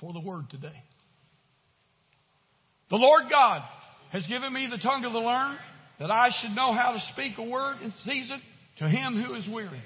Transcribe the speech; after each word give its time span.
for 0.00 0.12
the 0.12 0.20
word 0.20 0.50
today. 0.50 0.82
The 2.90 2.96
Lord 2.96 3.24
God 3.30 3.62
has 4.12 4.26
given 4.26 4.52
me 4.52 4.68
the 4.70 4.78
tongue 4.78 5.04
of 5.04 5.12
the 5.12 5.18
learned 5.18 5.58
that 5.98 6.10
I 6.10 6.30
should 6.40 6.54
know 6.54 6.72
how 6.72 6.92
to 6.92 7.00
speak 7.12 7.38
a 7.38 7.42
word 7.42 7.78
in 7.82 7.92
season 8.04 8.40
to 8.78 8.88
him 8.88 9.22
who 9.22 9.34
is 9.34 9.46
weary. 9.52 9.82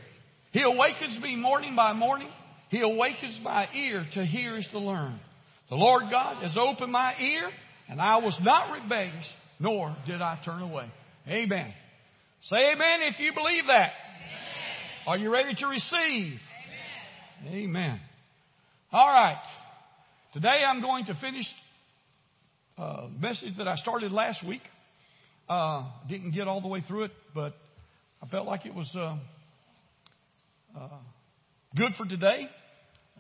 He 0.53 0.63
awakens 0.63 1.21
me 1.23 1.37
morning 1.37 1.75
by 1.75 1.93
morning. 1.95 2.29
He 2.69 2.81
awakens 2.81 3.39
my 3.43 3.67
ear 3.75 4.07
to 4.15 4.25
hear 4.25 4.57
as 4.57 4.67
to 4.73 4.79
learn. 4.79 5.19
The 5.69 5.77
Lord 5.77 6.05
God 6.11 6.43
has 6.43 6.57
opened 6.59 6.93
my 6.93 7.15
ear, 7.19 7.51
and 7.89 8.01
I 8.01 8.19
was 8.19 8.39
not 8.43 8.73
rebellious, 8.73 9.27
nor 9.59 9.97
did 10.07 10.21
I 10.21 10.39
turn 10.45 10.63
away. 10.63 10.91
Amen. 11.27 11.73
Say 12.51 12.57
amen 12.57 13.03
if 13.03 13.19
you 13.19 13.33
believe 13.33 13.65
that. 13.69 13.93
Amen. 13.93 15.07
Are 15.07 15.17
you 15.17 15.31
ready 15.31 15.55
to 15.55 15.67
receive? 15.67 16.39
Amen. 17.47 17.55
amen. 17.55 18.01
All 18.93 19.09
right. 19.09 19.41
Today 20.33 20.63
I'm 20.67 20.81
going 20.81 21.05
to 21.05 21.15
finish 21.17 21.45
a 22.79 22.83
uh, 22.83 23.09
message 23.21 23.53
that 23.59 23.69
I 23.69 23.77
started 23.77 24.13
last 24.13 24.43
week. 24.49 24.63
Uh, 25.47 25.85
didn't 26.09 26.31
get 26.31 26.49
all 26.49 26.63
the 26.63 26.69
way 26.69 26.83
through 26.89 27.05
it, 27.05 27.11
but 27.35 27.53
I 28.23 28.27
felt 28.29 28.47
like 28.47 28.65
it 28.65 28.75
was 28.75 28.91
uh, 28.97 29.19
uh, 30.75 30.89
good 31.77 31.93
for 31.99 32.07
today. 32.07 32.49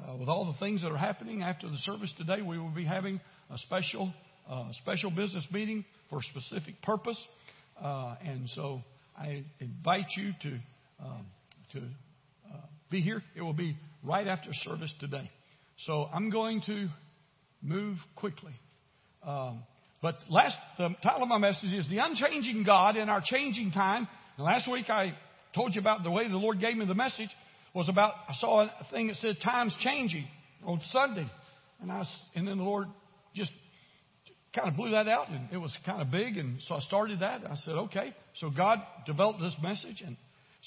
Uh, 0.02 0.16
with 0.16 0.30
all 0.30 0.51
the 0.51 0.59
things 0.59 0.80
that 0.80 0.88
are 0.90 0.96
happening 0.96 1.42
after 1.42 1.68
the 1.68 1.77
service 1.84 2.10
today, 2.16 2.40
we 2.40 2.59
will 2.59 2.70
be 2.70 2.87
having 2.87 3.20
a 3.51 3.59
special 3.59 4.10
uh, 4.48 4.70
special 4.80 5.10
business 5.10 5.46
meeting 5.52 5.84
for 6.09 6.20
a 6.20 6.23
specific 6.23 6.80
purpose, 6.80 7.23
and 7.79 8.48
so 8.54 8.80
I 9.18 9.45
invite 9.60 10.06
you 10.16 10.32
to 10.45 10.59
um, 11.04 11.26
to 11.74 11.82
be 12.90 13.02
here. 13.02 13.23
It 13.37 13.42
will 13.42 13.52
be 13.52 13.76
right 14.02 14.26
after 14.26 14.48
service 14.65 14.95
today. 14.98 15.30
So 15.86 16.09
I'm 16.14 16.30
going 16.30 16.62
to 16.66 16.88
move 17.60 17.96
quickly. 18.14 18.52
Um, 19.27 19.65
but 20.01 20.16
last, 20.29 20.54
the 20.79 20.90
title 21.02 21.24
of 21.24 21.29
my 21.29 21.38
message 21.38 21.73
is 21.73 21.88
The 21.88 21.98
Unchanging 21.98 22.62
God 22.62 22.96
in 22.96 23.09
Our 23.09 23.20
Changing 23.24 23.73
Time. 23.73 24.07
And 24.37 24.46
last 24.46 24.70
week 24.70 24.88
I 24.88 25.12
told 25.57 25.74
you 25.74 25.80
about 25.80 26.04
the 26.04 26.10
way 26.10 26.29
the 26.29 26.37
Lord 26.37 26.60
gave 26.60 26.76
me 26.76 26.87
the 26.87 26.95
message 26.95 27.30
was 27.74 27.88
about, 27.88 28.15
I 28.29 28.34
saw 28.34 28.62
a 28.62 28.87
thing 28.92 29.09
that 29.09 29.16
said 29.16 29.38
time's 29.42 29.74
changing 29.80 30.26
on 30.65 30.80
Sunday. 30.92 31.26
And 31.80 31.90
I, 31.90 32.04
and 32.37 32.46
then 32.46 32.59
the 32.59 32.64
Lord 32.64 32.87
just 33.35 33.51
kind 34.54 34.68
of 34.68 34.76
blew 34.76 34.90
that 34.90 35.09
out 35.09 35.30
and 35.30 35.48
it 35.52 35.57
was 35.57 35.76
kind 35.85 36.01
of 36.01 36.12
big. 36.12 36.37
And 36.37 36.60
so 36.68 36.76
I 36.76 36.80
started 36.80 37.20
that. 37.20 37.42
I 37.45 37.57
said, 37.64 37.74
okay. 37.74 38.14
So 38.38 38.51
God 38.51 38.79
developed 39.04 39.40
this 39.40 39.57
message. 39.60 40.01
And 40.07 40.16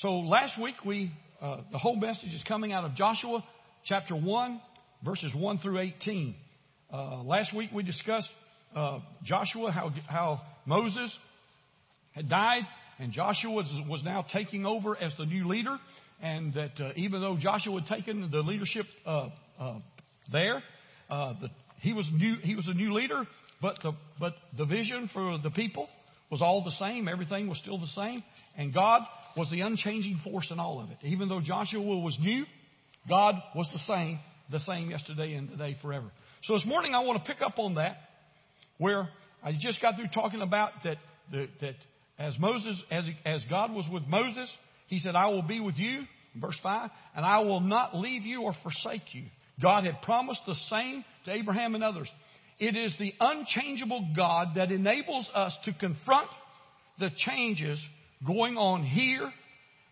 so 0.02 0.20
last 0.20 0.62
week 0.62 0.76
we, 0.86 1.14
uh, 1.42 1.62
the 1.72 1.78
whole 1.78 1.96
message 1.96 2.34
is 2.34 2.44
coming 2.46 2.74
out 2.74 2.84
of 2.84 2.96
Joshua 2.96 3.46
chapter 3.86 4.16
1, 4.16 4.62
verses 5.04 5.34
1 5.36 5.60
through 5.60 5.80
18. 5.80 6.36
Uh, 6.92 7.24
last 7.24 7.56
week 7.56 7.72
we 7.74 7.84
discussed 7.84 8.30
uh, 8.76 9.00
Joshua, 9.24 9.72
how, 9.72 9.92
how 10.08 10.42
Moses 10.66 11.14
had 12.14 12.30
died, 12.30 12.64
and 13.00 13.12
Joshua 13.12 13.52
was, 13.52 13.72
was 13.90 14.04
now 14.04 14.26
taking 14.34 14.66
over 14.66 14.98
as 14.98 15.12
the 15.18 15.26
new 15.26 15.48
leader. 15.48 15.78
And 16.22 16.54
that 16.54 16.80
uh, 16.80 16.92
even 16.96 17.22
though 17.22 17.38
Joshua 17.38 17.82
had 17.82 17.90
taken 17.90 18.30
the 18.32 18.40
leadership 18.40 18.86
uh, 19.06 19.30
uh, 19.60 19.80
there, 20.32 20.64
uh, 21.10 21.34
the, 21.42 21.50
he 21.82 21.94
was 21.94 22.10
new. 22.14 22.36
He 22.42 22.56
was 22.56 22.68
a 22.68 22.74
new 22.74 22.94
leader, 22.94 23.24
but 23.62 23.78
the 23.84 23.92
but 24.20 24.34
the 24.58 24.66
vision 24.66 25.10
for 25.14 25.38
the 25.44 25.52
people 25.52 25.88
was 26.32 26.42
all 26.42 26.64
the 26.64 26.72
same. 26.72 27.08
Everything 27.08 27.48
was 27.48 27.60
still 27.60 27.78
the 27.78 27.88
same, 27.88 28.24
and 28.58 28.74
God 28.74 29.02
was 29.38 29.50
the 29.52 29.62
unchanging 29.62 30.20
force 30.24 30.48
in 30.52 30.60
all 30.60 30.82
of 30.82 30.90
it. 30.90 30.98
Even 31.04 31.30
though 31.30 31.42
Joshua 31.42 31.82
was 31.82 32.18
new, 32.20 32.46
God 33.08 33.36
was 33.54 33.70
the 33.72 33.94
same, 33.94 34.20
the 34.52 34.60
same 34.60 34.90
yesterday 34.90 35.34
and 35.34 35.50
today 35.50 35.78
forever. 35.82 36.12
So 36.44 36.54
this 36.54 36.66
morning 36.66 36.94
I 36.94 37.00
want 37.00 37.24
to 37.24 37.32
pick 37.32 37.42
up 37.42 37.58
on 37.58 37.76
that 37.76 37.98
where 38.78 39.10
I 39.44 39.54
just 39.60 39.82
got 39.82 39.96
through 39.96 40.10
talking 40.14 40.42
about 40.42 40.72
that, 40.84 40.98
the, 41.32 41.48
that 41.62 41.76
as 42.20 42.38
Moses, 42.40 42.82
as, 42.92 43.06
as 43.26 43.42
God 43.50 43.72
was 43.72 43.86
with 43.92 44.04
Moses, 44.08 44.50
he 44.88 45.00
said, 45.00 45.16
I 45.16 45.28
will 45.28 45.42
be 45.42 45.60
with 45.60 45.76
you, 45.76 46.04
verse 46.40 46.58
5, 46.62 46.90
and 47.16 47.26
I 47.26 47.40
will 47.40 47.60
not 47.60 47.96
leave 47.96 48.24
you 48.24 48.44
or 48.44 48.54
forsake 48.64 49.14
you. 49.14 49.24
God 49.62 49.86
had 49.86 50.02
promised 50.02 50.42
the 50.46 50.56
same 50.70 51.06
to 51.26 51.32
Abraham 51.32 51.76
and 51.76 51.84
others. 51.84 52.10
It 52.60 52.76
is 52.76 52.94
the 53.00 53.14
unchangeable 53.20 54.10
God 54.16 54.50
that 54.56 54.72
enables 54.72 55.30
us 55.34 55.54
to 55.66 55.74
confront 55.74 56.30
the 57.00 57.10
changes 57.16 57.82
going 58.26 58.58
on 58.58 58.84
here 58.84 59.32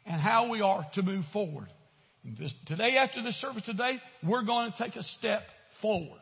and 0.05 0.21
how 0.21 0.49
we 0.49 0.61
are 0.61 0.85
to 0.95 1.01
move 1.01 1.25
forward. 1.33 1.67
This, 2.23 2.53
today, 2.67 2.95
after 2.97 3.21
this 3.21 3.39
service 3.41 3.63
today, 3.65 3.99
we're 4.23 4.43
going 4.43 4.71
to 4.71 4.83
take 4.83 4.95
a 4.95 5.03
step 5.19 5.41
forward. 5.81 6.21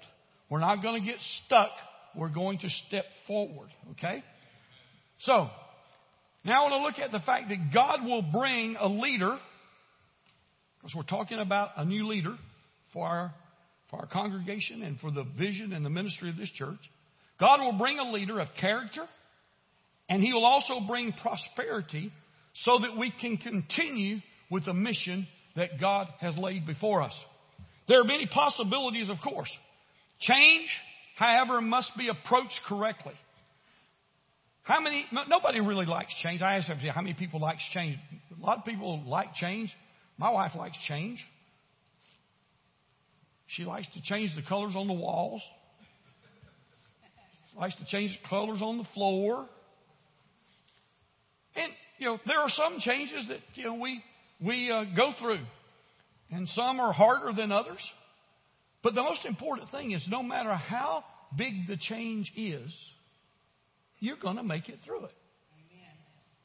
We're 0.49 0.59
not 0.59 0.81
going 0.81 1.01
to 1.01 1.07
get 1.07 1.19
stuck 1.45 1.69
we're 2.15 2.29
going 2.29 2.59
to 2.59 2.69
step 2.87 3.05
forward. 3.27 3.69
Okay? 3.91 4.23
So, 5.21 5.49
now 6.43 6.65
I 6.65 6.69
want 6.69 6.73
to 6.73 6.83
look 6.83 6.99
at 7.05 7.11
the 7.11 7.23
fact 7.25 7.49
that 7.49 7.73
God 7.73 8.03
will 8.03 8.21
bring 8.21 8.75
a 8.79 8.87
leader, 8.87 9.37
because 10.77 10.95
we're 10.95 11.03
talking 11.03 11.39
about 11.39 11.69
a 11.77 11.85
new 11.85 12.07
leader 12.07 12.35
for 12.93 13.05
our, 13.05 13.33
for 13.89 13.99
our 13.99 14.07
congregation 14.07 14.83
and 14.83 14.99
for 14.99 15.11
the 15.11 15.23
vision 15.37 15.73
and 15.73 15.85
the 15.85 15.89
ministry 15.89 16.29
of 16.29 16.37
this 16.37 16.49
church. 16.49 16.79
God 17.39 17.59
will 17.61 17.77
bring 17.77 17.99
a 17.99 18.11
leader 18.11 18.39
of 18.39 18.47
character, 18.59 19.05
and 20.09 20.21
He 20.21 20.33
will 20.33 20.45
also 20.45 20.79
bring 20.87 21.13
prosperity 21.13 22.11
so 22.55 22.79
that 22.79 22.97
we 22.97 23.13
can 23.21 23.37
continue 23.37 24.17
with 24.49 24.65
the 24.65 24.73
mission 24.73 25.27
that 25.55 25.79
God 25.79 26.07
has 26.19 26.37
laid 26.37 26.65
before 26.65 27.01
us. 27.01 27.13
There 27.87 27.99
are 27.99 28.05
many 28.05 28.27
possibilities, 28.27 29.09
of 29.09 29.17
course. 29.23 29.51
Change 30.19 30.69
however, 31.21 31.61
must 31.61 31.91
be 31.97 32.09
approached 32.09 32.59
correctly. 32.67 33.13
How 34.63 34.79
many, 34.79 35.05
nobody 35.27 35.59
really 35.59 35.85
likes 35.85 36.13
change. 36.23 36.41
I 36.41 36.57
asked 36.57 36.67
them, 36.67 36.79
how 36.79 37.01
many 37.01 37.13
people 37.13 37.39
likes 37.39 37.61
change? 37.73 37.97
A 38.35 38.45
lot 38.45 38.57
of 38.57 38.65
people 38.65 39.03
like 39.05 39.33
change. 39.35 39.71
My 40.17 40.31
wife 40.31 40.53
likes 40.55 40.77
change. 40.87 41.23
She 43.47 43.65
likes 43.65 43.87
to 43.93 44.01
change 44.03 44.31
the 44.35 44.41
colors 44.41 44.73
on 44.75 44.87
the 44.87 44.93
walls. 44.93 45.41
She 47.51 47.59
likes 47.59 47.75
to 47.75 47.85
change 47.85 48.17
the 48.21 48.27
colors 48.27 48.61
on 48.61 48.77
the 48.77 48.87
floor. 48.93 49.47
And, 51.55 51.71
you 51.99 52.07
know, 52.07 52.19
there 52.25 52.39
are 52.39 52.49
some 52.49 52.79
changes 52.79 53.27
that, 53.27 53.39
you 53.55 53.65
know, 53.65 53.75
we, 53.75 54.01
we 54.41 54.71
uh, 54.71 54.85
go 54.95 55.13
through. 55.19 55.45
And 56.31 56.47
some 56.49 56.79
are 56.79 56.93
harder 56.93 57.33
than 57.33 57.51
others. 57.51 57.81
But 58.83 58.95
the 58.95 59.03
most 59.03 59.25
important 59.25 59.69
thing 59.69 59.91
is 59.91 60.05
no 60.09 60.23
matter 60.23 60.53
how 60.53 61.03
big 61.37 61.67
the 61.67 61.77
change 61.77 62.31
is, 62.35 62.71
you're 63.99 64.17
going 64.17 64.37
to 64.37 64.43
make 64.43 64.69
it 64.69 64.79
through 64.85 65.05
it. 65.05 65.11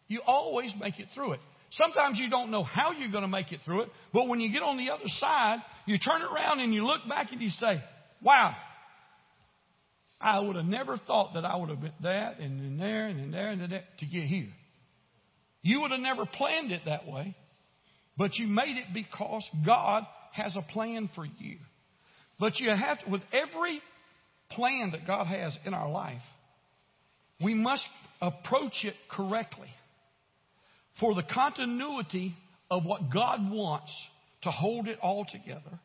You 0.08 0.20
always 0.26 0.72
make 0.78 1.00
it 1.00 1.08
through 1.14 1.32
it. 1.32 1.40
Sometimes 1.72 2.18
you 2.18 2.30
don't 2.30 2.50
know 2.50 2.62
how 2.62 2.92
you're 2.92 3.10
going 3.10 3.22
to 3.22 3.28
make 3.28 3.50
it 3.50 3.60
through 3.64 3.82
it, 3.82 3.88
but 4.12 4.28
when 4.28 4.40
you 4.40 4.52
get 4.52 4.62
on 4.62 4.76
the 4.76 4.90
other 4.90 5.08
side, 5.18 5.58
you 5.84 5.98
turn 5.98 6.22
around 6.22 6.60
and 6.60 6.72
you 6.72 6.86
look 6.86 7.00
back 7.08 7.32
and 7.32 7.40
you 7.40 7.50
say, 7.50 7.82
wow, 8.22 8.54
I 10.20 10.38
would 10.38 10.56
have 10.56 10.64
never 10.64 10.96
thought 10.96 11.34
that 11.34 11.44
I 11.44 11.56
would 11.56 11.68
have 11.70 11.80
been 11.80 11.92
that 12.02 12.38
and 12.38 12.60
then 12.60 12.78
there 12.78 13.08
and 13.08 13.18
then 13.18 13.30
there 13.32 13.50
and 13.50 13.60
then 13.60 13.70
there 13.70 13.84
to 13.98 14.06
get 14.06 14.24
here. 14.24 14.48
You 15.62 15.80
would 15.80 15.90
have 15.90 16.00
never 16.00 16.24
planned 16.24 16.70
it 16.70 16.82
that 16.86 17.08
way, 17.08 17.34
but 18.16 18.36
you 18.36 18.46
made 18.46 18.76
it 18.76 18.94
because 18.94 19.44
God 19.64 20.04
has 20.32 20.54
a 20.56 20.62
plan 20.62 21.10
for 21.14 21.24
you. 21.24 21.58
But 22.38 22.58
you 22.58 22.70
have 22.70 23.02
to, 23.04 23.10
with 23.10 23.22
every 23.32 23.80
plan 24.50 24.92
that 24.92 25.06
God 25.06 25.26
has 25.26 25.56
in 25.64 25.74
our 25.74 25.90
life, 25.90 26.22
we 27.42 27.54
must 27.54 27.84
approach 28.20 28.84
it 28.84 28.94
correctly 29.10 29.68
for 31.00 31.14
the 31.14 31.22
continuity 31.22 32.34
of 32.70 32.84
what 32.84 33.12
God 33.12 33.50
wants 33.50 33.92
to 34.42 34.50
hold 34.50 34.88
it 34.88 34.98
all 35.00 35.26
together. 35.30 35.80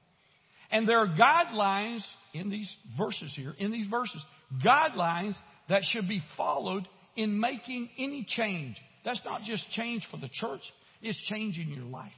And 0.72 0.88
there 0.88 1.00
are 1.00 1.08
guidelines 1.08 2.02
in 2.34 2.50
these 2.50 2.74
verses 2.98 3.34
here, 3.36 3.54
in 3.58 3.72
these 3.72 3.88
verses, 3.88 4.22
guidelines 4.66 5.36
that 5.68 5.84
should 5.92 6.08
be 6.08 6.24
followed 6.38 6.88
in 7.16 7.40
making 7.40 7.90
any 7.98 8.26
change. 8.28 8.78
That's 9.04 9.20
not 9.26 9.42
just 9.44 9.70
change 9.72 10.08
for 10.10 10.18
the 10.18 10.30
church, 10.32 10.62
it's 11.02 11.20
change 11.28 11.58
in 11.58 11.70
your 11.70 11.86
life. 11.86 12.12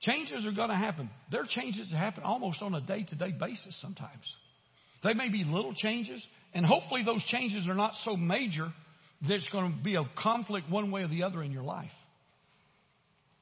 Changes 0.00 0.46
are 0.46 0.52
going 0.52 0.68
to 0.68 0.76
happen. 0.76 1.10
There 1.30 1.42
are 1.42 1.48
changes 1.48 1.90
that 1.90 1.96
happen 1.96 2.22
almost 2.22 2.62
on 2.62 2.74
a 2.74 2.80
day 2.80 3.04
to 3.04 3.14
day 3.14 3.32
basis 3.32 3.76
sometimes. 3.80 4.22
They 5.02 5.14
may 5.14 5.28
be 5.28 5.44
little 5.44 5.74
changes, 5.74 6.24
and 6.54 6.64
hopefully 6.64 7.02
those 7.04 7.22
changes 7.24 7.68
are 7.68 7.74
not 7.74 7.92
so 8.04 8.16
major 8.16 8.72
that 9.22 9.32
it's 9.32 9.48
going 9.50 9.72
to 9.72 9.82
be 9.82 9.96
a 9.96 10.04
conflict 10.20 10.70
one 10.70 10.90
way 10.90 11.02
or 11.02 11.08
the 11.08 11.24
other 11.24 11.42
in 11.42 11.50
your 11.50 11.62
life. 11.62 11.90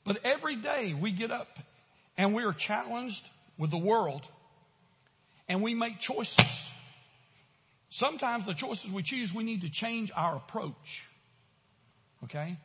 But 0.04 0.18
every 0.24 0.62
day 0.62 0.94
we 1.00 1.12
get 1.12 1.30
up 1.30 1.48
and 2.16 2.34
we 2.34 2.44
are 2.44 2.54
challenged 2.66 3.20
with 3.58 3.70
the 3.70 3.78
world 3.78 4.22
and 5.48 5.62
we 5.62 5.74
make 5.74 6.00
choices. 6.00 6.38
Sometimes 7.92 8.46
the 8.46 8.54
choices 8.54 8.86
we 8.94 9.02
choose, 9.02 9.32
we 9.34 9.44
need 9.44 9.62
to 9.62 9.70
change 9.70 10.10
our 10.14 10.36
approach. 10.36 10.74
Okay? 12.24 12.58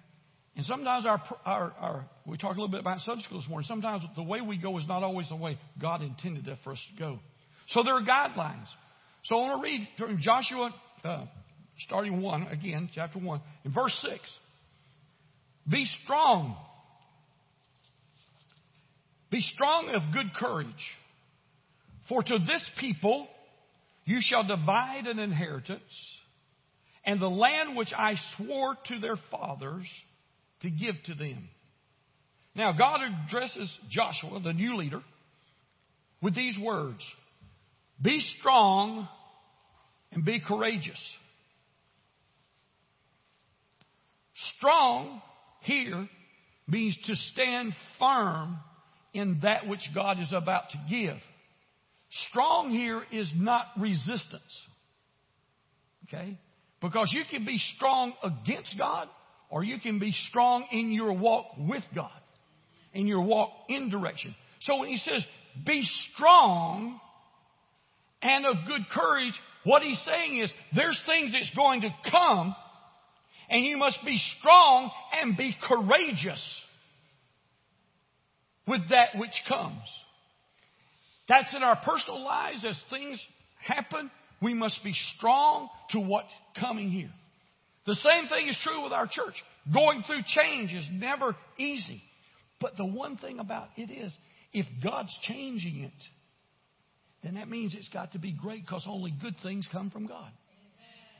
And 0.55 0.65
sometimes 0.65 1.05
our, 1.05 1.21
our, 1.45 1.73
our, 1.79 2.05
we 2.25 2.37
talked 2.37 2.57
a 2.57 2.61
little 2.61 2.67
bit 2.67 2.81
about 2.81 2.99
Sunday 3.01 3.23
school 3.23 3.39
this 3.39 3.49
morning. 3.49 3.67
Sometimes 3.67 4.03
the 4.15 4.23
way 4.23 4.41
we 4.41 4.57
go 4.57 4.77
is 4.77 4.87
not 4.87 5.03
always 5.03 5.29
the 5.29 5.35
way 5.35 5.57
God 5.81 6.01
intended 6.01 6.47
it 6.47 6.57
for 6.63 6.73
us 6.73 6.83
to 6.93 6.99
go. 6.99 7.19
So 7.69 7.83
there 7.83 7.95
are 7.95 8.01
guidelines. 8.01 8.67
So 9.25 9.35
I 9.35 9.39
want 9.39 9.63
to 9.63 9.69
read 9.69 9.87
from 9.97 10.19
Joshua, 10.21 10.73
uh, 11.03 11.25
starting 11.85 12.21
1, 12.21 12.47
again, 12.47 12.89
chapter 12.93 13.19
1, 13.19 13.41
in 13.63 13.73
verse 13.73 13.97
6. 14.09 14.19
Be 15.69 15.85
strong. 16.03 16.57
Be 19.29 19.41
strong 19.41 19.89
of 19.89 20.01
good 20.13 20.33
courage. 20.35 20.67
For 22.09 22.21
to 22.21 22.39
this 22.39 22.69
people 22.79 23.27
you 24.03 24.17
shall 24.19 24.45
divide 24.45 25.07
an 25.07 25.19
inheritance, 25.19 25.81
and 27.05 27.21
the 27.21 27.29
land 27.29 27.77
which 27.77 27.93
I 27.95 28.15
swore 28.35 28.75
to 28.87 28.99
their 28.99 29.15
fathers 29.29 29.85
to 30.61 30.69
give 30.69 30.95
to 31.05 31.13
them. 31.13 31.47
Now, 32.55 32.73
God 32.73 32.99
addresses 33.01 33.71
Joshua, 33.89 34.39
the 34.41 34.53
new 34.53 34.75
leader, 34.77 35.01
with 36.21 36.35
these 36.35 36.57
words 36.61 37.01
Be 38.01 38.19
strong 38.39 39.07
and 40.11 40.25
be 40.25 40.39
courageous. 40.45 40.99
Strong 44.57 45.21
here 45.61 46.07
means 46.67 46.97
to 47.05 47.15
stand 47.15 47.73
firm 47.99 48.57
in 49.13 49.39
that 49.43 49.67
which 49.67 49.81
God 49.93 50.19
is 50.19 50.31
about 50.33 50.69
to 50.71 50.77
give. 50.89 51.17
Strong 52.29 52.71
here 52.71 53.03
is 53.11 53.31
not 53.35 53.67
resistance. 53.77 54.41
Okay? 56.07 56.37
Because 56.81 57.11
you 57.13 57.23
can 57.29 57.45
be 57.45 57.59
strong 57.75 58.13
against 58.23 58.75
God 58.77 59.07
or 59.51 59.63
you 59.63 59.79
can 59.79 59.99
be 59.99 60.13
strong 60.29 60.65
in 60.71 60.91
your 60.91 61.13
walk 61.13 61.45
with 61.57 61.83
God, 61.93 62.09
in 62.93 63.05
your 63.05 63.21
walk 63.21 63.49
in 63.69 63.89
direction. 63.89 64.33
So 64.61 64.77
when 64.77 64.89
he 64.89 64.97
says, 64.97 65.23
be 65.65 65.83
strong 66.13 66.99
and 68.21 68.45
of 68.45 68.55
good 68.65 68.81
courage, 68.93 69.33
what 69.65 69.83
he's 69.83 70.01
saying 70.05 70.39
is 70.39 70.49
there's 70.73 70.99
things 71.05 71.33
that's 71.33 71.53
going 71.55 71.81
to 71.81 71.89
come 72.09 72.55
and 73.49 73.65
you 73.65 73.77
must 73.77 73.99
be 74.05 74.19
strong 74.39 74.89
and 75.21 75.35
be 75.35 75.55
courageous 75.67 76.61
with 78.65 78.89
that 78.89 79.09
which 79.15 79.33
comes. 79.49 79.81
That's 81.27 81.53
in 81.53 81.61
our 81.61 81.75
personal 81.75 82.23
lives 82.23 82.65
as 82.67 82.79
things 82.89 83.19
happen. 83.61 84.09
We 84.41 84.53
must 84.53 84.81
be 84.83 84.93
strong 85.17 85.67
to 85.91 85.99
what's 85.99 86.31
coming 86.59 86.89
here. 86.89 87.11
The 87.85 87.95
same 87.95 88.27
thing 88.29 88.47
is 88.47 88.57
true 88.63 88.83
with 88.83 88.93
our 88.93 89.07
church. 89.07 89.33
Going 89.73 90.03
through 90.05 90.21
change 90.27 90.73
is 90.73 90.85
never 90.91 91.35
easy. 91.57 92.03
But 92.59 92.77
the 92.77 92.85
one 92.85 93.17
thing 93.17 93.39
about 93.39 93.69
it 93.75 93.91
is, 93.91 94.15
if 94.53 94.65
God's 94.83 95.15
changing 95.23 95.83
it, 95.83 95.91
then 97.23 97.35
that 97.35 97.49
means 97.49 97.75
it's 97.75 97.89
got 97.89 98.13
to 98.13 98.19
be 98.19 98.31
great 98.31 98.65
because 98.65 98.85
only 98.87 99.13
good 99.21 99.35
things 99.41 99.67
come 99.71 99.89
from 99.89 100.07
God. 100.07 100.31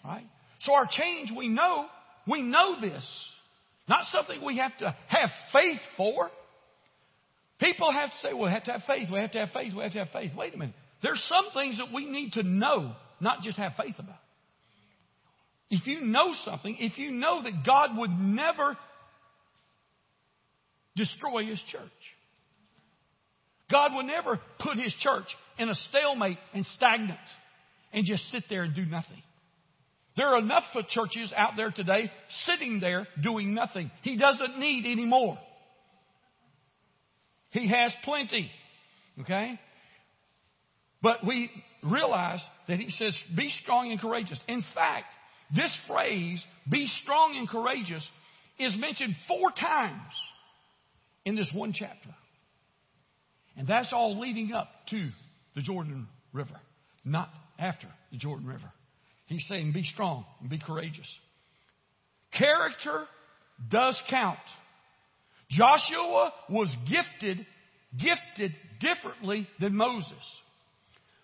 Right? 0.04 0.26
So 0.62 0.74
our 0.74 0.88
change, 0.90 1.32
we 1.36 1.48
know, 1.48 1.88
we 2.28 2.42
know 2.42 2.80
this. 2.80 3.04
Not 3.88 4.06
something 4.12 4.44
we 4.44 4.58
have 4.58 4.78
to 4.80 4.96
have 5.08 5.30
faith 5.54 5.80
for. 5.98 6.30
People 7.60 7.92
have 7.92 8.10
to 8.10 8.16
say, 8.22 8.34
well, 8.34 8.46
we 8.46 8.52
have 8.52 8.64
to 8.66 8.72
have 8.72 8.84
faith, 8.88 9.10
we 9.12 9.20
have 9.20 9.32
to 9.32 9.40
have 9.40 9.50
faith, 9.52 9.74
we 9.76 9.84
have 9.84 9.94
to 9.94 10.00
have 10.00 10.10
faith. 10.10 10.32
Wait 10.36 10.54
a 10.54 10.58
minute. 10.58 10.76
There's 11.04 11.24
some 11.28 11.46
things 11.54 11.78
that 11.78 11.94
we 11.94 12.06
need 12.06 12.34
to 12.34 12.44
know, 12.44 12.96
not 13.20 13.42
just 13.42 13.58
have 13.58 13.74
faith 13.82 13.96
about. 14.00 14.18
If 15.72 15.88
you 15.88 16.02
know 16.02 16.34
something, 16.44 16.76
if 16.80 16.98
you 16.98 17.12
know 17.12 17.42
that 17.42 17.66
God 17.66 17.98
would 17.98 18.12
never 18.12 18.78
destroy 20.98 21.46
His 21.46 21.64
church, 21.72 21.82
God 23.72 23.96
would 23.96 24.06
never 24.06 24.38
put 24.60 24.78
His 24.78 24.94
church 25.00 25.26
in 25.58 25.70
a 25.70 25.76
stalemate 25.90 26.38
and 26.54 26.66
stagnant 26.76 27.18
and 27.94 28.06
just 28.06 28.30
sit 28.32 28.44
there 28.50 28.64
and 28.64 28.76
do 28.76 28.86
nothing. 28.86 29.24
There 30.18 30.28
are 30.28 30.40
enough 30.40 30.64
churches 30.90 31.32
out 31.34 31.54
there 31.56 31.72
today 31.72 32.12
sitting 32.46 32.82
there 32.82 33.08
doing 33.24 33.54
nothing. 33.54 33.92
He 34.02 34.18
doesn't 34.18 34.60
need 34.60 34.86
any 34.86 35.06
more. 35.06 35.40
He 37.52 37.70
has 37.70 37.94
plenty. 38.04 38.52
Okay? 39.22 39.58
But 41.02 41.26
we 41.26 41.50
realize 41.82 42.42
that 42.68 42.78
he 42.78 42.92
says, 42.92 43.18
be 43.38 43.54
strong 43.64 43.92
and 43.92 44.02
courageous. 44.02 44.40
In 44.50 44.66
fact, 44.76 45.06
this 45.56 45.76
phrase, 45.88 46.44
be 46.70 46.88
strong 47.04 47.36
and 47.38 47.48
courageous, 47.48 48.08
is 48.60 48.76
mentioned 48.78 49.16
four 49.28 49.52
times 49.52 50.14
in 51.26 51.36
this 51.36 51.50
one 51.54 51.74
chapter. 51.74 52.10
And 53.58 53.68
that's 53.68 53.92
all 53.92 54.20
leading 54.20 54.54
up 54.54 54.70
to 54.92 55.10
the 55.56 55.62
Jordan 55.62 56.08
River, 56.32 56.60
not 57.04 57.30
after 57.60 57.88
the 58.12 58.18
Jordan 58.18 58.48
River. 58.48 58.72
He's 59.28 59.46
saying, 59.48 59.72
be 59.74 59.84
strong 59.84 60.26
and 60.40 60.50
be 60.50 60.60
courageous. 60.60 61.08
Character 62.38 63.06
does 63.70 64.00
count. 64.10 64.40
Joshua 65.50 66.32
was 66.50 66.74
gifted, 66.90 67.46
gifted 67.98 68.56
differently 68.80 69.48
than 69.60 69.76
Moses. 69.76 70.12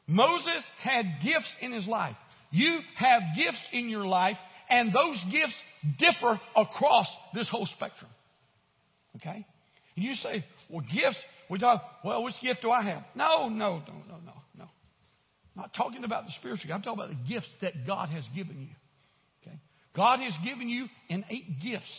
Moses 0.06 0.64
had 0.82 1.06
gifts 1.24 1.50
in 1.62 1.72
his 1.72 1.88
life. 1.88 2.16
You 2.52 2.80
have 2.96 3.22
gifts 3.36 3.62
in 3.74 3.90
your 3.90 4.06
life, 4.06 4.38
and 4.70 4.92
those 4.92 5.22
gifts 5.32 5.56
differ 6.00 6.40
across 6.56 7.08
this 7.34 7.50
whole 7.50 7.68
spectrum. 7.76 8.10
Okay? 9.18 9.46
And 9.96 10.06
you 10.06 10.14
say, 10.16 10.46
well, 10.70 10.82
gifts, 10.82 11.18
we 11.50 11.60
talk, 11.60 11.84
well, 12.04 12.24
which 12.24 12.36
gift 12.42 12.62
do 12.62 12.72
I 12.72 12.84
have? 12.84 13.04
No, 13.16 13.50
no, 13.50 13.80
no, 13.80 13.94
no, 14.08 14.18
no, 14.26 14.34
no. 14.58 14.64
I'm 14.64 15.64
not 15.64 15.74
talking 15.74 16.04
about 16.04 16.26
the 16.26 16.32
spiritual. 16.40 16.72
I'm 16.74 16.82
talking 16.82 17.04
about 17.04 17.10
the 17.10 17.34
gifts 17.34 17.50
that 17.62 17.86
God 17.86 18.10
has 18.10 18.24
given 18.36 18.62
you. 18.62 18.76
Okay? 19.42 19.58
God 19.96 20.20
has 20.20 20.34
given 20.44 20.70
you 20.70 20.88
innate 21.10 21.62
gifts 21.62 21.92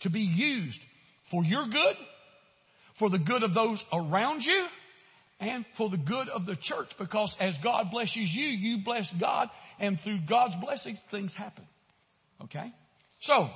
to 0.00 0.10
be 0.10 0.20
used 0.20 0.80
for 1.30 1.44
your 1.44 1.64
good, 1.66 1.96
for 2.98 3.10
the 3.10 3.18
good 3.18 3.42
of 3.42 3.54
those 3.54 3.82
around 3.92 4.42
you, 4.42 4.66
and 5.42 5.66
for 5.76 5.90
the 5.90 5.96
good 5.96 6.28
of 6.28 6.46
the 6.46 6.54
church. 6.54 6.88
Because 6.98 7.34
as 7.40 7.54
God 7.62 7.90
blesses 7.90 8.14
you, 8.14 8.46
you 8.46 8.84
bless 8.84 9.06
God, 9.20 9.48
and 9.80 9.98
through 10.04 10.20
God's 10.28 10.54
blessings, 10.62 10.98
things 11.10 11.32
happen. 11.36 11.64
Okay? 12.44 12.72
So, 13.22 13.48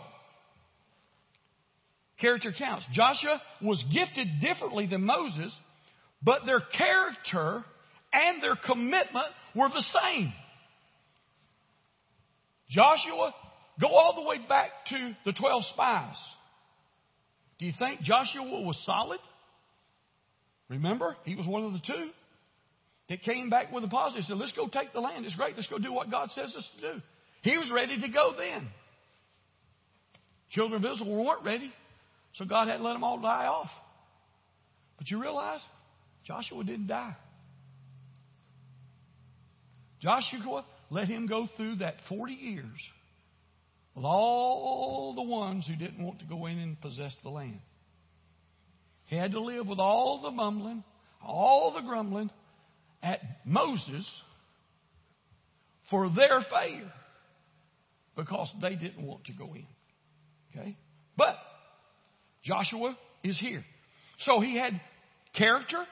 character 2.21 2.53
counts. 2.56 2.85
Joshua 2.93 3.41
was 3.62 3.83
gifted 3.94 4.41
differently 4.41 4.87
than 4.87 5.05
Moses, 5.05 5.56
but 6.23 6.41
their 6.44 6.61
character 6.61 7.65
and 8.12 8.43
their 8.43 8.56
commitment 8.56 9.28
were 9.55 9.69
the 9.69 9.85
same. 10.02 10.33
Joshua, 12.69 13.33
go 13.81 13.87
all 13.87 14.16
the 14.16 14.28
way 14.28 14.38
back 14.49 14.71
to 14.90 15.16
the 15.25 15.33
12 15.33 15.64
spies. 15.73 16.16
Do 17.61 17.66
you 17.66 17.73
think 17.78 18.00
Joshua 18.00 18.43
was 18.43 18.76
solid? 18.85 19.21
Remember, 20.68 21.16
he 21.25 21.35
was 21.35 21.46
one 21.46 21.64
of 21.64 21.73
the 21.73 21.80
two 21.87 22.11
that 23.08 23.23
came 23.23 23.50
back 23.50 23.73
with 23.73 23.85
a 23.85 23.88
positive. 23.88 24.25
Said, 24.25 24.37
let's 24.37 24.52
go 24.52 24.68
take 24.68 24.92
the 24.92 25.00
land. 25.00 25.25
It's 25.25 25.37
great. 25.37 25.56
Let's 25.56 25.68
go 25.68 25.78
do 25.78 25.92
what 25.92 26.11
God 26.11 26.30
says 26.35 26.54
us 26.56 26.68
to 26.76 26.94
do. 26.94 27.02
He 27.42 27.56
was 27.56 27.70
ready 27.73 28.00
to 28.00 28.08
go 28.08 28.35
then. 28.37 28.68
Children 30.50 30.85
of 30.85 30.92
Israel 30.92 31.25
weren't 31.25 31.44
ready, 31.44 31.73
so 32.35 32.44
God 32.44 32.68
had 32.68 32.78
to 32.78 32.82
let 32.82 32.94
them 32.94 33.04
all 33.04 33.20
die 33.20 33.46
off. 33.46 33.70
But 34.99 35.11
you 35.11 35.20
realize 35.20 35.61
Joshua 36.26 36.64
didn't 36.64 36.87
die. 36.87 37.16
Joshua 40.00 40.64
let 40.90 41.08
him 41.08 41.26
go 41.26 41.49
through 41.56 41.76
that 41.76 41.96
40 42.08 42.32
years 42.32 42.64
with 43.94 44.04
all 44.04 45.14
the 45.14 45.23
ones 45.23 45.66
who 45.66 45.75
didn't 45.75 46.04
want 46.04 46.20
to 46.20 46.25
go 46.26 46.46
in 46.46 46.58
and 46.58 46.80
possess 46.80 47.14
the 47.23 47.30
land. 47.30 47.61
He 49.06 49.16
had 49.16 49.32
to 49.32 49.40
live 49.40 49.66
with 49.66 49.78
all 49.78 50.20
the 50.22 50.30
mumbling, 50.30 50.84
all 51.25 51.72
the 51.72 51.86
grumbling 51.86 52.30
at 53.02 53.20
Moses 53.44 54.06
for 55.90 56.10
their 56.10 56.44
failure 56.50 56.92
because 58.16 58.48
they 58.60 58.75
didn't 58.75 59.04
want 59.04 59.25
to 59.26 59.32
go 59.32 59.54
in. 59.54 59.66
Okay? 60.50 60.76
But 61.16 61.36
Joshua 62.42 62.96
is 63.22 63.38
here. 63.38 63.64
So 64.20 64.40
he 64.40 64.56
had 64.56 64.80
character 65.36 65.84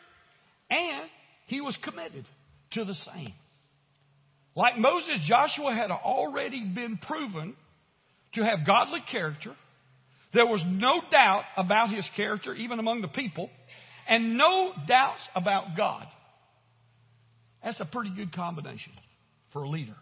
and 0.70 1.08
he 1.46 1.60
was 1.60 1.76
committed 1.84 2.24
to 2.72 2.84
the 2.84 2.94
same. 2.94 3.34
Like 4.56 4.78
Moses, 4.78 5.20
Joshua 5.28 5.74
had 5.74 5.90
already 5.90 6.64
been 6.64 6.98
proven 6.98 7.54
to 8.34 8.44
have 8.44 8.66
godly 8.66 9.00
character. 9.10 9.54
There 10.34 10.46
was 10.46 10.62
no 10.66 11.00
doubt 11.10 11.44
about 11.56 11.90
his 11.90 12.06
character, 12.16 12.52
even 12.54 12.80
among 12.80 13.02
the 13.02 13.08
people, 13.08 13.50
and 14.08 14.36
no 14.36 14.72
doubts 14.86 15.22
about 15.34 15.76
God. 15.76 16.06
That's 17.62 17.80
a 17.80 17.84
pretty 17.84 18.10
good 18.14 18.34
combination 18.34 18.92
for 19.52 19.62
a 19.62 19.68
leader 19.68 19.94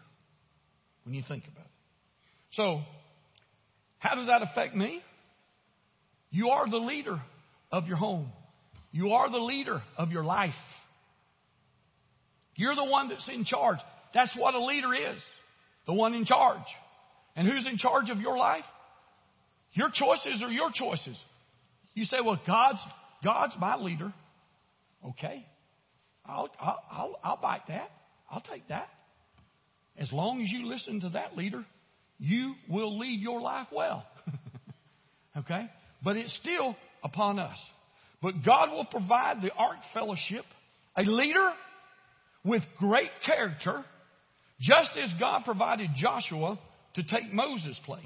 when 1.05 1.13
you 1.13 1.23
think 1.27 1.43
about 1.43 1.65
it. 1.65 1.71
So, 2.53 2.81
how 3.99 4.15
does 4.15 4.27
that 4.27 4.41
affect 4.41 4.75
me? 4.75 5.01
You 6.31 6.49
are 6.49 6.67
the 6.69 6.77
leader 6.77 7.21
of 7.71 7.87
your 7.87 7.97
home. 7.97 8.31
You 8.91 9.13
are 9.13 9.29
the 9.31 9.37
leader 9.37 9.81
of 9.97 10.11
your 10.11 10.23
life. 10.23 10.53
You're 12.55 12.75
the 12.75 12.83
one 12.83 13.09
that's 13.09 13.29
in 13.29 13.45
charge. 13.45 13.77
That's 14.13 14.35
what 14.37 14.55
a 14.55 14.63
leader 14.63 14.93
is. 14.93 15.21
The 15.85 15.93
one 15.93 16.13
in 16.15 16.25
charge. 16.25 16.65
And 17.35 17.47
who's 17.47 17.65
in 17.65 17.77
charge 17.77 18.09
of 18.09 18.19
your 18.19 18.37
life? 18.37 18.65
Your 19.73 19.89
choices 19.93 20.41
are 20.43 20.51
your 20.51 20.69
choices. 20.73 21.17
You 21.93 22.05
say, 22.05 22.17
well, 22.23 22.39
God's, 22.45 22.79
God's 23.23 23.53
my 23.59 23.75
leader. 23.75 24.13
Okay. 25.09 25.45
I'll, 26.25 26.49
I'll, 26.59 26.79
I'll, 26.91 27.19
I'll 27.23 27.41
bite 27.41 27.67
that. 27.67 27.91
I'll 28.29 28.41
take 28.41 28.67
that. 28.69 28.87
As 29.97 30.11
long 30.11 30.41
as 30.41 30.49
you 30.49 30.67
listen 30.67 31.01
to 31.01 31.09
that 31.09 31.35
leader, 31.35 31.65
you 32.19 32.55
will 32.69 32.97
lead 32.97 33.19
your 33.19 33.41
life 33.41 33.67
well. 33.71 34.05
okay? 35.37 35.69
But 36.03 36.17
it's 36.17 36.35
still 36.41 36.75
upon 37.03 37.39
us. 37.39 37.57
But 38.21 38.43
God 38.45 38.71
will 38.71 38.85
provide 38.85 39.41
the 39.41 39.51
Ark 39.51 39.77
Fellowship 39.93 40.45
a 40.95 41.01
leader 41.01 41.49
with 42.45 42.61
great 42.77 43.09
character, 43.25 43.83
just 44.59 44.91
as 45.01 45.09
God 45.19 45.43
provided 45.43 45.89
Joshua 45.97 46.59
to 46.95 47.03
take 47.03 47.33
Moses' 47.33 47.79
place. 47.85 48.03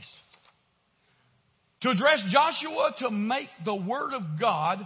To 1.82 1.90
address 1.90 2.24
Joshua 2.32 2.96
to 3.00 3.12
make 3.12 3.50
the 3.66 3.76
Word 3.76 4.14
of 4.14 4.40
God 4.40 4.80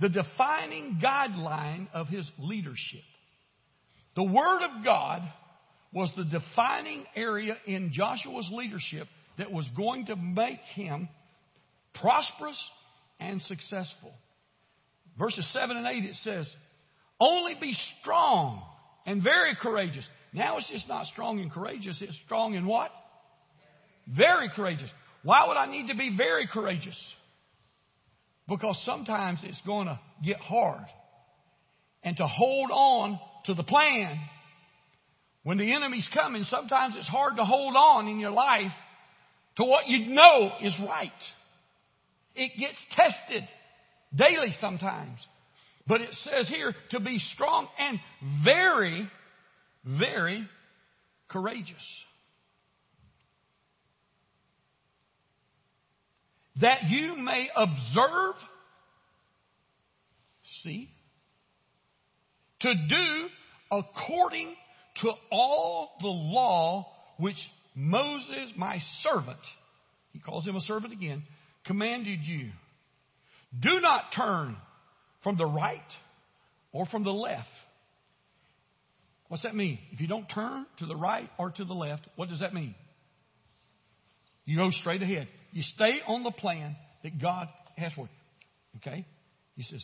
the 0.00 0.08
defining 0.08 1.00
guideline 1.02 1.88
of 1.92 2.08
his 2.08 2.30
leadership. 2.38 3.02
The 4.14 4.24
Word 4.24 4.62
of 4.62 4.84
God 4.84 5.22
was 5.92 6.10
the 6.16 6.24
defining 6.24 7.04
area 7.14 7.54
in 7.66 7.90
Joshua's 7.92 8.48
leadership 8.52 9.08
that 9.38 9.52
was 9.52 9.68
going 9.76 10.06
to 10.06 10.16
make 10.16 10.60
him 10.74 11.08
prosperous 11.94 12.62
and 13.20 13.40
successful. 13.42 14.12
Verses 15.18 15.46
7 15.52 15.76
and 15.76 15.86
8 15.86 16.04
it 16.04 16.16
says, 16.16 16.50
Only 17.20 17.54
be 17.60 17.74
strong 18.00 18.62
and 19.06 19.22
very 19.22 19.56
courageous. 19.60 20.04
Now 20.32 20.58
it's 20.58 20.70
just 20.70 20.88
not 20.88 21.06
strong 21.06 21.40
and 21.40 21.50
courageous, 21.50 21.98
it's 22.00 22.18
strong 22.24 22.56
and 22.56 22.66
what? 22.66 22.90
Very 24.06 24.50
courageous. 24.54 24.90
Why 25.26 25.48
would 25.48 25.56
I 25.56 25.66
need 25.66 25.88
to 25.88 25.96
be 25.96 26.16
very 26.16 26.46
courageous? 26.46 26.96
Because 28.46 28.80
sometimes 28.84 29.40
it's 29.42 29.60
going 29.66 29.88
to 29.88 29.98
get 30.24 30.36
hard. 30.36 30.86
And 32.04 32.16
to 32.18 32.28
hold 32.28 32.70
on 32.72 33.18
to 33.46 33.54
the 33.54 33.64
plan 33.64 34.20
when 35.42 35.58
the 35.58 35.74
enemy's 35.74 36.08
coming, 36.14 36.44
sometimes 36.44 36.94
it's 36.96 37.08
hard 37.08 37.38
to 37.38 37.44
hold 37.44 37.74
on 37.74 38.06
in 38.06 38.20
your 38.20 38.30
life 38.30 38.70
to 39.56 39.64
what 39.64 39.88
you 39.88 40.14
know 40.14 40.52
is 40.62 40.76
right. 40.88 41.10
It 42.36 42.52
gets 42.56 42.76
tested 42.94 43.48
daily 44.14 44.54
sometimes. 44.60 45.18
But 45.88 46.02
it 46.02 46.10
says 46.22 46.46
here 46.46 46.72
to 46.92 47.00
be 47.00 47.18
strong 47.34 47.66
and 47.80 47.98
very, 48.44 49.10
very 49.84 50.48
courageous. 51.28 51.74
That 56.60 56.84
you 56.88 57.16
may 57.16 57.48
observe, 57.54 58.34
see, 60.62 60.88
to 62.60 62.72
do 62.88 63.28
according 63.70 64.54
to 65.02 65.12
all 65.30 65.90
the 66.00 66.08
law 66.08 66.86
which 67.18 67.36
Moses, 67.74 68.52
my 68.56 68.78
servant, 69.02 69.38
he 70.12 70.18
calls 70.18 70.46
him 70.46 70.56
a 70.56 70.60
servant 70.60 70.94
again, 70.94 71.24
commanded 71.66 72.20
you. 72.22 72.50
Do 73.60 73.80
not 73.80 74.12
turn 74.14 74.56
from 75.22 75.36
the 75.36 75.46
right 75.46 75.80
or 76.72 76.86
from 76.86 77.04
the 77.04 77.12
left. 77.12 77.48
What's 79.28 79.42
that 79.42 79.54
mean? 79.54 79.78
If 79.92 80.00
you 80.00 80.06
don't 80.06 80.26
turn 80.26 80.66
to 80.78 80.86
the 80.86 80.96
right 80.96 81.28
or 81.38 81.50
to 81.50 81.64
the 81.64 81.74
left, 81.74 82.06
what 82.16 82.28
does 82.28 82.40
that 82.40 82.54
mean? 82.54 82.74
You 84.44 84.56
go 84.56 84.70
straight 84.70 85.02
ahead. 85.02 85.28
You 85.52 85.62
stay 85.62 86.00
on 86.06 86.22
the 86.22 86.30
plan 86.30 86.76
that 87.02 87.20
God 87.20 87.48
has 87.76 87.92
for 87.92 88.02
you. 88.02 88.08
Okay? 88.78 89.06
He 89.56 89.62
says, 89.62 89.82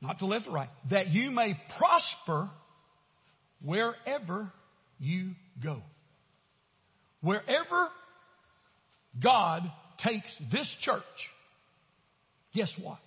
not 0.00 0.18
to 0.20 0.26
left 0.26 0.46
or 0.46 0.52
right, 0.52 0.70
that 0.90 1.08
you 1.08 1.30
may 1.30 1.54
prosper 1.78 2.50
wherever 3.64 4.52
you 4.98 5.32
go. 5.62 5.82
Wherever 7.20 7.88
God 9.22 9.62
takes 10.02 10.32
this 10.52 10.72
church, 10.82 11.02
guess 12.54 12.72
what? 12.80 12.98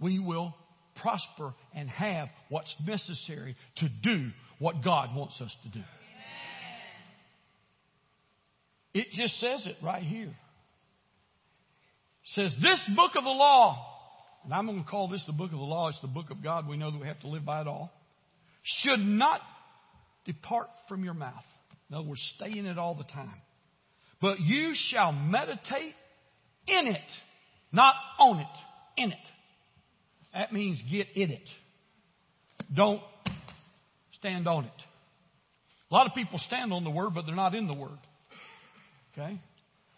We 0.00 0.18
will 0.18 0.54
prosper 1.00 1.54
and 1.74 1.88
have 1.88 2.28
what's 2.48 2.74
necessary 2.86 3.56
to 3.76 3.88
do 4.02 4.30
what 4.62 4.82
God 4.84 5.14
wants 5.14 5.40
us 5.40 5.54
to 5.64 5.68
do. 5.70 5.84
It 8.94 9.08
just 9.12 9.40
says 9.40 9.66
it 9.66 9.76
right 9.82 10.02
here. 10.02 10.28
It 10.28 10.34
says, 12.34 12.52
This 12.62 12.78
book 12.94 13.12
of 13.16 13.24
the 13.24 13.30
law, 13.30 13.84
and 14.44 14.54
I'm 14.54 14.66
going 14.66 14.84
to 14.84 14.88
call 14.88 15.08
this 15.08 15.24
the 15.26 15.32
book 15.32 15.50
of 15.50 15.58
the 15.58 15.64
law, 15.64 15.88
it's 15.88 16.00
the 16.00 16.06
book 16.06 16.30
of 16.30 16.44
God. 16.44 16.68
We 16.68 16.76
know 16.76 16.92
that 16.92 17.00
we 17.00 17.08
have 17.08 17.18
to 17.20 17.28
live 17.28 17.44
by 17.44 17.62
it 17.62 17.66
all, 17.66 17.92
should 18.62 19.00
not 19.00 19.40
depart 20.26 20.68
from 20.88 21.02
your 21.02 21.14
mouth. 21.14 21.42
In 21.90 21.96
other 21.96 22.06
words, 22.06 22.32
stay 22.36 22.56
in 22.56 22.66
it 22.66 22.78
all 22.78 22.94
the 22.94 23.04
time. 23.04 23.40
But 24.20 24.38
you 24.38 24.74
shall 24.90 25.10
meditate 25.10 25.94
in 26.68 26.86
it, 26.86 27.00
not 27.72 27.94
on 28.20 28.38
it, 28.38 29.02
in 29.02 29.10
it. 29.10 29.18
That 30.32 30.52
means 30.52 30.80
get 30.88 31.08
in 31.16 31.32
it. 31.32 31.48
Don't 32.72 33.02
stand 34.22 34.46
on 34.46 34.64
it. 34.64 34.70
A 35.90 35.94
lot 35.94 36.06
of 36.06 36.14
people 36.14 36.38
stand 36.38 36.72
on 36.72 36.84
the 36.84 36.90
Word, 36.90 37.10
but 37.14 37.26
they're 37.26 37.34
not 37.34 37.54
in 37.54 37.66
the 37.66 37.74
Word. 37.74 37.98
Okay? 39.12 39.38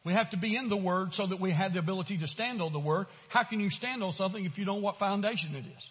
We 0.05 0.15
have 0.15 0.31
to 0.31 0.39
be 0.39 0.57
in 0.57 0.69
the 0.69 0.77
Word 0.77 1.11
so 1.13 1.27
that 1.27 1.41
we 1.41 1.53
have 1.53 1.75
the 1.75 1.79
ability 1.79 2.19
to 2.19 2.27
stand 2.27 2.63
on 2.63 2.73
the 2.73 2.81
Word. 2.81 3.07
How 3.29 3.45
can 3.45 3.61
you 3.61 3.69
stand 3.71 4.03
on 4.03 4.13
something 4.15 4.45
if 4.45 4.57
you 4.57 4.65
don't 4.65 4.79
know 4.79 4.83
what 4.83 4.97
foundation 4.97 5.55
it 5.55 5.67
is? 5.67 5.85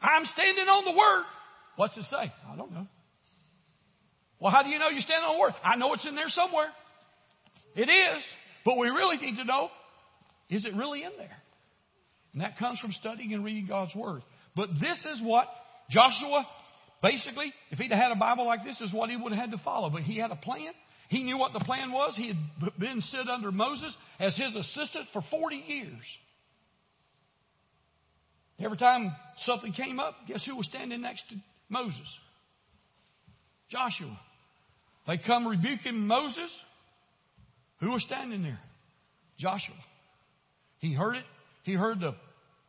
I'm 0.00 0.26
standing 0.34 0.68
on 0.68 0.84
the 0.84 0.92
Word. 0.92 1.24
What's 1.76 1.96
it 1.96 2.04
say? 2.10 2.32
I 2.52 2.56
don't 2.56 2.72
know. 2.72 2.86
Well, 4.38 4.52
how 4.52 4.62
do 4.62 4.68
you 4.68 4.78
know 4.78 4.88
you 4.88 5.00
stand 5.00 5.24
on 5.24 5.36
the 5.36 5.40
Word? 5.40 5.54
I 5.64 5.76
know 5.76 5.94
it's 5.94 6.06
in 6.06 6.14
there 6.14 6.28
somewhere. 6.28 6.68
It 7.74 7.88
is. 7.88 8.22
But 8.64 8.76
we 8.76 8.88
really 8.88 9.16
need 9.16 9.36
to 9.36 9.44
know 9.44 9.70
is 10.50 10.64
it 10.64 10.74
really 10.74 11.02
in 11.02 11.12
there? 11.18 11.36
And 12.32 12.42
that 12.42 12.58
comes 12.58 12.78
from 12.78 12.92
studying 12.92 13.34
and 13.34 13.44
reading 13.44 13.66
God's 13.66 13.94
Word. 13.94 14.22
But 14.58 14.70
this 14.70 14.98
is 15.14 15.22
what 15.22 15.46
Joshua, 15.88 16.44
basically, 17.00 17.52
if 17.70 17.78
he'd 17.78 17.92
had 17.92 18.10
a 18.10 18.16
Bible 18.16 18.44
like 18.44 18.64
this, 18.64 18.80
is 18.80 18.92
what 18.92 19.08
he 19.08 19.16
would 19.16 19.30
have 19.30 19.40
had 19.40 19.50
to 19.52 19.62
follow. 19.62 19.88
But 19.88 20.02
he 20.02 20.18
had 20.18 20.32
a 20.32 20.36
plan. 20.36 20.72
He 21.08 21.22
knew 21.22 21.38
what 21.38 21.52
the 21.52 21.60
plan 21.60 21.92
was. 21.92 22.14
He 22.16 22.26
had 22.26 22.36
been 22.76 23.00
sit 23.00 23.28
under 23.28 23.52
Moses 23.52 23.94
as 24.18 24.36
his 24.36 24.56
assistant 24.56 25.06
for 25.12 25.22
40 25.30 25.54
years. 25.54 26.02
Every 28.58 28.76
time 28.76 29.14
something 29.44 29.72
came 29.72 30.00
up, 30.00 30.16
guess 30.26 30.44
who 30.44 30.56
was 30.56 30.66
standing 30.66 31.02
next 31.02 31.22
to 31.28 31.36
Moses? 31.68 32.08
Joshua. 33.70 34.18
They 35.06 35.18
come 35.18 35.46
rebuking 35.46 36.00
Moses. 36.00 36.50
Who 37.78 37.90
was 37.90 38.02
standing 38.02 38.42
there? 38.42 38.58
Joshua. 39.38 39.76
He 40.80 40.94
heard 40.94 41.14
it. 41.14 41.24
He 41.62 41.74
heard 41.74 42.00
the 42.00 42.16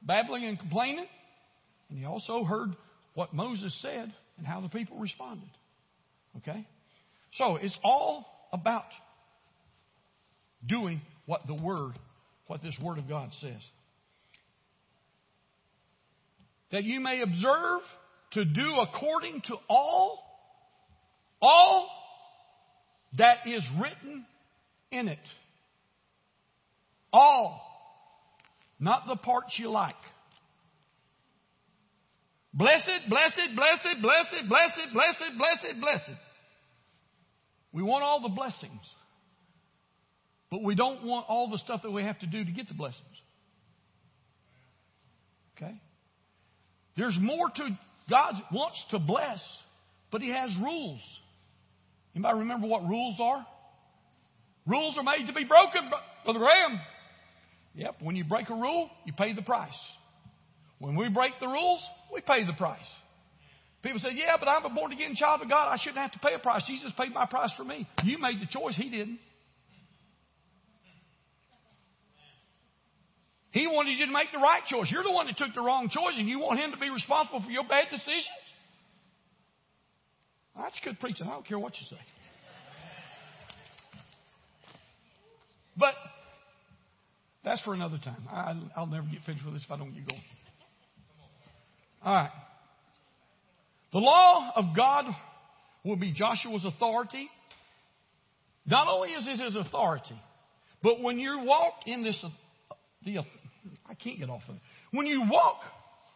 babbling 0.04 0.46
and 0.46 0.60
complaining. 0.60 1.08
And 1.90 1.98
he 1.98 2.06
also 2.06 2.44
heard 2.44 2.76
what 3.14 3.34
Moses 3.34 3.78
said 3.82 4.14
and 4.38 4.46
how 4.46 4.62
the 4.62 4.70
people 4.70 4.98
responded. 4.98 5.50
Okay? 6.38 6.66
So 7.34 7.58
it's 7.58 7.78
all 7.84 8.26
about 8.54 8.86
doing 10.66 11.02
what 11.26 11.42
the 11.48 11.54
Word, 11.54 11.98
what 12.48 12.62
this 12.62 12.76
Word 12.82 12.98
of 12.98 13.08
God 13.08 13.32
says. 13.42 13.62
That 16.72 16.84
you 16.84 17.00
may 17.00 17.22
observe 17.22 17.82
to 18.32 18.46
do 18.46 18.76
according 18.76 19.42
to 19.48 19.56
all, 19.68 20.20
all 21.42 21.90
that 23.18 23.48
is 23.48 23.68
written 23.82 24.26
in 24.92 25.08
it. 25.08 25.20
All. 27.12 27.62
Not 28.80 29.08
the 29.08 29.16
parts 29.16 29.56
you 29.58 29.70
like. 29.70 29.96
Blessed, 32.60 33.10
blessed, 33.10 33.56
blessed, 33.56 34.02
blessed, 34.02 34.50
blessed, 34.50 34.94
blessed, 34.94 35.38
blessed, 35.38 35.80
blessed. 35.80 36.20
We 37.72 37.82
want 37.82 38.04
all 38.04 38.22
the 38.22 38.36
blessings. 38.36 38.82
But 40.52 40.62
we 40.62 40.76
don't 40.76 41.06
want 41.06 41.28
all 41.30 41.50
the 41.50 41.60
stuff 41.60 41.84
that 41.84 41.92
we 41.92 42.04
have 42.04 42.20
to 42.20 42.28
do 42.28 42.44
to 42.44 42.52
get 42.52 42.68
the 42.68 42.74
blessings. 42.74 43.06
Okay? 45.56 45.74
There's 46.98 47.18
more 47.22 47.50
to 47.50 47.80
God 48.10 48.34
wants 48.52 48.84
to 48.92 49.00
bless, 49.00 49.40
but 50.12 50.22
He 50.22 50.30
has 50.30 50.50
rules. 50.62 51.00
Anybody 52.14 52.40
remember 52.40 52.68
what 52.68 52.84
rules 52.84 53.22
are? 53.22 53.46
Rules 54.68 54.98
are 54.98 55.04
made 55.04 55.28
to 55.28 55.34
be 55.34 55.46
broken, 55.46 55.90
Brother 56.26 56.40
Graham. 56.40 56.78
Yep, 57.76 58.02
when 58.02 58.18
you 58.18 58.26
break 58.26 58.50
a 58.50 58.54
rule, 58.54 58.90
you 59.06 59.14
pay 59.14 59.32
the 59.32 59.44
price. 59.44 59.72
When 60.80 60.96
we 60.96 61.10
break 61.10 61.34
the 61.40 61.48
rules, 61.48 61.84
we 62.14 62.22
pay 62.22 62.46
the 62.46 62.54
price. 62.54 62.80
People 63.84 64.00
say, 64.00 64.10
yeah, 64.14 64.36
but 64.38 64.48
I'm 64.50 64.66
a 64.66 64.70
born 64.70 64.92
again 64.92 65.16
child 65.16 65.42
of 65.42 65.50
God. 65.50 65.70
I 65.70 65.78
shouldn't 65.78 65.98
have 65.98 66.12
to 66.14 66.20
pay 66.20 66.34
a 66.34 66.40
price. 66.40 66.64
Jesus 66.68 66.92
paid 66.98 67.14
my 67.14 67.26
price 67.26 67.52
for 67.56 67.64
me. 67.64 67.88
You 68.04 68.18
made 68.18 68.42
the 68.42 68.48
choice. 68.48 68.76
He 68.76 68.90
didn't. 68.90 69.20
He 73.52 73.68
wanted 73.68 73.98
you 73.98 74.06
to 74.06 74.12
make 74.12 74.32
the 74.32 74.38
right 74.38 74.62
choice. 74.68 74.90
You're 74.92 75.04
the 75.04 75.12
one 75.12 75.28
that 75.28 75.38
took 75.38 75.56
the 75.56 75.62
wrong 75.62 75.90
choice, 75.90 76.14
and 76.18 76.28
you 76.28 76.40
want 76.40 76.60
him 76.60 76.72
to 76.72 76.78
be 76.78 76.90
responsible 76.90 77.42
for 77.42 77.50
your 77.50 77.64
bad 77.64 77.86
decisions? 77.90 78.28
That's 80.56 80.78
good 80.84 81.00
preaching. 81.00 81.26
I 81.26 81.32
don't 81.32 81.48
care 81.48 81.58
what 81.58 81.74
you 81.80 81.88
say. 81.90 82.02
But 85.78 85.94
that's 87.44 87.62
for 87.62 87.74
another 87.74 87.98
time. 88.04 88.28
I, 88.30 88.80
will 88.80 88.88
never 88.88 89.08
get 89.08 89.24
finished 89.26 89.46
with 89.46 89.54
this 89.54 89.64
if 89.64 89.72
I 89.72 89.78
don't 89.78 89.94
get 89.94 90.08
going. 90.08 90.22
All 92.04 92.14
right. 92.14 92.32
The 93.92 94.00
law 94.00 94.52
of 94.56 94.76
God 94.76 95.06
will 95.84 95.96
be 95.96 96.12
Joshua's 96.12 96.66
authority. 96.66 97.30
Not 98.66 98.88
only 98.88 99.10
is 99.10 99.26
it 99.28 99.40
his 99.40 99.56
authority, 99.56 100.20
but 100.84 101.02
when 101.02 101.18
you 101.18 101.40
walk 101.44 101.74
in 101.88 102.04
this, 102.04 102.24
the, 103.04 103.18
I 103.90 103.94
can't 103.96 104.20
get 104.20 104.30
off 104.30 104.44
of 104.48 104.56
it. 104.56 104.62
When 104.92 105.08
you 105.08 105.24
walk 105.30 105.62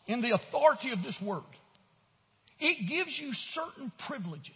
in 0.08 0.22
the 0.22 0.34
authority 0.36 0.92
of 0.92 1.04
this 1.04 1.18
word, 1.26 1.42
it 2.60 2.88
gives 2.88 3.18
you 3.20 3.32
certain 3.54 3.92
privileges 4.08 4.52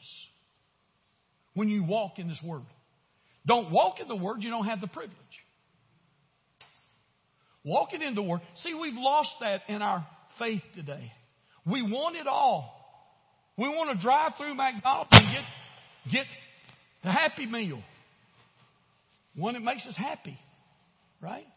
when 1.55 1.69
you 1.69 1.83
walk 1.83 2.19
in 2.19 2.27
this 2.27 2.41
word. 2.45 2.61
Don't 3.45 3.71
walk 3.71 3.99
in 3.99 4.07
the 4.07 4.15
word, 4.15 4.37
you 4.43 4.49
don't 4.49 4.65
have 4.65 4.81
the 4.81 4.87
privilege. 4.87 5.17
Walking 7.63 8.01
in 8.01 8.15
the 8.15 8.21
word. 8.21 8.41
See, 8.63 8.73
we've 8.73 8.93
lost 8.95 9.31
that 9.41 9.61
in 9.67 9.81
our 9.81 10.05
faith 10.39 10.61
today. 10.75 11.11
We 11.65 11.81
want 11.81 12.15
it 12.15 12.27
all. 12.27 12.73
We 13.57 13.67
want 13.67 13.97
to 13.97 14.03
drive 14.03 14.33
through 14.37 14.55
McDonald's 14.55 15.09
and 15.11 15.33
get, 15.33 16.11
get 16.11 16.25
the 17.03 17.11
happy 17.11 17.45
meal. 17.45 17.81
One 19.35 19.53
that 19.53 19.61
makes 19.61 19.85
us 19.85 19.95
happy. 19.95 20.37
Right? 21.21 21.47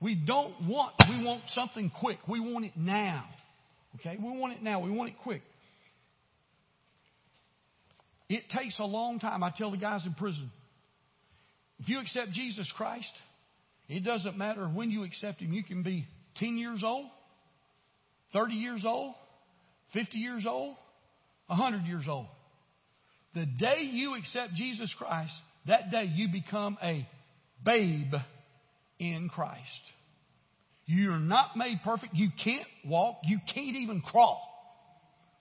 We 0.00 0.14
don't 0.14 0.66
want, 0.66 0.94
we 1.08 1.24
want 1.24 1.42
something 1.48 1.90
quick. 2.00 2.18
We 2.28 2.40
want 2.40 2.64
it 2.64 2.72
now. 2.76 3.24
Okay? 3.96 4.16
We 4.18 4.38
want 4.38 4.54
it 4.54 4.62
now. 4.62 4.80
We 4.80 4.90
want 4.90 5.10
it 5.10 5.16
quick. 5.22 5.42
It 8.28 8.44
takes 8.50 8.78
a 8.78 8.84
long 8.84 9.20
time. 9.20 9.42
I 9.42 9.52
tell 9.56 9.70
the 9.70 9.76
guys 9.76 10.04
in 10.04 10.14
prison 10.14 10.50
if 11.78 11.88
you 11.88 12.00
accept 12.00 12.32
Jesus 12.32 12.70
Christ, 12.76 13.12
it 13.88 14.04
doesn't 14.04 14.36
matter 14.36 14.66
when 14.66 14.90
you 14.90 15.04
accept 15.04 15.40
Him. 15.40 15.52
You 15.52 15.62
can 15.62 15.82
be 15.82 16.06
10 16.36 16.56
years 16.56 16.82
old, 16.84 17.06
30 18.32 18.54
years 18.54 18.84
old, 18.84 19.14
50 19.92 20.18
years 20.18 20.44
old, 20.48 20.76
100 21.46 21.86
years 21.86 22.04
old. 22.08 22.26
The 23.34 23.46
day 23.46 23.82
you 23.82 24.16
accept 24.16 24.54
Jesus 24.54 24.92
Christ, 24.98 25.32
that 25.66 25.90
day 25.90 26.04
you 26.04 26.28
become 26.28 26.78
a 26.82 27.06
babe 27.64 28.14
in 28.98 29.28
Christ. 29.28 29.60
You're 30.86 31.18
not 31.18 31.56
made 31.56 31.80
perfect. 31.84 32.14
You 32.14 32.28
can't 32.42 32.66
walk. 32.84 33.16
You 33.24 33.38
can't 33.52 33.76
even 33.76 34.00
crawl 34.00 34.40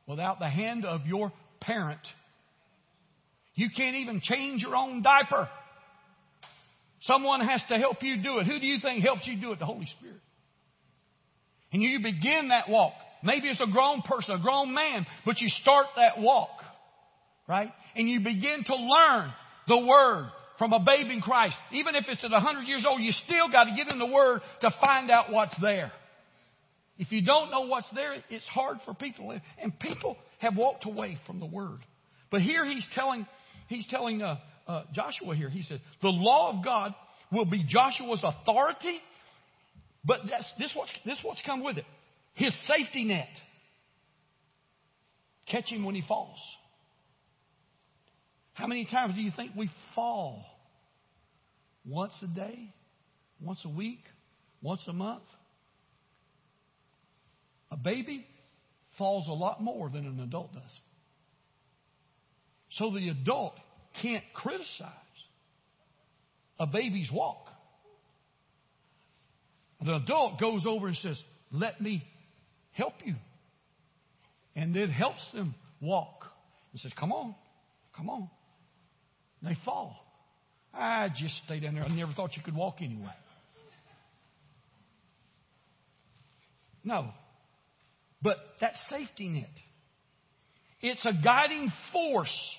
without 0.08 0.40
the 0.40 0.50
hand 0.50 0.86
of 0.86 1.06
your 1.06 1.32
parent 1.62 2.00
you 3.56 3.70
can't 3.76 3.96
even 3.96 4.20
change 4.22 4.62
your 4.62 4.76
own 4.76 5.02
diaper. 5.02 5.50
Someone 7.02 7.40
has 7.42 7.62
to 7.70 7.78
help 7.78 8.04
you 8.04 8.22
do 8.22 8.40
it. 8.40 8.48
Who 8.48 8.60
do 8.60 8.66
you 8.66 8.80
think 8.82 9.04
helps 9.04 9.26
you 9.26 9.40
do 9.40 9.54
it? 9.54 9.60
The 9.60 9.66
Holy 9.66 9.88
Spirit. 9.98 10.20
And 11.76 11.84
you 11.84 12.00
begin 12.00 12.48
that 12.52 12.70
walk. 12.70 12.94
Maybe 13.22 13.50
it's 13.50 13.60
a 13.60 13.70
grown 13.70 14.02
person, 14.04 14.34
a 14.34 14.42
grown 14.42 14.74
man, 14.74 15.06
but 15.26 15.42
you 15.42 15.50
start 15.50 15.88
that 15.98 16.22
walk, 16.22 16.62
right? 17.50 17.70
And 17.98 18.08
you 18.08 18.22
begin 18.22 18.64
to 18.66 18.76
learn 18.78 19.34
the 19.68 19.80
Word 19.80 20.30
from 20.58 20.72
a 20.72 20.80
babe 20.80 21.12
in 21.12 21.20
Christ. 21.20 21.58
Even 21.74 21.96
if 21.96 22.06
it's 22.08 22.24
at 22.24 22.32
100 22.32 22.62
years 22.62 22.86
old, 22.88 23.02
you 23.02 23.12
still 23.12 23.52
got 23.52 23.66
to 23.66 23.76
get 23.76 23.92
in 23.92 24.00
the 24.00 24.06
Word 24.06 24.40
to 24.62 24.74
find 24.80 25.12
out 25.12 25.34
what's 25.34 25.54
there. 25.62 25.92
If 26.98 27.12
you 27.12 27.26
don't 27.26 27.52
know 27.52 27.68
what's 27.68 27.90
there, 27.94 28.16
it's 28.30 28.48
hard 28.48 28.78
for 28.86 28.94
people. 28.94 29.38
And 29.62 29.78
people 29.78 30.16
have 30.40 30.56
walked 30.56 30.86
away 30.86 31.20
from 31.28 31.42
the 31.42 31.46
Word. 31.46 31.80
But 32.32 32.40
here 32.40 32.64
he's 32.64 32.88
telling 32.96 33.28
he's 33.68 33.86
telling 33.90 34.22
uh, 34.22 34.38
uh, 34.66 34.84
Joshua 34.94 35.36
here. 35.36 35.50
He 35.50 35.64
says, 35.64 35.82
the 36.02 36.08
law 36.08 36.58
of 36.58 36.64
God 36.64 36.96
will 37.34 37.44
be 37.44 37.66
Joshua's 37.68 38.24
authority, 38.24 39.02
but 40.06 40.22
that's, 40.30 40.46
this, 40.60 40.72
what's, 40.76 40.92
this 41.06 41.20
what's 41.24 41.42
come 41.46 41.64
with 41.64 41.78
it. 41.78 41.86
His 42.36 42.54
safety 42.68 43.06
net. 43.06 43.30
Catch 45.48 45.72
him 45.72 45.84
when 45.84 45.96
he 45.96 46.04
falls. 46.08 46.40
How 48.54 48.68
many 48.68 48.86
times 48.86 49.16
do 49.16 49.22
you 49.22 49.32
think 49.36 49.52
we 49.56 49.70
fall? 49.96 50.46
Once 51.86 52.14
a 52.22 52.28
day? 52.28 52.74
Once 53.42 53.60
a 53.66 53.70
week? 53.70 54.00
Once 54.62 54.82
a 54.88 54.94
month? 54.94 55.24
A 57.72 57.78
baby 57.78 58.26
falls 58.98 59.28
a 59.28 59.34
lot 59.34 59.62
more 59.62 59.90
than 59.90 60.06
an 60.06 60.20
adult 60.20 60.54
does. 60.54 60.62
So 62.72 62.92
the 62.92 63.10
adult 63.10 63.54
can't 64.02 64.24
criticize 64.34 64.90
a 66.60 66.66
baby's 66.66 67.12
walk. 67.12 67.48
The 69.86 69.96
adult 69.96 70.40
goes 70.40 70.66
over 70.68 70.88
and 70.88 70.98
says, 70.98 71.20
Let 71.52 71.80
me 71.80 72.04
help 72.72 72.94
you. 73.04 73.16
And 74.56 74.76
it 74.76 74.90
helps 74.90 75.22
them 75.34 75.54
walk. 75.80 76.26
And 76.72 76.82
says, 76.82 76.92
Come 77.00 77.12
on, 77.12 77.36
come 77.96 78.10
on. 78.10 78.30
And 79.42 79.52
they 79.52 79.58
fall. 79.64 79.96
I 80.74 81.10
just 81.16 81.36
stayed 81.46 81.62
down 81.62 81.76
there. 81.76 81.84
I 81.84 81.88
never 81.88 82.12
thought 82.14 82.36
you 82.36 82.44
could 82.44 82.56
walk 82.56 82.78
anyway. 82.82 83.14
No. 86.84 87.10
But 88.22 88.38
that 88.62 88.74
safety 88.90 89.30
net, 89.30 89.50
it's 90.82 91.06
a 91.06 91.14
guiding 91.24 91.72
force 91.94 92.56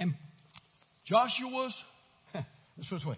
and 0.00 0.14
Joshua's, 1.04 1.74
this 2.78 2.90
was 2.90 3.04
way. 3.04 3.16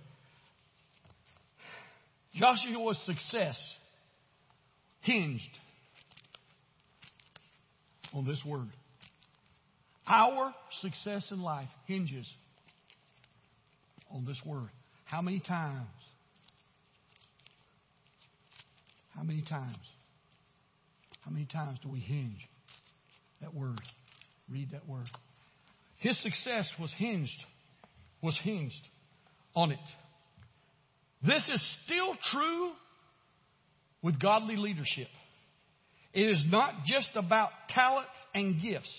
Joshua's 2.34 2.98
success 3.04 3.58
hinged 5.00 5.42
on 8.14 8.26
this 8.26 8.42
word. 8.46 8.68
Our 10.06 10.54
success 10.80 11.26
in 11.30 11.42
life 11.42 11.68
hinges 11.86 12.26
on 14.10 14.24
this 14.24 14.40
word. 14.44 14.68
How 15.04 15.20
many 15.20 15.40
times? 15.40 15.86
How 19.14 19.22
many 19.22 19.42
times? 19.42 19.76
How 21.20 21.30
many 21.30 21.46
times 21.46 21.78
do 21.82 21.90
we 21.90 22.00
hinge 22.00 22.40
that 23.40 23.54
word? 23.54 23.80
Read 24.50 24.70
that 24.72 24.88
word. 24.88 25.08
His 25.98 26.20
success 26.22 26.66
was 26.80 26.92
hinged, 26.96 27.44
was 28.20 28.38
hinged 28.42 28.88
on 29.54 29.70
it. 29.70 29.78
This 31.24 31.48
is 31.52 31.76
still 31.84 32.16
true 32.32 32.72
with 34.02 34.20
godly 34.20 34.56
leadership. 34.56 35.08
It 36.12 36.28
is 36.28 36.44
not 36.48 36.84
just 36.84 37.10
about 37.14 37.50
talents 37.68 38.10
and 38.34 38.60
gifts. 38.60 38.92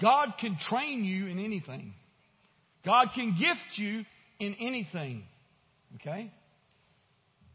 God 0.00 0.34
can 0.40 0.56
train 0.68 1.04
you 1.04 1.26
in 1.26 1.38
anything. 1.38 1.94
God 2.84 3.08
can 3.14 3.36
gift 3.38 3.76
you 3.76 4.04
in 4.38 4.54
anything. 4.54 5.24
Okay? 5.96 6.32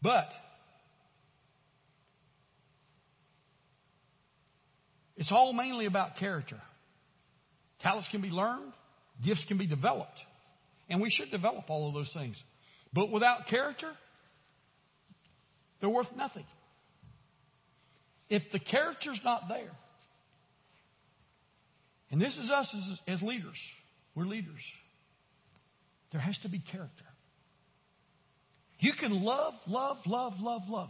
But 0.04 0.28
it's 5.16 5.32
all 5.32 5.54
mainly 5.54 5.88
about 5.88 6.18
character. 6.18 6.62
Talents 7.82 8.08
can 8.12 8.22
be 8.22 8.30
learned, 8.30 8.74
gifts 9.24 9.44
can 9.48 9.58
be 9.58 9.66
developed. 9.66 10.20
And 10.88 11.02
we 11.02 11.10
should 11.10 11.32
develop 11.32 11.70
all 11.70 11.88
of 11.88 11.96
those 11.96 12.12
things. 12.14 12.36
But 12.96 13.12
without 13.12 13.48
character, 13.50 13.92
they're 15.82 15.90
worth 15.90 16.08
nothing. 16.16 16.46
If 18.30 18.42
the 18.54 18.60
character's 18.60 19.20
not 19.24 19.44
there, 19.50 19.72
and 22.10 22.22
this 22.22 22.34
is 22.38 22.50
us 22.50 22.74
as, 22.74 23.16
as 23.16 23.22
leaders, 23.22 23.58
we're 24.16 24.26
leaders, 24.26 24.62
there 26.14 26.22
has 26.22 26.38
to 26.44 26.50
be 26.50 26.60
character. 26.60 27.04
You 28.80 28.94
can 28.98 29.12
love, 29.12 29.56
love, 29.68 29.98
love, 30.06 30.34
love, 30.40 30.62
love. 30.70 30.90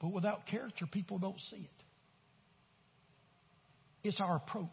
But 0.00 0.12
without 0.12 0.46
character, 0.46 0.86
people 0.86 1.18
don't 1.18 1.40
see 1.50 1.56
it. 1.56 4.08
It's 4.08 4.20
our 4.20 4.36
approach. 4.36 4.68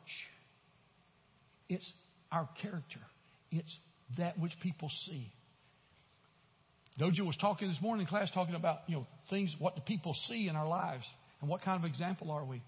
It's 1.68 1.92
our 2.32 2.48
character. 2.62 3.00
It's 3.52 3.76
that 4.20 4.38
which 4.38 4.54
people 4.62 4.92
see. 5.08 5.32
Doja 7.00 7.26
was 7.26 7.38
talking 7.38 7.70
this 7.70 7.82
morning 7.82 8.06
in 8.06 8.10
class, 8.10 8.30
talking 8.34 8.56
about 8.56 8.80
you 8.88 8.98
know 8.98 9.08
things, 9.30 9.56
what 9.58 9.76
do 9.76 9.82
people 9.86 10.16
see 10.28 10.48
in 10.50 10.56
our 10.56 10.68
lives, 10.68 11.06
and 11.40 11.50
what 11.50 11.62
kind 11.62 11.82
of 11.84 11.90
example 11.90 12.30
are 12.32 12.44
we? 12.44 12.62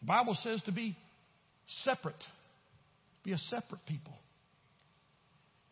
The 0.00 0.06
Bible 0.06 0.36
says 0.42 0.60
to 0.66 0.72
be 0.72 0.96
separate, 1.84 2.22
be 3.24 3.32
a 3.32 3.38
separate 3.38 3.86
people. 3.86 4.12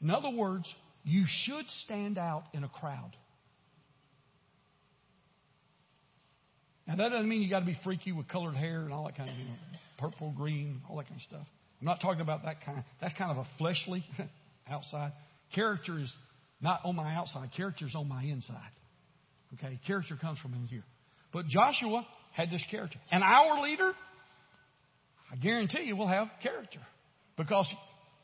In 0.00 0.10
other 0.10 0.30
words, 0.30 0.64
you 1.04 1.24
should 1.44 1.66
stand 1.84 2.16
out 2.16 2.44
in 2.54 2.64
a 2.64 2.68
crowd. 2.68 3.12
Now 6.86 6.96
that 6.96 7.10
doesn't 7.10 7.28
mean 7.28 7.42
you 7.42 7.50
got 7.50 7.60
to 7.60 7.66
be 7.66 7.78
freaky 7.84 8.12
with 8.12 8.26
colored 8.28 8.56
hair 8.56 8.80
and 8.80 8.92
all 8.92 9.04
that 9.04 9.16
kind 9.16 9.28
of 9.28 9.36
you 9.36 9.44
know, 9.44 9.54
purple, 9.98 10.32
green, 10.36 10.80
all 10.88 10.96
that 10.96 11.08
kind 11.08 11.20
of 11.20 11.22
stuff. 11.28 11.46
I'm 11.80 11.86
not 11.86 12.00
talking 12.00 12.22
about 12.22 12.44
that 12.44 12.64
kind. 12.64 12.82
That's 13.00 13.16
kind 13.18 13.30
of 13.30 13.36
a 13.38 13.46
fleshly 13.58 14.04
outside. 14.68 15.12
Character 15.54 15.98
is 15.98 16.12
not 16.62 16.80
on 16.84 16.96
my 16.96 17.14
outside. 17.14 17.50
Character 17.56 17.86
is 17.86 17.94
on 17.94 18.08
my 18.08 18.22
inside. 18.22 18.70
Okay, 19.54 19.78
character 19.86 20.16
comes 20.16 20.38
from 20.38 20.54
in 20.54 20.66
here. 20.68 20.84
But 21.32 21.46
Joshua 21.46 22.06
had 22.32 22.50
this 22.50 22.62
character, 22.70 22.98
and 23.10 23.22
our 23.22 23.62
leader, 23.62 23.92
I 25.30 25.36
guarantee 25.36 25.82
you, 25.82 25.96
will 25.96 26.08
have 26.08 26.28
character 26.42 26.80
because 27.36 27.66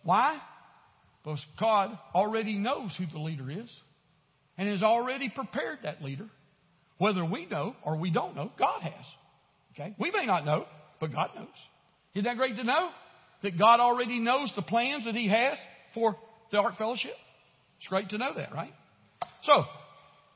why? 0.05 0.39
Because 1.23 1.45
God 1.61 1.99
already 2.15 2.55
knows 2.55 2.95
who 2.97 3.05
the 3.13 3.19
leader 3.19 3.51
is, 3.51 3.69
and 4.57 4.69
has 4.69 4.83
already 4.83 5.29
prepared 5.29 5.81
that 5.83 6.03
leader. 6.03 6.27
Whether 6.99 7.25
we 7.25 7.47
know 7.47 7.77
or 7.85 7.97
we 7.97 8.11
don't 8.11 8.35
know, 8.35 8.51
God 8.59 8.83
has. 8.83 9.05
Okay, 9.75 9.95
we 9.99 10.11
may 10.11 10.27
not 10.27 10.45
know, 10.45 10.67
but 11.01 11.13
God 11.13 11.31
knows. 11.37 11.47
Isn't 12.15 12.25
that 12.25 12.37
great 12.37 12.57
to 12.57 12.65
know? 12.65 12.91
That 13.43 13.57
God 13.57 13.79
already 13.79 14.19
knows 14.19 14.51
the 14.57 14.63
plans 14.63 15.05
that 15.05 15.15
He 15.15 15.29
has 15.29 15.57
for 15.95 16.17
the 16.51 16.59
Ark 16.59 16.77
Fellowship? 16.77 17.15
It's 17.79 17.89
great 17.89 18.11
to 18.11 18.19
know 18.19 18.35
that, 18.37 18.53
right? 18.53 18.73
So, 19.45 19.65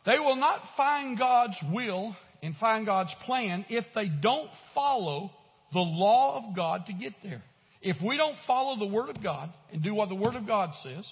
they 0.07 0.19
will 0.19 0.37
not 0.37 0.61
find 0.77 1.19
God's 1.19 1.57
will 1.73 2.17
and 2.43 2.57
find 2.57 2.87
God's 2.87 3.15
plan 3.25 3.65
if 3.69 3.85
they 3.95 4.09
don't 4.09 4.49
follow 4.75 5.31
the 5.73 5.81
law 5.81 6.39
of 6.39 6.57
God 6.57 6.87
to 6.87 6.93
get 6.93 7.15
there. 7.23 7.43
If 7.81 7.97
we 8.03 8.17
don't 8.17 8.37
follow 8.47 8.79
the 8.79 8.93
Word 8.93 9.11
of 9.11 9.23
God 9.23 9.53
and 9.73 9.83
do 9.83 9.95
what 9.95 10.09
the 10.09 10.15
Word 10.15 10.35
of 10.35 10.47
God 10.47 10.71
says, 10.83 11.05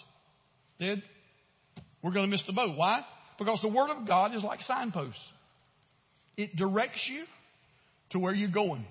then 0.79 1.03
we're 2.03 2.13
going 2.13 2.27
to 2.27 2.31
miss 2.31 2.45
the 2.47 2.53
boat. 2.53 2.77
Why? 2.77 3.05
Because 3.39 3.61
the 3.63 3.69
Word 3.69 3.91
of 3.91 4.07
God 4.07 4.35
is 4.35 4.43
like 4.43 4.61
signposts. 4.63 5.21
It 6.37 6.57
directs 6.57 7.09
you 7.11 7.25
to 8.11 8.19
where 8.19 8.35
you're 8.35 8.51
going. 8.51 8.85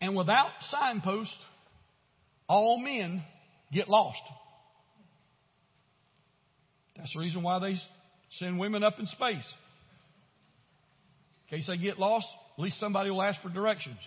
And 0.00 0.16
without 0.16 0.50
signposts, 0.70 1.36
all 2.48 2.78
men 2.78 3.22
get 3.72 3.88
lost. 3.88 4.20
That's 6.96 7.12
the 7.12 7.20
reason 7.20 7.42
why 7.42 7.58
they 7.58 7.76
send 8.38 8.58
women 8.58 8.82
up 8.82 8.98
in 8.98 9.06
space. 9.06 9.44
In 11.50 11.58
case 11.58 11.66
they 11.66 11.76
get 11.76 11.98
lost, 11.98 12.26
at 12.56 12.62
least 12.62 12.78
somebody 12.78 13.10
will 13.10 13.22
ask 13.22 13.40
for 13.42 13.48
directions. 13.48 13.98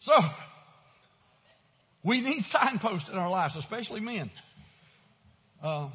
So, 0.00 0.12
we 2.04 2.20
need 2.20 2.44
signposts 2.52 3.08
in 3.10 3.18
our 3.18 3.30
lives, 3.30 3.56
especially 3.56 4.00
men. 4.00 4.30
Uh, 5.62 5.88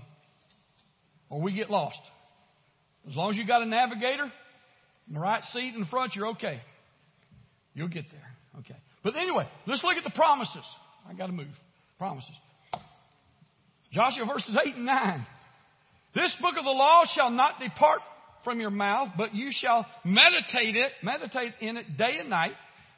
or 1.30 1.42
we 1.42 1.54
get 1.54 1.70
lost. 1.70 2.00
As 3.08 3.16
long 3.16 3.32
as 3.32 3.38
you 3.38 3.46
got 3.46 3.62
a 3.62 3.66
navigator, 3.66 4.32
in 5.08 5.14
the 5.14 5.20
right 5.20 5.44
seat 5.54 5.74
in 5.74 5.82
the 5.82 5.86
front, 5.88 6.16
you're 6.16 6.30
okay. 6.30 6.62
You'll 7.74 7.88
get 7.88 8.06
there. 8.12 8.60
Okay. 8.60 8.76
But 9.04 9.16
anyway, 9.16 9.48
let's 9.66 9.84
look 9.84 9.96
at 9.96 10.04
the 10.04 10.12
promises. 10.12 10.66
I 11.08 11.14
got 11.14 11.28
to 11.28 11.34
move. 11.34 11.48
Promises. 11.98 12.32
Joshua 13.92 14.26
verses 14.26 14.56
8 14.66 14.76
and 14.76 14.86
9. 14.86 15.26
This 16.16 16.36
book 16.42 16.56
of 16.58 16.64
the 16.64 16.72
law 16.72 17.04
shall 17.16 17.30
not 17.30 17.60
depart 17.60 18.02
from 18.44 18.60
your 18.60 18.70
mouth, 18.70 19.10
but 19.18 19.36
you 19.36 19.50
shall 19.52 19.86
meditate 20.04 20.76
it, 20.76 20.92
meditate 21.04 21.54
in 21.62 21.78
it 21.78 21.98
day 21.98 22.18
and 22.20 22.30
night, 22.30 22.54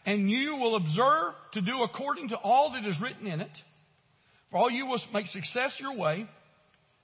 and 0.05 0.29
you 0.29 0.55
will 0.55 0.75
observe 0.75 1.33
to 1.53 1.61
do 1.61 1.83
according 1.83 2.29
to 2.29 2.35
all 2.37 2.73
that 2.73 2.85
is 2.85 2.97
written 3.01 3.27
in 3.27 3.41
it. 3.41 3.51
For 4.49 4.57
all 4.57 4.69
you 4.69 4.85
will 4.85 4.99
make 5.13 5.27
success 5.27 5.73
your 5.79 5.95
way 5.95 6.27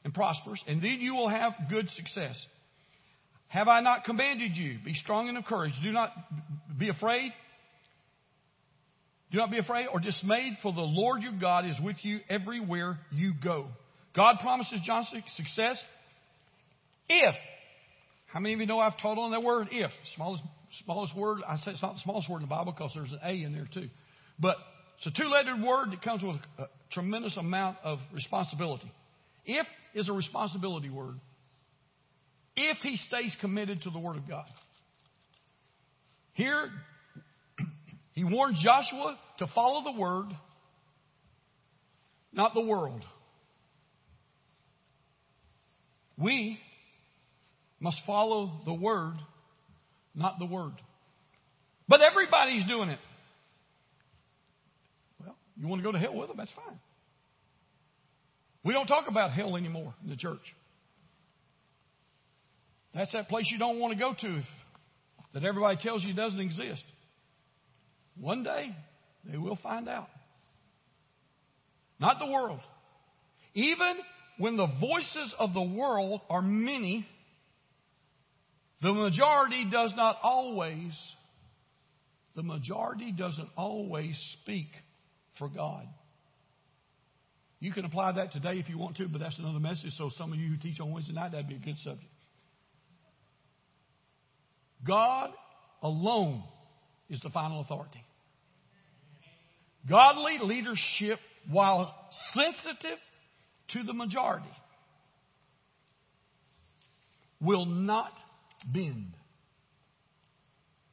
and 0.03 0.13
prosperous, 0.13 0.61
and 0.67 0.81
then 0.81 0.99
you 0.99 1.15
will 1.15 1.29
have 1.29 1.53
good 1.69 1.89
success. 1.89 2.35
Have 3.49 3.67
I 3.67 3.79
not 3.79 4.03
commanded 4.03 4.55
you? 4.55 4.77
Be 4.83 4.93
strong 4.93 5.29
and 5.29 5.37
of 5.37 5.45
courage. 5.45 5.73
Do 5.81 5.91
not 5.91 6.11
be 6.77 6.89
afraid. 6.89 7.31
Do 9.31 9.37
not 9.37 9.51
be 9.51 9.57
afraid 9.57 9.87
or 9.91 9.99
dismayed, 9.99 10.57
for 10.61 10.71
the 10.73 10.81
Lord 10.81 11.21
your 11.21 11.33
God 11.39 11.65
is 11.65 11.75
with 11.81 11.97
you 12.01 12.19
everywhere 12.29 12.97
you 13.11 13.33
go. 13.43 13.67
God 14.15 14.37
promises 14.41 14.79
Johnson 14.85 15.23
success 15.35 15.81
if. 17.09 17.35
How 18.27 18.39
many 18.39 18.53
of 18.53 18.59
you 18.59 18.65
know 18.65 18.79
I've 18.79 18.97
taught 18.99 19.17
on 19.17 19.31
that 19.31 19.43
word 19.43 19.67
if? 19.71 19.91
Smallest, 20.15 20.43
smallest 20.83 21.15
word. 21.15 21.39
I 21.47 21.57
say 21.57 21.71
it's 21.71 21.81
not 21.81 21.95
the 21.95 22.01
smallest 22.03 22.29
word 22.29 22.37
in 22.37 22.43
the 22.43 22.47
Bible 22.47 22.73
because 22.73 22.91
there's 22.95 23.11
an 23.11 23.19
A 23.23 23.43
in 23.43 23.53
there 23.53 23.67
too. 23.73 23.89
But 24.39 24.57
it's 24.97 25.07
a 25.07 25.11
two 25.11 25.27
lettered 25.27 25.61
word 25.61 25.91
that 25.91 26.01
comes 26.01 26.23
with 26.23 26.37
a 26.57 26.65
tremendous 26.91 27.35
amount 27.37 27.77
of 27.83 27.99
responsibility. 28.13 28.91
If 29.45 29.65
is 29.93 30.09
a 30.09 30.13
responsibility 30.13 30.89
word 30.89 31.15
if 32.57 32.77
he 32.79 32.97
stays 32.97 33.33
committed 33.39 33.83
to 33.83 33.91
the 33.91 33.99
Word 33.99 34.17
of 34.17 34.27
God. 34.27 34.47
Here, 36.33 36.69
he 38.17 38.23
warned 38.23 38.55
Joshua 38.63 39.15
to 39.37 39.47
follow 39.53 39.83
the 39.83 39.91
Word, 39.91 40.25
not 42.33 42.55
the 42.55 42.61
world. 42.61 43.03
We 46.17 46.57
must 47.79 48.01
follow 48.07 48.59
the 48.65 48.73
Word, 48.73 49.13
not 50.15 50.39
the 50.39 50.47
Word. 50.47 50.71
But 51.87 52.01
everybody's 52.01 52.65
doing 52.65 52.89
it. 52.89 52.97
Well, 55.23 55.35
you 55.55 55.67
want 55.67 55.83
to 55.83 55.83
go 55.83 55.91
to 55.91 55.99
hell 55.99 56.15
with 56.15 56.29
them? 56.29 56.37
That's 56.37 56.53
fine. 56.53 56.79
We 58.63 58.73
don't 58.73 58.87
talk 58.87 59.07
about 59.07 59.31
hell 59.31 59.55
anymore 59.55 59.93
in 60.03 60.09
the 60.09 60.17
church. 60.17 60.55
That's 62.95 63.13
that 63.13 63.29
place 63.29 63.45
you 63.51 63.59
don't 63.59 63.79
want 63.79 63.93
to 63.93 63.99
go 63.99 64.15
to 64.19 64.41
that 65.35 65.43
everybody 65.43 65.77
tells 65.83 66.03
you 66.03 66.15
doesn't 66.15 66.39
exist. 66.39 66.83
One 68.19 68.43
day, 68.43 68.75
they 69.29 69.37
will 69.37 69.57
find 69.61 69.87
out. 69.87 70.09
Not 71.99 72.19
the 72.19 72.27
world. 72.27 72.59
Even 73.53 73.95
when 74.37 74.55
the 74.57 74.67
voices 74.67 75.33
of 75.39 75.53
the 75.53 75.61
world 75.61 76.21
are 76.29 76.41
many, 76.41 77.07
the 78.81 78.93
majority 78.93 79.67
does 79.71 79.93
not 79.95 80.17
always, 80.21 80.93
the 82.35 82.43
majority 82.43 83.11
doesn't 83.11 83.49
always 83.57 84.15
speak 84.41 84.67
for 85.39 85.49
God. 85.49 85.87
You 87.59 87.73
can 87.73 87.85
apply 87.85 88.11
that 88.13 88.31
today 88.31 88.59
if 88.59 88.69
you 88.69 88.77
want 88.77 88.97
to, 88.97 89.07
but 89.07 89.19
that's 89.19 89.39
another 89.39 89.59
message. 89.59 89.91
So 89.97 90.11
some 90.15 90.31
of 90.31 90.37
you 90.37 90.49
who 90.49 90.57
teach 90.57 90.79
on 90.79 90.91
Wednesday 90.91 91.13
night, 91.13 91.31
that'd 91.31 91.47
be 91.47 91.55
a 91.55 91.59
good 91.59 91.77
subject. 91.79 92.11
God 94.85 95.31
alone 95.81 96.43
is 97.09 97.19
the 97.21 97.29
final 97.29 97.61
authority. 97.61 98.03
Godly 99.89 100.39
leadership, 100.41 101.19
while 101.49 101.93
sensitive 102.33 102.97
to 103.69 103.83
the 103.83 103.93
majority, 103.93 104.45
will 107.41 107.65
not 107.65 108.11
bend 108.65 109.13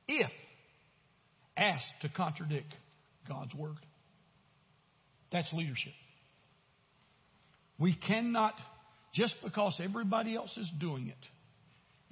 if 0.06 0.30
asked 1.56 1.84
to 2.02 2.08
contradict 2.08 2.72
God's 3.28 3.54
word. 3.54 3.76
That's 5.32 5.52
leadership. 5.52 5.92
We 7.78 7.94
cannot, 7.94 8.54
just 9.14 9.34
because 9.42 9.80
everybody 9.82 10.36
else 10.36 10.56
is 10.56 10.70
doing 10.78 11.08
it, 11.08 11.16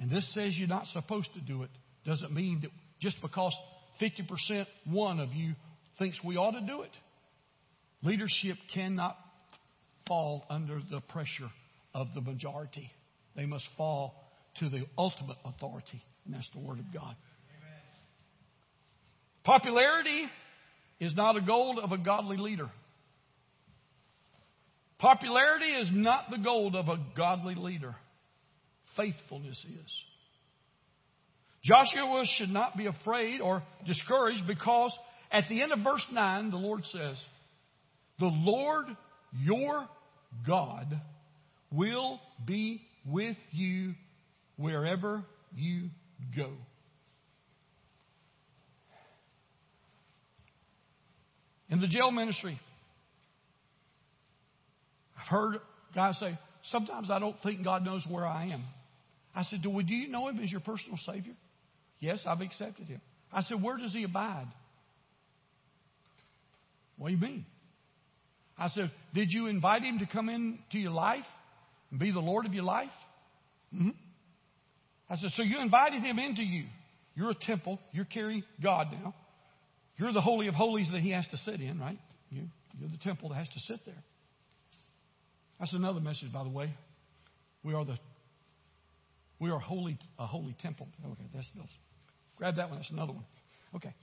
and 0.01 0.11
this 0.11 0.29
says 0.35 0.57
you're 0.57 0.67
not 0.67 0.87
supposed 0.87 1.29
to 1.35 1.41
do 1.41 1.63
it, 1.63 1.71
doesn't 2.05 2.33
mean 2.33 2.61
that 2.63 2.71
just 3.01 3.21
because 3.21 3.55
50% 4.01 4.67
one 4.87 5.21
of 5.21 5.33
you 5.33 5.55
thinks 5.99 6.19
we 6.25 6.37
ought 6.37 6.53
to 6.53 6.61
do 6.61 6.83
it. 6.83 6.91
Leadership 8.03 8.57
cannot 8.75 9.17
fall 10.09 10.45
under 10.51 10.81
the 10.91 11.01
pressure 11.01 11.51
of 11.95 12.09
the 12.15 12.21
majority. 12.21 12.91
They 13.37 13.47
must 13.47 13.65
fall 13.77 14.15
to 14.59 14.69
the 14.69 14.85
ultimate 14.99 15.37
authority, 15.45 16.03
and 16.25 16.35
that's 16.35 16.49
the 16.55 16.61
Word 16.61 16.79
of 16.79 16.93
God. 16.93 17.15
Amen. 17.57 17.81
Popularity 19.45 20.27
is 21.01 21.15
not 21.15 21.37
a 21.37 21.41
goal 21.41 21.81
of 21.83 21.93
a 21.93 21.99
godly 21.99 22.37
leader. 22.37 22.71
Popularity 24.99 25.73
is 25.73 25.89
not 25.93 26.31
the 26.31 26.39
goal 26.39 26.77
of 26.77 26.89
a 26.89 26.99
godly 27.17 27.55
leader 27.55 27.97
faithfulness 28.97 29.59
is. 29.65 29.93
Joshua 31.65 32.25
should 32.39 32.51
not 32.51 32.77
be 32.77 32.87
afraid 32.87 33.41
or 33.41 33.63
discouraged 33.87 34.47
because 34.47 34.97
at 35.31 35.45
the 35.49 35.63
end 35.63 35.73
of 35.73 35.79
verse 35.79 36.05
9, 36.13 36.51
the 36.51 36.57
Lord 36.57 36.85
says, 36.87 37.17
The 38.19 38.27
Lord 38.27 38.87
your 39.41 39.87
God 40.47 41.01
will 41.71 42.21
be 42.45 42.83
with 43.07 43.37
you 43.53 43.95
wherever 44.57 45.25
you 45.55 45.89
go. 46.37 46.51
In 51.71 51.81
the 51.81 51.87
jail 51.87 52.11
ministry, 52.11 52.61
I've 55.19 55.29
heard 55.29 55.55
guys 55.95 56.19
say, 56.19 56.39
Sometimes 56.71 57.11
I 57.11 57.19
don't 57.19 57.37
think 57.43 57.65
God 57.65 57.85
knows 57.85 58.05
where 58.09 58.27
I 58.27 58.49
am. 58.49 58.65
I 59.35 59.45
said, 59.45 59.63
Do 59.63 59.71
you 59.71 60.09
know 60.09 60.29
Him 60.29 60.39
as 60.41 60.51
your 60.51 60.61
personal 60.61 60.99
Savior? 61.07 61.33
Yes, 62.03 62.19
I've 62.27 62.41
accepted 62.41 62.89
Him. 62.89 63.01
I 63.33 63.43
said, 63.43 63.63
Where 63.63 63.79
does 63.79 63.93
He 63.93 64.03
abide? 64.03 64.49
What 66.99 67.09
do 67.09 67.15
you 67.15 67.21
mean? 67.21 67.47
I 68.59 68.69
said, 68.71 68.91
Did 69.15 69.33
you 69.33 69.47
invite 69.47 69.83
Him 69.83 70.01
to 70.01 70.07
come 70.07 70.29
into 70.29 70.79
your 70.79 70.91
life 70.91 71.25
and 71.93 72.01
be 72.01 72.11
the 72.11 72.19
Lord 72.19 72.45
of 72.45 72.55
your 72.55 72.65
life? 72.65 72.91
Mm-hmm. 73.73 73.91
I 75.09 75.17
said, 75.17 75.31
So 75.37 75.43
you 75.45 75.61
invited 75.61 76.03
Him 76.03 76.19
into 76.19 76.43
you. 76.43 76.65
You're 77.15 77.31
a 77.31 77.37
temple. 77.37 77.79
You're 77.93 78.05
carrying 78.05 78.43
God 78.61 78.89
now. 78.91 79.15
You're 79.97 80.13
the 80.13 80.21
Holy 80.21 80.49
of 80.49 80.55
Holies 80.55 80.89
that 80.91 81.03
He 81.03 81.11
has 81.11 81.25
to 81.31 81.37
sit 81.37 81.61
in, 81.61 81.79
right? 81.79 81.99
You, 82.31 82.49
you're 82.81 82.91
the 82.91 82.99
temple 83.05 83.29
that 83.29 83.37
has 83.37 83.49
to 83.51 83.61
sit 83.61 83.79
there. 83.87 84.03
That's 85.61 85.73
another 85.73 86.01
message, 86.01 86.33
by 86.33 86.43
the 86.43 86.51
way. 86.51 86.75
We 87.63 87.75
are 87.75 87.85
the 87.85 87.97
we 89.39 89.51
are 89.51 89.61
holy 89.61 89.99
a 90.19 90.27
holy 90.27 90.57
temple. 90.61 90.89
Okay, 91.05 91.25
that's, 91.33 91.49
that's 91.57 91.71
grab 92.43 92.57
that 92.57 92.71
one. 92.71 92.79
That's 92.81 92.91
another 92.91 93.13
one. 93.13 93.25
Okay, 93.77 93.95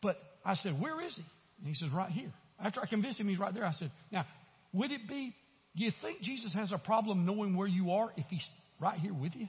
but 0.00 0.16
I 0.42 0.54
said, 0.56 0.80
where 0.80 1.04
is 1.04 1.14
he? 1.14 1.24
And 1.58 1.68
he 1.68 1.74
says, 1.74 1.90
right 1.92 2.10
here. 2.10 2.32
After 2.58 2.80
I 2.80 2.86
convinced 2.86 3.20
him 3.20 3.28
he's 3.28 3.38
right 3.38 3.52
there, 3.52 3.66
I 3.66 3.74
said, 3.74 3.92
now, 4.10 4.24
would 4.72 4.90
it 4.90 5.06
be? 5.06 5.34
Do 5.76 5.84
you 5.84 5.92
think 6.00 6.22
Jesus 6.22 6.54
has 6.54 6.72
a 6.72 6.78
problem 6.78 7.26
knowing 7.26 7.54
where 7.54 7.68
you 7.68 7.90
are 7.90 8.10
if 8.16 8.24
he's 8.30 8.42
right 8.80 8.98
here 8.98 9.12
with 9.12 9.32
you? 9.34 9.48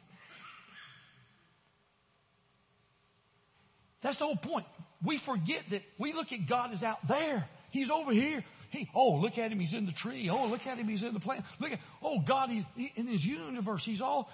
That's 4.04 4.20
the 4.20 4.26
whole 4.26 4.36
point. 4.36 4.66
We 5.06 5.22
forget 5.26 5.62
that 5.72 5.82
we 5.98 6.12
look 6.12 6.28
at 6.34 6.40
God 6.50 6.74
as 6.74 6.84
out 6.84 7.00
there. 7.08 7.48
He's 7.72 7.90
over 7.90 8.12
here. 8.12 8.44
He, 8.72 8.88
oh, 8.94 9.14
look 9.16 9.38
at 9.38 9.50
him, 9.50 9.62
he's 9.62 9.74
in 9.74 9.86
the 9.86 9.94
tree. 9.94 10.30
Oh, 10.30 10.48
look 10.48 10.68
at 10.68 10.78
him, 10.78 10.90
he's 10.90 11.04
in 11.04 11.14
the 11.14 11.22
plant. 11.22 11.46
Look 11.62 11.72
at, 11.72 11.80
oh, 12.04 12.20
God, 12.28 12.50
he, 12.50 12.66
he, 12.76 12.92
in 12.98 13.08
his 13.08 13.24
universe, 13.24 13.82
he's 13.86 14.02
all, 14.02 14.30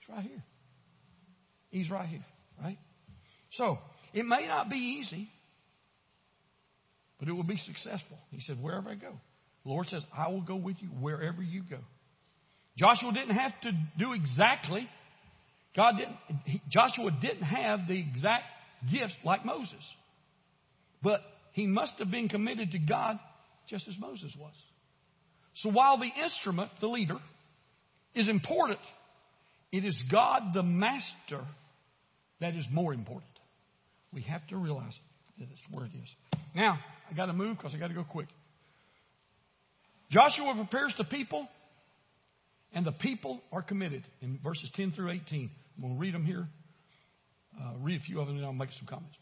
he's 0.00 0.08
right 0.08 0.24
here. 0.24 0.42
He's 1.70 1.90
right 1.90 2.08
here, 2.08 2.24
right? 2.62 2.78
So, 3.52 3.78
it 4.12 4.24
may 4.24 4.46
not 4.46 4.70
be 4.70 4.76
easy, 4.76 5.28
but 7.18 7.28
it 7.28 7.32
will 7.32 7.44
be 7.44 7.58
successful. 7.58 8.18
He 8.30 8.40
said, 8.40 8.62
wherever 8.62 8.88
I 8.88 8.94
go. 8.94 9.12
The 9.64 9.70
Lord 9.70 9.86
says, 9.88 10.02
I 10.16 10.28
will 10.28 10.42
go 10.42 10.56
with 10.56 10.76
you 10.80 10.88
wherever 10.88 11.42
you 11.42 11.62
go. 11.68 11.78
Joshua 12.76 13.12
didn't 13.12 13.34
have 13.34 13.52
to 13.62 13.72
do 13.98 14.12
exactly, 14.12 14.88
God 15.74 15.94
didn't, 15.98 16.16
he, 16.44 16.62
Joshua 16.70 17.10
didn't 17.20 17.42
have 17.42 17.80
the 17.88 17.98
exact 17.98 18.44
gifts 18.90 19.14
like 19.24 19.44
Moses. 19.44 19.82
But 21.02 21.20
he 21.52 21.66
must 21.66 21.92
have 21.98 22.10
been 22.10 22.28
committed 22.28 22.72
to 22.72 22.78
God 22.78 23.18
just 23.68 23.88
as 23.88 23.94
Moses 23.98 24.32
was. 24.38 24.54
So 25.56 25.70
while 25.70 25.98
the 25.98 26.10
instrument, 26.22 26.70
the 26.80 26.86
leader, 26.86 27.18
is 28.14 28.28
important, 28.28 28.78
it 29.72 29.84
is 29.84 29.96
God 30.10 30.54
the 30.54 30.62
master 30.62 31.44
that 32.40 32.54
is 32.54 32.64
more 32.70 32.92
important. 32.94 33.30
We 34.12 34.22
have 34.22 34.46
to 34.48 34.56
realize 34.56 34.94
that 35.38 35.48
it's 35.50 35.62
where 35.70 35.86
it 35.86 35.92
is. 35.94 36.08
Now, 36.54 36.78
I 37.10 37.14
got 37.14 37.26
to 37.26 37.32
move 37.32 37.56
because 37.56 37.74
I 37.74 37.78
got 37.78 37.88
to 37.88 37.94
go 37.94 38.04
quick. 38.04 38.28
Joshua 40.10 40.54
prepares 40.54 40.94
the 40.96 41.04
people, 41.04 41.46
and 42.72 42.86
the 42.86 42.92
people 42.92 43.42
are 43.52 43.62
committed 43.62 44.04
in 44.22 44.38
verses 44.42 44.70
10 44.74 44.92
through 44.92 45.10
18. 45.10 45.50
I'm 45.76 45.82
going 45.82 45.94
to 45.94 46.00
read 46.00 46.14
them 46.14 46.24
here. 46.24 46.48
Uh, 47.60 47.72
read 47.80 48.00
a 48.00 48.04
few 48.04 48.20
of 48.20 48.26
them, 48.26 48.36
and 48.36 48.44
I'll 48.44 48.52
make 48.52 48.70
some 48.78 48.86
comments. 48.86 49.16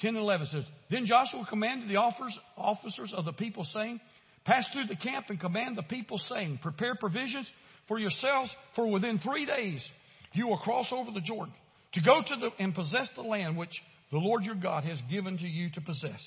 10 0.00 0.08
and 0.10 0.18
11 0.18 0.46
says, 0.48 0.64
Then 0.90 1.06
Joshua 1.06 1.46
commanded 1.48 1.88
the 1.88 1.96
officers 1.96 3.12
of 3.14 3.24
the 3.24 3.32
people, 3.32 3.66
saying, 3.72 4.00
Pass 4.44 4.64
through 4.72 4.86
the 4.86 4.96
camp 4.96 5.26
and 5.28 5.38
command 5.38 5.76
the 5.76 5.82
people, 5.82 6.18
saying, 6.28 6.58
Prepare 6.62 6.96
provisions 6.96 7.48
for 7.86 7.98
yourselves, 7.98 8.50
for 8.74 8.90
within 8.90 9.18
three 9.18 9.46
days 9.46 9.86
you 10.32 10.48
will 10.48 10.58
cross 10.58 10.86
over 10.90 11.10
the 11.12 11.20
Jordan 11.20 11.54
to 11.94 12.00
go 12.00 12.22
to 12.26 12.36
the, 12.36 12.50
and 12.62 12.74
possess 12.74 13.08
the 13.16 13.22
land 13.22 13.56
which 13.56 13.72
the 14.10 14.18
Lord 14.18 14.44
your 14.44 14.54
God 14.54 14.84
has 14.84 14.98
given 15.10 15.38
to 15.38 15.46
you 15.46 15.70
to 15.70 15.80
possess. 15.80 16.20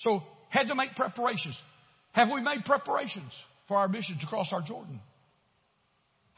So, 0.00 0.22
had 0.48 0.68
to 0.68 0.74
make 0.74 0.94
preparations. 0.94 1.56
Have 2.12 2.28
we 2.32 2.40
made 2.40 2.64
preparations 2.64 3.32
for 3.68 3.76
our 3.76 3.88
mission 3.88 4.18
to 4.20 4.26
cross 4.26 4.48
our 4.52 4.62
Jordan? 4.62 5.00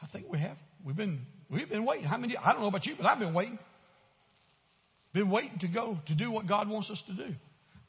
I 0.01 0.07
think 0.07 0.27
we 0.29 0.39
have. 0.39 0.57
We've 0.85 0.95
been 0.95 1.21
we've 1.49 1.69
been 1.69 1.85
waiting. 1.85 2.05
How 2.05 2.17
many? 2.17 2.37
I 2.37 2.51
don't 2.51 2.61
know 2.61 2.67
about 2.67 2.85
you, 2.85 2.95
but 2.97 3.05
I've 3.05 3.19
been 3.19 3.33
waiting. 3.33 3.59
Been 5.13 5.29
waiting 5.29 5.59
to 5.59 5.67
go 5.67 5.97
to 6.07 6.15
do 6.15 6.31
what 6.31 6.47
God 6.47 6.69
wants 6.69 6.89
us 6.89 7.01
to 7.07 7.13
do. 7.13 7.35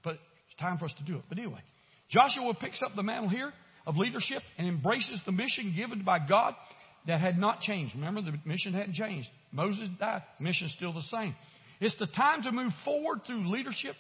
But 0.03 0.15
it's 0.15 0.61
time 0.61 0.79
for 0.79 0.87
us 0.87 0.93
to 0.99 1.05
do 1.05 1.19
it. 1.19 1.25
But 1.29 1.39
anyway, 1.39 1.61
Joshua 2.11 2.55
picks 2.55 2.83
up 2.83 2.97
the 2.97 3.03
mantle 3.03 3.29
here 3.29 3.53
of 3.87 3.97
leadership 3.97 4.43
and 4.59 4.67
embraces 4.67 5.21
the 5.27 5.33
mission 5.33 5.75
given 5.77 6.03
by 6.03 6.19
God 6.27 6.55
that 7.07 7.21
had 7.21 7.39
not 7.39 7.61
changed. 7.61 7.95
Remember, 7.95 8.23
the 8.23 8.33
mission 8.45 8.73
hadn't 8.73 8.95
changed. 8.95 9.29
Moses 9.53 9.89
died. 9.99 10.23
Mission's 10.39 10.73
still 10.73 10.93
the 10.93 11.03
same. 11.11 11.35
It's 11.81 11.99
the 11.99 12.07
time 12.07 12.43
to 12.43 12.53
move 12.53 12.73
forward 12.85 13.21
through 13.27 13.51
leadership 13.51 13.95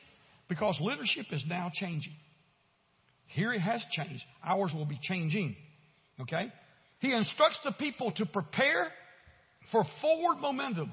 because 0.48 0.78
leadership 0.80 1.26
is 1.32 1.44
now 1.48 1.70
changing. 1.72 2.12
Here 3.26 3.52
it 3.52 3.60
has 3.60 3.82
changed. 3.92 4.24
Ours 4.44 4.72
will 4.74 4.86
be 4.86 4.98
changing. 5.02 5.56
Okay? 6.20 6.52
He 6.98 7.12
instructs 7.12 7.58
the 7.64 7.72
people 7.72 8.12
to 8.12 8.26
prepare 8.26 8.88
for 9.72 9.84
forward 10.00 10.40
momentum 10.40 10.92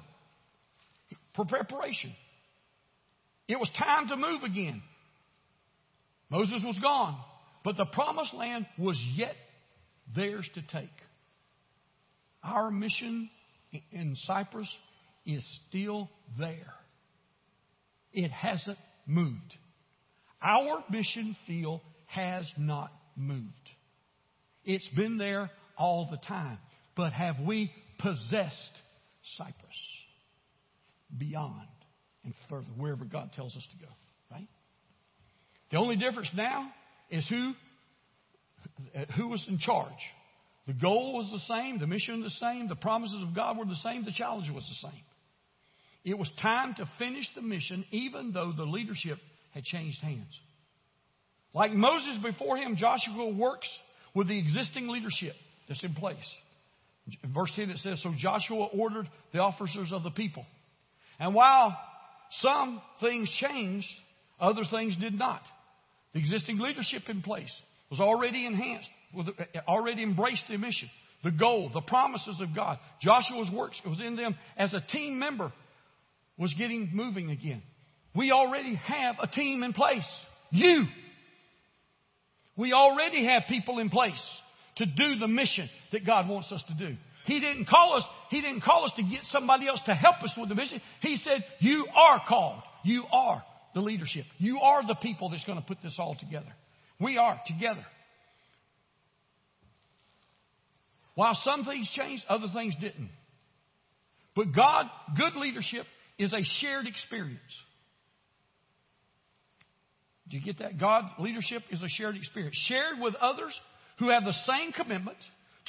for 1.35 1.45
preparation. 1.45 2.13
It 3.47 3.59
was 3.59 3.69
time 3.77 4.07
to 4.09 4.15
move 4.15 4.43
again. 4.43 4.81
Moses 6.29 6.61
was 6.65 6.77
gone, 6.79 7.17
but 7.63 7.77
the 7.77 7.85
promised 7.85 8.33
land 8.33 8.65
was 8.77 9.01
yet 9.15 9.35
theirs 10.15 10.47
to 10.55 10.61
take. 10.61 10.89
Our 12.43 12.69
mission 12.69 13.29
in 13.91 14.15
Cypress 14.25 14.69
is 15.25 15.43
still 15.67 16.09
there. 16.37 16.73
It 18.13 18.31
hasn't 18.31 18.77
moved. 19.05 19.55
Our 20.41 20.83
mission 20.89 21.35
field 21.45 21.81
has 22.07 22.49
not 22.57 22.91
moved. 23.15 23.51
It's 24.63 24.87
been 24.95 25.17
there 25.17 25.49
all 25.77 26.07
the 26.09 26.17
time. 26.17 26.59
But 26.95 27.13
have 27.13 27.35
we 27.45 27.71
possessed 27.99 28.71
Cypress? 29.37 29.75
beyond 31.15 31.67
and 32.23 32.33
further, 32.49 32.67
wherever 32.77 33.05
God 33.05 33.31
tells 33.35 33.55
us 33.55 33.65
to 33.71 33.85
go, 33.85 33.91
right? 34.31 34.47
The 35.71 35.77
only 35.77 35.95
difference 35.95 36.29
now 36.35 36.69
is 37.09 37.25
who, 37.29 37.53
who 39.15 39.27
was 39.29 39.43
in 39.47 39.59
charge. 39.59 39.91
The 40.67 40.73
goal 40.73 41.13
was 41.13 41.31
the 41.31 41.53
same, 41.53 41.79
the 41.79 41.87
mission 41.87 42.21
the 42.21 42.29
same, 42.29 42.67
the 42.67 42.75
promises 42.75 43.21
of 43.23 43.33
God 43.33 43.57
were 43.57 43.65
the 43.65 43.75
same, 43.83 44.03
the 44.03 44.11
challenge 44.11 44.49
was 44.53 44.67
the 44.67 44.89
same. 44.89 45.01
It 46.03 46.17
was 46.17 46.29
time 46.41 46.75
to 46.75 46.89
finish 46.99 47.25
the 47.35 47.41
mission, 47.41 47.85
even 47.91 48.31
though 48.33 48.53
the 48.55 48.63
leadership 48.63 49.17
had 49.53 49.63
changed 49.63 49.99
hands. 50.01 50.33
Like 51.53 51.71
Moses 51.71 52.17
before 52.21 52.57
him, 52.57 52.75
Joshua 52.75 53.29
works 53.29 53.67
with 54.13 54.27
the 54.27 54.37
existing 54.37 54.89
leadership 54.89 55.33
that's 55.67 55.83
in 55.83 55.95
place. 55.95 56.17
In 57.23 57.33
verse 57.33 57.51
10 57.55 57.69
it 57.69 57.77
says, 57.77 58.01
So 58.03 58.13
Joshua 58.17 58.65
ordered 58.65 59.09
the 59.31 59.39
officers 59.39 59.91
of 59.91 60.03
the 60.03 60.11
people 60.11 60.45
and 61.19 61.33
while 61.33 61.77
some 62.41 62.81
things 63.01 63.29
changed, 63.39 63.87
other 64.39 64.63
things 64.69 64.95
did 64.97 65.13
not. 65.13 65.41
The 66.13 66.19
existing 66.19 66.59
leadership 66.59 67.03
in 67.09 67.21
place 67.21 67.51
was 67.89 67.99
already 67.99 68.45
enhanced, 68.45 68.89
Eh, 69.15 69.59
already 69.67 70.03
embraced 70.03 70.43
the 70.49 70.57
mission, 70.57 70.89
the 71.23 71.31
goal, 71.31 71.69
the 71.73 71.81
promises 71.81 72.39
of 72.41 72.55
God. 72.55 72.77
Joshua's 73.01 73.49
works 73.53 73.79
was 73.85 74.01
in 74.01 74.15
them 74.15 74.35
as 74.57 74.73
a 74.73 74.81
team 74.91 75.19
member 75.19 75.51
was 76.37 76.53
getting 76.57 76.89
moving 76.93 77.31
again. 77.31 77.63
We 78.15 78.31
already 78.31 78.75
have 78.75 79.15
a 79.21 79.27
team 79.27 79.63
in 79.63 79.73
place. 79.73 80.07
You. 80.51 80.85
We 82.55 82.73
already 82.73 83.25
have 83.25 83.43
people 83.47 83.79
in 83.79 83.89
place 83.89 84.13
to 84.77 84.85
do 84.85 85.15
the 85.19 85.27
mission 85.27 85.69
that 85.91 86.05
God 86.05 86.27
wants 86.27 86.51
us 86.51 86.63
to 86.67 86.73
do. 86.73 86.95
He 87.25 87.39
didn't 87.39 87.67
call 87.67 87.93
us, 87.97 88.03
He 88.29 88.41
didn't 88.41 88.61
call 88.61 88.85
us 88.85 88.91
to 88.95 89.03
get 89.03 89.21
somebody 89.31 89.67
else 89.67 89.79
to 89.85 89.93
help 89.93 90.23
us 90.23 90.31
with 90.37 90.49
the 90.49 90.55
mission. 90.55 90.81
He 91.01 91.17
said, 91.23 91.43
You 91.59 91.85
are 91.95 92.21
called. 92.27 92.61
You 92.83 93.03
are 93.11 93.43
the 93.73 93.81
leadership. 93.81 94.25
You 94.37 94.59
are 94.59 94.85
the 94.85 94.95
people 94.95 95.29
that's 95.29 95.43
going 95.43 95.59
to 95.59 95.65
put 95.65 95.77
this 95.83 95.95
all 95.99 96.15
together. 96.19 96.53
We 96.99 97.17
are 97.17 97.39
together. 97.45 97.85
While 101.17 101.35
some 101.43 101.65
things 101.65 101.89
changed, 101.95 102.23
other 102.29 102.45
things 102.53 102.75
didn't. 102.79 103.09
But 104.35 104.53
God, 104.55 104.85
good 105.17 105.35
leadership 105.35 105.87
is 106.19 106.31
a 106.31 106.43
shared 106.61 106.85
experience. 106.85 107.39
Do 110.29 110.37
you 110.37 110.45
get 110.45 110.59
that? 110.59 110.79
God 110.79 111.05
leadership 111.17 111.63
is 111.71 111.81
a 111.81 111.89
shared 111.89 112.17
experience. 112.17 112.55
Shared 112.67 113.01
with 113.01 113.15
others 113.15 113.59
who 113.97 114.11
have 114.11 114.25
the 114.25 114.35
same 114.45 114.71
commitment 114.73 115.17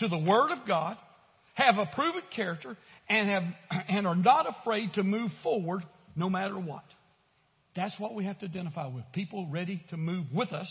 to 0.01 0.09
the 0.09 0.19
Word 0.19 0.51
of 0.51 0.69
God, 0.69 0.99
have 1.55 1.79
a 1.79 1.87
proven 1.95 2.25
character, 2.37 2.77
and, 3.09 3.31
have, 3.31 3.43
and 3.89 4.07
are 4.07 4.17
not 4.17 4.55
afraid 4.61 4.93
to 4.97 5.03
move 5.03 5.31
forward 5.43 5.83
no 6.15 6.29
matter 6.29 6.59
what. 6.59 6.85
That's 7.75 7.99
what 7.99 8.15
we 8.15 8.27
have 8.27 8.39
to 8.41 8.45
identify 8.45 8.87
with. 8.89 9.05
People 9.15 9.49
ready 9.51 9.83
to 9.89 9.97
move 9.97 10.27
with 10.31 10.53
us 10.53 10.71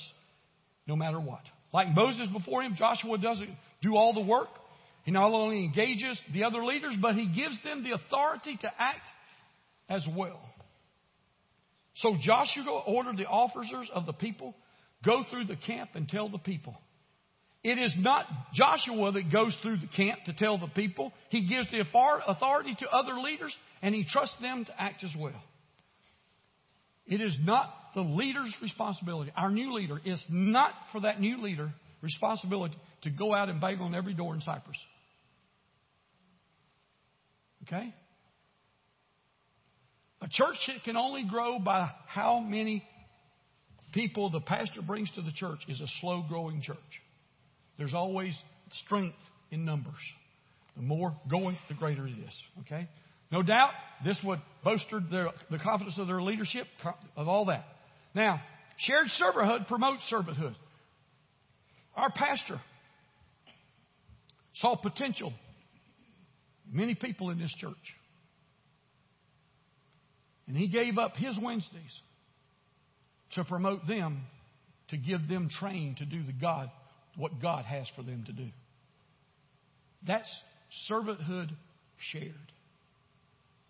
no 0.86 0.96
matter 0.96 1.20
what. 1.20 1.42
Like 1.74 1.88
Moses 1.96 2.28
before 2.32 2.62
him, 2.62 2.76
Joshua 2.78 3.18
doesn't 3.18 3.50
do 3.82 3.96
all 3.96 4.14
the 4.14 4.22
work. 4.22 4.50
He 5.08 5.14
not 5.14 5.32
only 5.32 5.64
engages 5.64 6.20
the 6.34 6.44
other 6.44 6.66
leaders, 6.66 6.98
but 7.02 7.16
he 7.16 7.28
gives 7.28 7.56
them 7.64 7.82
the 7.82 7.94
authority 7.94 8.58
to 8.58 8.68
act 8.78 9.08
as 9.88 10.06
well. 10.14 10.42
So 11.96 12.18
Joshua 12.20 12.84
ordered 12.86 13.16
the 13.16 13.26
officers 13.26 13.90
of 13.94 14.06
the 14.06 14.12
people 14.12 14.54
go 15.06 15.24
through 15.32 15.46
the 15.46 15.56
camp 15.56 15.92
and 15.94 16.10
tell 16.10 16.28
the 16.28 16.38
people. 16.38 16.76
It 17.64 17.78
is 17.78 17.94
not 17.98 18.26
Joshua 18.54 19.14
that 19.14 19.32
goes 19.32 19.58
through 19.62 19.78
the 19.78 19.88
camp 19.88 20.20
to 20.26 20.34
tell 20.34 20.58
the 20.58 20.68
people. 20.68 21.14
He 21.30 21.48
gives 21.48 21.72
the 21.72 21.86
authority 22.28 22.76
to 22.80 22.90
other 22.90 23.18
leaders 23.18 23.56
and 23.82 23.96
he 23.96 24.04
trusts 24.04 24.36
them 24.42 24.66
to 24.66 24.82
act 24.82 25.06
as 25.06 25.16
well. 25.18 25.42
It 27.06 27.22
is 27.22 27.34
not 27.46 27.74
the 27.96 28.02
leader's 28.02 28.54
responsibility. 28.62 29.32
Our 29.38 29.52
new 29.52 29.74
leader 29.74 30.02
is 30.04 30.22
not 30.28 30.74
for 30.92 31.00
that 31.00 31.22
new 31.22 31.42
leader 31.42 31.72
responsibility 32.02 32.76
to 33.04 33.10
go 33.10 33.34
out 33.34 33.48
and 33.48 33.62
bang 33.62 33.80
on 33.80 33.96
every 33.96 34.14
door 34.14 34.36
in 34.36 34.42
Cypress. 34.42 34.76
Okay? 37.68 37.94
A 40.22 40.28
church 40.30 40.58
that 40.68 40.84
can 40.84 40.98
only 40.98 41.26
grow 41.30 41.60
by 41.60 41.92
how 42.08 42.40
many 42.40 42.84
people 43.94 44.30
the 44.30 44.40
pastor 44.40 44.82
brings 44.82 45.12
to 45.12 45.22
the 45.22 45.32
church 45.32 45.60
is 45.68 45.80
a 45.80 45.88
slow 46.02 46.24
growing 46.28 46.62
church. 46.62 46.78
There's 47.78 47.94
always 47.94 48.36
strength 48.86 49.16
in 49.52 49.66
numbers. 49.66 49.94
The 50.76 50.82
more 50.82 51.16
going, 51.30 51.58
the 51.70 51.76
greater 51.76 52.08
it 52.08 52.12
is. 52.12 52.34
Okay? 52.62 52.88
No 53.32 53.44
doubt, 53.44 53.72
this 54.06 54.18
would 54.24 54.40
bolster 54.64 55.02
their, 55.12 55.30
the 55.52 55.60
confidence 55.60 55.98
of 56.00 56.08
their 56.08 56.22
leadership, 56.22 56.66
of 57.16 57.28
all 57.28 57.46
that. 57.46 57.66
Now, 58.16 58.42
shared 58.78 59.08
servanthood 59.22 59.68
promotes 59.68 60.04
servanthood. 60.12 60.56
Our 61.96 62.12
pastor 62.12 62.62
saw 64.56 64.76
potential 64.76 65.34
many 66.72 66.96
people 66.96 67.30
in 67.30 67.40
this 67.40 67.54
church. 67.60 67.76
And 70.48 70.56
he 70.56 70.68
gave 70.68 70.98
up 70.98 71.16
his 71.16 71.36
Wednesdays 71.42 72.02
to 73.34 73.44
promote 73.44 73.86
them, 73.88 74.22
to 74.90 74.98
give 74.98 75.28
them 75.28 75.50
train 75.50 75.96
to 76.00 76.06
do 76.06 76.24
the 76.24 76.32
God, 76.32 76.72
what 77.18 77.42
God 77.42 77.66
has 77.66 77.86
for 77.96 78.04
them 78.04 78.24
to 78.28 78.32
do. 78.32 78.48
That's 80.06 80.30
servanthood 80.90 81.50
shared. 82.12 82.24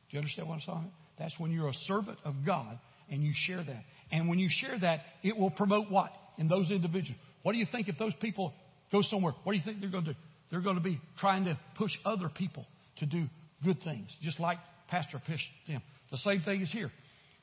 Do 0.10 0.12
you 0.12 0.20
understand 0.20 0.48
what 0.48 0.56
I'm 0.56 0.62
saying? 0.62 0.92
That's 1.18 1.34
when 1.40 1.52
you're 1.52 1.70
a 1.70 1.74
servant 1.88 2.20
of 2.24 2.36
God 2.46 2.78
and 3.10 3.24
you 3.24 3.34
share 3.36 3.64
that. 3.64 3.84
And 4.12 4.30
when 4.30 4.38
you 4.38 4.50
share 4.50 4.78
that, 4.80 5.02
it 5.24 5.36
will 5.36 5.50
promote 5.50 5.90
what? 5.90 6.12
In 6.38 6.48
those 6.48 6.70
individuals. 6.70 7.20
What 7.42 7.54
do 7.54 7.58
you 7.58 7.66
think 7.72 7.88
if 7.88 7.98
those 7.98 8.14
people 8.22 8.54
go 8.92 9.02
somewhere? 9.02 9.34
What 9.44 9.54
do 9.54 9.58
you 9.58 9.64
think 9.64 9.82
they're 9.82 9.90
going 9.90 10.06
to 10.06 10.14
do? 10.14 10.20
They're 10.52 10.62
going 10.62 10.76
to 10.76 10.82
be 10.82 11.00
trying 11.20 11.46
to 11.46 11.58
push 11.78 11.92
other 12.06 12.30
people 12.30 12.66
to 13.00 13.06
do 13.06 13.26
good 13.64 13.78
things, 13.84 14.10
just 14.22 14.40
like 14.40 14.58
Pastor 14.90 15.22
pushed 15.26 15.48
them. 15.68 15.82
The 16.12 16.18
same 16.18 16.42
thing 16.42 16.62
is 16.62 16.72
here. 16.72 16.92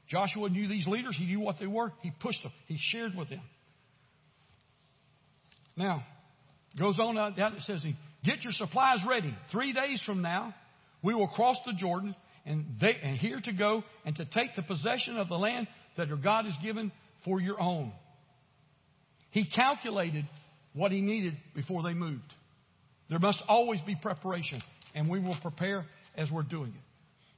Joshua 0.09 0.49
knew 0.49 0.69
these 0.69 0.87
leaders. 0.87 1.17
He 1.19 1.27
knew 1.27 1.41
what 1.41 1.57
they 1.59 1.67
were. 1.67 1.93
He 2.03 2.13
pushed 2.21 2.43
them. 2.43 2.53
He 2.67 2.79
shared 2.79 3.15
with 3.17 3.31
them. 3.31 3.41
Now, 5.77 6.05
goes 6.79 6.99
on 6.99 7.15
down. 7.35 7.55
It 7.55 7.63
says, 7.63 7.85
"Get 8.25 8.43
your 8.43 8.53
supplies 8.53 8.99
ready. 9.09 9.35
Three 9.51 9.73
days 9.73 10.03
from 10.03 10.23
now, 10.23 10.55
we 11.03 11.15
will 11.15 11.29
cross 11.29 11.57
the 11.67 11.73
Jordan 11.73 12.15
and, 12.47 12.65
they, 12.81 12.97
and 13.03 13.17
here 13.17 13.41
to 13.41 13.53
go 13.53 13.83
and 14.05 14.15
to 14.17 14.25
take 14.25 14.55
the 14.57 14.63
possession 14.63 15.17
of 15.17 15.29
the 15.29 15.37
land 15.37 15.67
that 15.97 16.09
your 16.09 16.17
God 16.17 16.45
has 16.45 16.55
given 16.63 16.93
for 17.25 17.41
your 17.41 17.61
own. 17.61 17.93
He 19.31 19.45
calculated 19.45 20.27
what 20.75 20.93
he 20.93 21.01
needed 21.01 21.37
before 21.55 21.83
they 21.83 21.95
moved. 21.95 22.33
There 23.09 23.19
must 23.19 23.43
always 23.49 23.81
be 23.83 23.97
preparation, 24.01 24.63
and 24.95 25.09
we 25.09 25.21
will 25.21 25.37
prepare 25.43 25.85
as 26.17 26.31
we're 26.31 26.43
doing 26.43 26.71
it. 26.71 26.83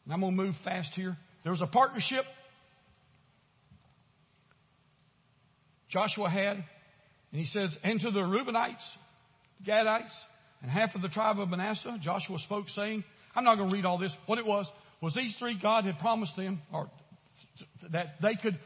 And 0.04 0.14
I'm 0.14 0.20
going 0.20 0.36
to 0.36 0.42
move 0.42 0.54
fast 0.64 0.90
here. 0.94 1.16
There 1.42 1.52
was 1.52 1.62
a 1.62 1.66
partnership 1.66 2.24
Joshua 5.88 6.28
had, 6.28 6.56
and 6.56 7.40
he 7.40 7.46
says, 7.46 7.70
And 7.82 8.00
to 8.00 8.10
the 8.10 8.20
Reubenites, 8.20 8.84
Gadites, 9.66 10.12
and 10.62 10.70
half 10.70 10.94
of 10.94 11.02
the 11.02 11.08
tribe 11.08 11.38
of 11.38 11.48
Manasseh, 11.48 11.98
Joshua 12.02 12.38
spoke, 12.44 12.66
saying, 12.74 13.04
I'm 13.34 13.44
not 13.44 13.56
going 13.56 13.70
to 13.70 13.74
read 13.74 13.84
all 13.84 13.98
this. 13.98 14.12
What 14.26 14.38
it 14.38 14.46
was, 14.46 14.66
was 15.00 15.14
these 15.14 15.34
three, 15.38 15.58
God 15.60 15.84
had 15.84 15.98
promised 15.98 16.36
them 16.36 16.60
or 16.72 16.90
that 17.92 18.16
they 18.20 18.34
could 18.34 18.58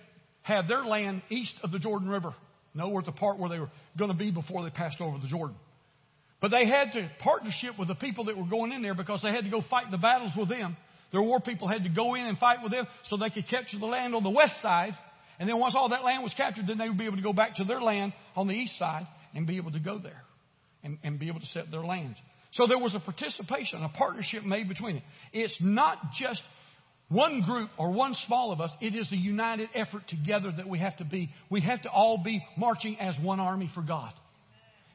have 0.43 0.69
their 0.69 0.85
land 0.85 1.23
east 1.29 1.53
of 1.63 1.71
the 1.71 1.79
Jordan 1.79 2.09
River. 2.09 2.35
In 2.75 2.81
other 2.81 2.93
words, 2.93 3.07
the 3.07 3.13
part 3.13 3.39
where 3.39 3.51
they 3.51 3.59
were 3.59 3.71
going 3.99 4.11
to 4.11 4.17
be 4.17 4.31
before 4.31 4.63
they 4.63 4.71
passed 4.71 5.01
over 5.01 5.19
the 5.19 5.29
Jordan. 5.29 5.57
But 6.41 6.51
they 6.51 6.67
had 6.67 6.93
to 6.93 7.11
partnership 7.21 7.79
with 7.79 7.89
the 7.89 7.95
people 7.95 8.25
that 8.25 8.37
were 8.37 8.47
going 8.47 8.73
in 8.73 8.83
there 8.83 8.95
because 8.95 9.21
they 9.23 9.31
had 9.31 9.45
to 9.45 9.51
go 9.51 9.63
fight 9.69 9.91
the 9.91 9.99
battles 9.99 10.33
with 10.37 10.49
them. 10.49 10.77
Their 11.13 11.23
war 11.23 11.41
people 11.41 11.69
had 11.69 11.83
to 11.85 11.91
go 11.91 12.15
in 12.15 12.23
and 12.23 12.39
fight 12.39 12.59
with 12.63 12.73
them 12.73 12.87
so 13.09 13.17
they 13.17 13.31
could 13.31 13.49
capture 13.49 13.79
the 13.79 13.87
land 13.87 14.15
on 14.15 14.23
the 14.23 14.31
west 14.31 14.55
side. 14.63 14.97
And 15.39 15.49
then 15.49 15.59
once 15.59 15.75
all 15.77 15.89
that 15.91 16.05
land 16.05 16.23
was 16.23 16.33
captured, 16.37 16.67
then 16.67 16.79
they 16.79 16.89
would 16.89 16.99
be 16.99 17.07
able 17.07 17.17
to 17.17 17.23
go 17.23 17.33
back 17.33 17.57
to 17.57 17.65
their 17.65 17.81
land 17.81 18.13
on 18.37 18.47
the 18.47 18.55
east 18.55 18.79
side 18.79 19.07
and 19.35 19.47
be 19.47 19.57
able 19.57 19.73
to 19.73 19.81
go 19.81 19.99
there 19.99 20.23
and, 20.83 20.99
and 21.03 21.19
be 21.19 21.29
able 21.29 21.41
to 21.41 21.47
set 21.47 21.71
their 21.71 21.83
lands. 21.83 22.17
So 22.53 22.67
there 22.67 22.79
was 22.79 22.95
a 22.95 23.01
participation, 23.01 23.83
a 23.83 23.89
partnership 23.89 24.45
made 24.45 24.69
between 24.69 24.97
it. 24.97 25.03
It's 25.33 25.57
not 25.61 25.99
just 26.19 26.43
one 27.09 27.43
group 27.43 27.71
or 27.77 27.93
one 27.93 28.15
small 28.27 28.53
of 28.53 28.61
us. 28.61 28.71
It 28.81 28.95
is 28.95 29.11
a 29.13 29.17
united 29.17 29.69
effort 29.75 30.03
together 30.09 30.53
that 30.57 30.69
we 30.69 30.79
have 30.79 30.97
to 30.99 31.05
be. 31.05 31.31
We 31.51 31.61
have 31.63 31.83
to 31.83 31.91
all 31.91 32.23
be 32.23 32.45
marching 32.57 32.99
as 32.99 33.15
one 33.21 33.41
army 33.41 33.71
for 33.75 33.83
God. 33.83 34.13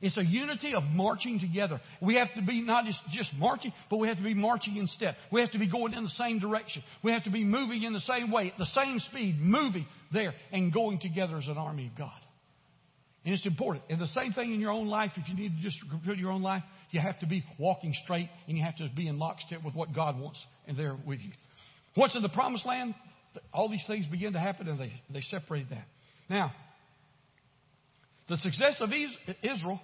It's 0.06 0.18
a 0.18 0.24
unity 0.24 0.76
of 0.76 0.84
marching 0.84 1.40
together. 1.40 1.82
We 2.00 2.18
have 2.18 2.32
to 2.36 2.42
be 2.44 2.62
not 2.62 2.86
just, 2.86 3.00
just 3.12 3.32
marching, 3.40 3.74
but 3.90 3.98
we 3.98 4.08
have 4.08 4.18
to 4.18 4.24
be 4.24 4.36
marching 4.36 4.78
in 4.78 4.86
step. 4.86 5.16
We 5.32 5.42
have 5.42 5.52
to 5.54 5.58
be 5.58 5.68
going 5.68 5.96
in 5.96 6.04
the 6.04 6.12
same 6.12 6.38
direction. 6.38 6.84
We 7.04 7.12
have 7.12 7.24
to 7.24 7.32
be 7.32 7.44
moving 7.44 7.82
in 7.82 7.92
the 7.92 8.00
same 8.02 8.30
way, 8.32 8.52
at 8.52 8.58
the 8.60 8.68
same 8.68 9.00
speed, 9.00 9.42
moving 9.42 9.88
there 10.14 10.36
and 10.52 10.72
going 10.72 11.00
together 11.00 11.38
as 11.38 11.48
an 11.48 11.58
army 11.58 11.88
of 11.88 11.98
God. 11.98 12.12
And 13.26 13.34
it's 13.34 13.48
important. 13.48 13.86
And 13.90 14.00
the 14.00 14.06
same 14.14 14.34
thing 14.34 14.54
in 14.54 14.62
your 14.62 14.70
own 14.70 14.86
life, 14.90 15.10
if 15.16 15.28
you 15.28 15.34
need 15.34 15.58
to 15.58 15.64
just 15.64 15.78
put 16.06 16.18
your 16.18 16.30
own 16.30 16.44
life, 16.44 16.62
you 16.92 17.00
have 17.00 17.20
to 17.22 17.26
be 17.26 17.44
walking 17.58 17.92
straight 18.04 18.30
and 18.48 18.56
you 18.56 18.64
have 18.64 18.76
to 18.76 18.88
be 18.96 19.08
in 19.08 19.18
lockstep 19.18 19.64
with 19.66 19.74
what 19.74 19.96
God 19.96 20.20
wants 20.20 20.38
and 20.68 20.78
there 20.78 20.96
with 21.08 21.20
you. 21.20 21.32
Once 21.98 22.16
in 22.16 22.22
the 22.22 22.30
promised 22.30 22.68
land, 22.68 22.94
all 23.52 23.70
these 23.70 23.84
things 23.88 24.06
begin 24.06 24.34
to 24.34 24.40
happen 24.40 24.68
and 24.68 24.80
they, 24.80 24.94
they 25.10 25.22
separate 25.32 25.68
that. 25.72 25.86
Now, 26.30 26.54
the 28.30 28.38
success 28.38 28.76
of 28.82 28.92
Israel 29.42 29.82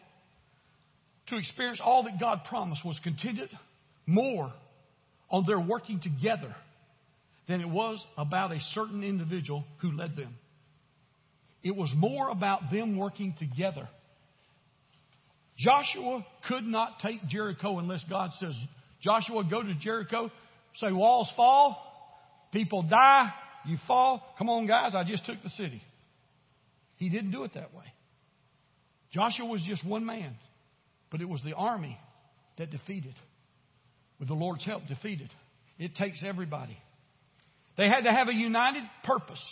to 1.32 1.38
experience 1.38 1.82
all 1.84 2.04
that 2.04 2.20
God 2.20 2.42
promised 2.48 2.86
was 2.86 3.00
contingent 3.04 3.50
more 4.06 4.54
on 5.30 5.46
their 5.48 5.60
working 5.60 6.00
together 6.02 6.56
than 7.48 7.62
it 7.62 7.70
was 7.70 8.04
about 8.18 8.52
a 8.52 8.60
certain 8.74 9.04
individual 9.04 9.64
who 9.82 9.92
led 9.92 10.16
them. 10.16 10.36
It 11.64 11.76
was 11.76 11.92
more 11.96 12.30
about 12.30 12.72
them 12.72 12.98
working 12.98 13.36
together. 13.40 13.88
Joshua 15.58 16.26
could 16.48 16.64
not 16.64 17.00
take 17.02 17.28
Jericho 17.28 17.80
unless 17.80 18.04
God 18.10 18.32
says, 18.40 18.54
Joshua, 19.02 19.44
go 19.50 19.62
to 19.62 19.74
Jericho, 19.76 20.32
say, 20.76 20.92
walls 20.92 21.32
fall, 21.36 21.78
people 22.52 22.84
die, 22.84 23.32
you 23.66 23.78
fall. 23.88 24.34
Come 24.38 24.50
on, 24.50 24.68
guys, 24.68 24.94
I 24.96 25.04
just 25.04 25.26
took 25.26 25.42
the 25.44 25.50
city. 25.52 25.82
He 26.98 27.10
didn't 27.10 27.32
do 27.32 27.44
it 27.44 27.54
that 27.54 27.74
way. 27.74 27.86
Joshua 29.14 29.46
was 29.46 29.62
just 29.68 29.86
one 29.86 30.06
man, 30.06 30.36
but 31.12 31.22
it 31.22 31.30
was 31.30 31.42
the 31.44 31.54
army 31.54 32.00
that 32.58 32.72
defeated, 32.72 33.14
with 34.20 34.30
the 34.30 34.34
Lord's 34.34 34.66
help, 34.66 34.88
defeated. 34.88 35.30
It 35.78 35.96
takes 35.96 36.24
everybody. 36.26 36.78
They 37.78 37.88
had 37.88 38.06
to 38.06 38.12
have 38.12 38.28
a 38.28 38.34
united 38.34 38.84
purpose. 39.04 39.44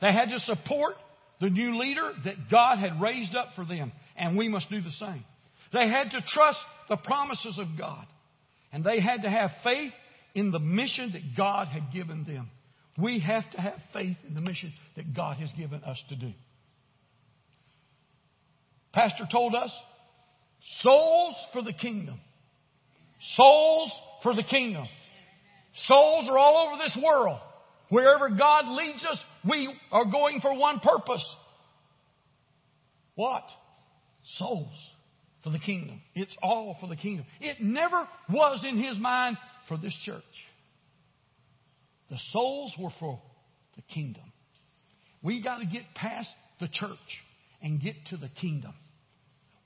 They 0.00 0.12
had 0.12 0.30
to 0.30 0.38
support 0.40 0.94
the 1.40 1.50
new 1.50 1.78
leader 1.78 2.12
that 2.24 2.50
God 2.50 2.78
had 2.78 3.00
raised 3.00 3.34
up 3.34 3.48
for 3.56 3.64
them, 3.64 3.92
and 4.16 4.36
we 4.36 4.48
must 4.48 4.70
do 4.70 4.80
the 4.80 4.90
same. 4.90 5.24
They 5.72 5.88
had 5.88 6.10
to 6.10 6.22
trust 6.28 6.58
the 6.88 6.96
promises 6.96 7.58
of 7.58 7.78
God, 7.78 8.04
and 8.72 8.84
they 8.84 9.00
had 9.00 9.22
to 9.22 9.30
have 9.30 9.50
faith 9.64 9.92
in 10.34 10.50
the 10.50 10.58
mission 10.58 11.12
that 11.12 11.36
God 11.36 11.68
had 11.68 11.92
given 11.92 12.24
them. 12.24 12.50
We 12.98 13.20
have 13.20 13.50
to 13.52 13.60
have 13.60 13.78
faith 13.92 14.16
in 14.26 14.34
the 14.34 14.40
mission 14.40 14.72
that 14.96 15.14
God 15.14 15.38
has 15.38 15.50
given 15.52 15.82
us 15.82 16.00
to 16.10 16.16
do. 16.16 16.32
Pastor 18.92 19.24
told 19.30 19.54
us 19.54 19.72
souls 20.80 21.34
for 21.52 21.62
the 21.62 21.72
kingdom. 21.72 22.20
Souls 23.36 23.90
for 24.22 24.34
the 24.34 24.42
kingdom. 24.42 24.86
Souls 25.86 26.28
are 26.30 26.38
all 26.38 26.68
over 26.68 26.82
this 26.82 26.98
world. 27.02 27.40
Wherever 27.88 28.30
God 28.30 28.68
leads 28.68 29.04
us, 29.04 29.18
we 29.48 29.72
are 29.90 30.04
going 30.06 30.40
for 30.40 30.56
one 30.56 30.80
purpose. 30.80 31.24
What? 33.14 33.44
Souls 34.38 34.72
for 35.42 35.50
the 35.50 35.58
kingdom. 35.58 36.00
It's 36.14 36.34
all 36.42 36.76
for 36.80 36.86
the 36.86 36.96
kingdom. 36.96 37.26
It 37.40 37.60
never 37.60 38.08
was 38.30 38.62
in 38.66 38.82
his 38.82 38.98
mind 38.98 39.36
for 39.68 39.76
this 39.76 39.96
church. 40.04 40.22
The 42.10 42.18
souls 42.30 42.72
were 42.78 42.92
for 43.00 43.20
the 43.76 43.82
kingdom. 43.94 44.22
We 45.22 45.42
got 45.42 45.58
to 45.58 45.66
get 45.66 45.82
past 45.94 46.28
the 46.60 46.68
church 46.68 46.98
and 47.62 47.80
get 47.80 47.94
to 48.10 48.16
the 48.16 48.28
kingdom. 48.28 48.74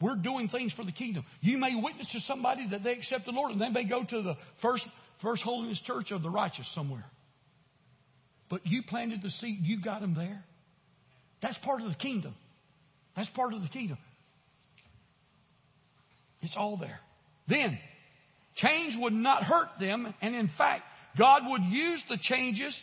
We're 0.00 0.16
doing 0.16 0.48
things 0.48 0.72
for 0.74 0.84
the 0.84 0.92
kingdom. 0.92 1.24
You 1.40 1.58
may 1.58 1.74
witness 1.74 2.08
to 2.12 2.20
somebody 2.20 2.68
that 2.70 2.84
they 2.84 2.92
accept 2.92 3.24
the 3.24 3.32
Lord 3.32 3.52
and 3.52 3.60
they 3.60 3.70
may 3.70 3.84
go 3.84 4.04
to 4.04 4.22
the 4.22 4.34
first, 4.60 4.84
first 5.22 5.42
holiness 5.42 5.80
church 5.86 6.10
of 6.10 6.22
the 6.22 6.30
righteous 6.30 6.70
somewhere. 6.74 7.04
But 8.50 8.66
you 8.66 8.82
planted 8.86 9.22
the 9.22 9.30
seed, 9.30 9.60
you 9.62 9.82
got 9.82 10.00
them 10.02 10.14
there. 10.14 10.44
That's 11.42 11.56
part 11.58 11.80
of 11.80 11.88
the 11.88 11.94
kingdom. 11.94 12.34
That's 13.16 13.28
part 13.30 13.54
of 13.54 13.62
the 13.62 13.68
kingdom. 13.68 13.98
It's 16.42 16.54
all 16.56 16.76
there. 16.76 17.00
Then, 17.48 17.78
change 18.56 18.94
would 18.98 19.12
not 19.12 19.44
hurt 19.44 19.68
them, 19.80 20.12
and 20.20 20.34
in 20.34 20.50
fact, 20.58 20.82
God 21.18 21.42
would 21.46 21.62
use 21.62 22.02
the 22.08 22.18
changes 22.20 22.76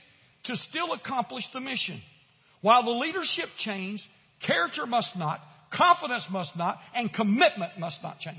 to 0.45 0.55
still 0.70 0.93
accomplish 0.93 1.43
the 1.53 1.59
mission. 1.61 2.01
While 2.61 2.84
the 2.84 2.91
leadership 2.91 3.49
changed, 3.59 4.03
character 4.45 4.86
must 4.86 5.16
not, 5.16 5.39
confidence 5.74 6.26
must 6.30 6.55
not, 6.55 6.80
and 6.95 7.13
commitment 7.13 7.80
must 7.80 7.97
not 8.03 8.19
change. 8.19 8.38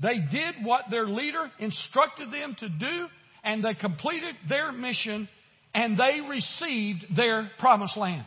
They 0.00 0.18
did 0.18 0.56
what 0.62 0.84
their 0.90 1.06
leader 1.06 1.50
instructed 1.58 2.30
them 2.32 2.56
to 2.60 2.68
do, 2.68 3.06
and 3.42 3.64
they 3.64 3.74
completed 3.74 4.34
their 4.48 4.72
mission, 4.72 5.28
and 5.74 5.98
they 5.98 6.20
received 6.28 7.16
their 7.16 7.50
promised 7.58 7.96
land. 7.96 8.24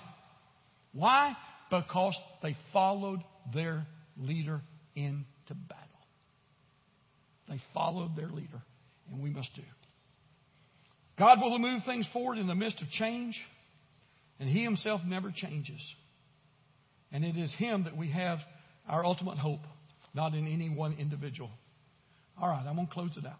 Why? 0.94 1.36
Because 1.70 2.16
they 2.44 2.58
followed 2.74 3.22
their 3.54 3.86
leader 4.18 4.62
into 4.96 5.54
battle. 5.68 5.88
They 7.48 7.62
followed 7.74 8.16
their 8.16 8.30
leader, 8.30 8.62
and 9.12 9.22
we 9.22 9.30
must 9.30 9.54
do. 9.56 9.64
God 11.18 11.40
will 11.42 11.60
move 11.60 11.84
things 11.86 12.08
forward 12.12 12.38
in 12.38 12.48
the 12.48 12.56
midst 12.56 12.82
of 12.82 12.90
change, 12.90 13.40
and 14.40 14.50
He 14.50 14.64
Himself 14.64 15.02
never 15.06 15.32
changes. 15.32 15.82
And 17.12 17.24
it 17.24 17.38
is 17.38 17.52
Him 17.58 17.84
that 17.84 17.98
we 17.98 18.12
have 18.12 18.40
our 18.88 19.06
ultimate 19.06 19.38
hope, 19.38 19.62
not 20.14 20.34
in 20.34 20.48
any 20.48 20.70
one 20.70 20.96
individual. 21.00 21.50
All 22.40 22.50
right, 22.50 22.66
I'm 22.66 22.76
going 22.76 22.88
to 22.88 22.94
close 22.94 23.12
it 23.18 23.26
out. 23.26 23.40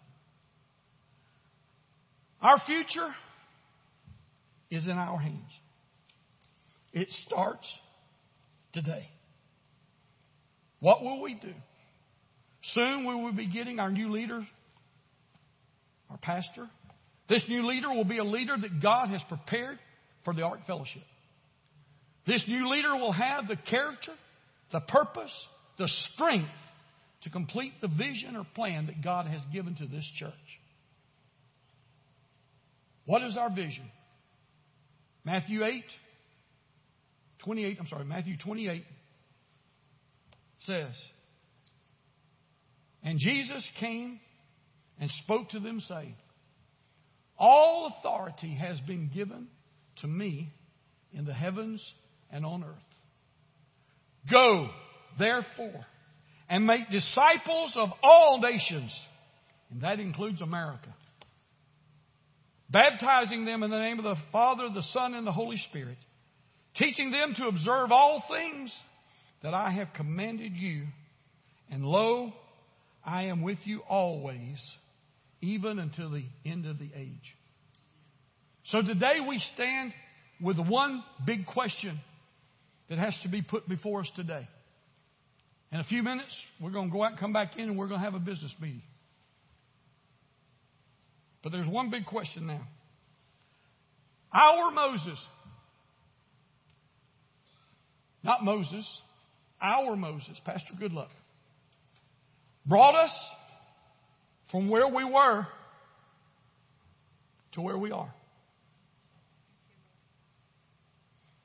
Our 2.40 2.60
future 2.66 3.08
is 4.70 4.86
in 4.86 4.92
our 4.92 5.18
hands. 5.18 5.50
It 6.92 7.08
starts 7.26 7.66
today. 8.72 9.08
What 10.80 11.02
will 11.02 11.22
we 11.22 11.34
do? 11.34 11.52
Soon 12.74 13.06
we 13.06 13.14
will 13.14 13.32
be 13.32 13.46
getting 13.46 13.78
our 13.78 13.90
new 13.90 14.10
leader, 14.10 14.46
our 16.10 16.18
pastor. 16.18 16.68
This 17.28 17.42
new 17.48 17.66
leader 17.66 17.88
will 17.88 18.04
be 18.04 18.18
a 18.18 18.24
leader 18.24 18.56
that 18.60 18.82
God 18.82 19.08
has 19.08 19.20
prepared 19.28 19.78
for 20.24 20.34
the 20.34 20.42
Ark 20.42 20.60
Fellowship. 20.66 21.02
This 22.26 22.44
new 22.46 22.70
leader 22.70 22.94
will 22.94 23.12
have 23.12 23.48
the 23.48 23.56
character, 23.56 24.12
the 24.72 24.80
purpose, 24.80 25.32
the 25.78 25.88
strength 26.12 26.48
to 27.22 27.30
complete 27.30 27.72
the 27.80 27.88
vision 27.88 28.36
or 28.36 28.46
plan 28.54 28.86
that 28.86 29.02
God 29.02 29.26
has 29.26 29.40
given 29.52 29.74
to 29.76 29.86
this 29.86 30.08
church. 30.18 30.32
What 33.04 33.22
is 33.22 33.36
our 33.36 33.50
vision? 33.50 33.84
Matthew 35.24 35.64
8, 35.64 35.84
28, 37.44 37.76
I'm 37.80 37.86
sorry, 37.86 38.04
Matthew 38.04 38.36
28 38.38 38.84
says, 40.60 40.92
And 43.02 43.18
Jesus 43.18 43.68
came 43.80 44.20
and 45.00 45.10
spoke 45.24 45.48
to 45.50 45.60
them, 45.60 45.80
saying, 45.88 46.14
All 47.36 47.92
authority 47.98 48.54
has 48.54 48.80
been 48.80 49.10
given 49.12 49.48
to 50.00 50.06
me 50.06 50.52
in 51.12 51.24
the 51.24 51.34
heavens 51.34 51.82
and 52.32 52.44
on 52.44 52.64
earth. 52.64 52.70
Go, 54.30 54.68
therefore, 55.18 55.86
and 56.48 56.66
make 56.66 56.90
disciples 56.90 57.74
of 57.76 57.90
all 58.02 58.40
nations, 58.40 58.98
and 59.70 59.82
that 59.82 60.00
includes 60.00 60.40
America, 60.40 60.94
baptizing 62.70 63.44
them 63.44 63.62
in 63.62 63.70
the 63.70 63.78
name 63.78 63.98
of 63.98 64.04
the 64.04 64.16
Father, 64.32 64.68
the 64.72 64.82
Son, 64.92 65.14
and 65.14 65.26
the 65.26 65.32
Holy 65.32 65.58
Spirit, 65.68 65.98
teaching 66.76 67.10
them 67.10 67.34
to 67.36 67.46
observe 67.46 67.92
all 67.92 68.24
things 68.30 68.72
that 69.42 69.54
I 69.54 69.70
have 69.72 69.88
commanded 69.94 70.52
you. 70.54 70.86
And 71.70 71.84
lo, 71.84 72.32
I 73.04 73.24
am 73.24 73.42
with 73.42 73.58
you 73.64 73.80
always, 73.88 74.58
even 75.40 75.78
until 75.78 76.10
the 76.10 76.24
end 76.46 76.66
of 76.66 76.78
the 76.78 76.90
age. 76.96 77.36
So 78.66 78.80
today 78.80 79.18
we 79.26 79.42
stand 79.54 79.92
with 80.40 80.58
one 80.58 81.02
big 81.26 81.46
question 81.46 81.98
that 82.92 82.98
has 82.98 83.18
to 83.22 83.28
be 83.30 83.40
put 83.40 83.66
before 83.66 84.00
us 84.00 84.10
today. 84.16 84.46
In 85.72 85.80
a 85.80 85.84
few 85.84 86.02
minutes, 86.02 86.36
we're 86.60 86.72
going 86.72 86.90
to 86.90 86.92
go 86.92 87.02
out 87.02 87.12
and 87.12 87.18
come 87.18 87.32
back 87.32 87.56
in 87.56 87.70
and 87.70 87.78
we're 87.78 87.88
going 87.88 88.00
to 88.00 88.04
have 88.04 88.14
a 88.14 88.18
business 88.18 88.54
meeting. 88.60 88.82
But 91.42 91.52
there's 91.52 91.66
one 91.66 91.88
big 91.88 92.04
question 92.04 92.46
now. 92.46 92.60
Our 94.30 94.70
Moses, 94.72 95.18
not 98.22 98.44
Moses, 98.44 98.86
our 99.62 99.96
Moses, 99.96 100.38
Pastor 100.44 100.74
Goodluck, 100.78 101.08
brought 102.66 102.94
us 102.94 103.18
from 104.50 104.68
where 104.68 104.86
we 104.86 105.02
were 105.02 105.46
to 107.52 107.62
where 107.62 107.78
we 107.78 107.90
are. 107.90 108.12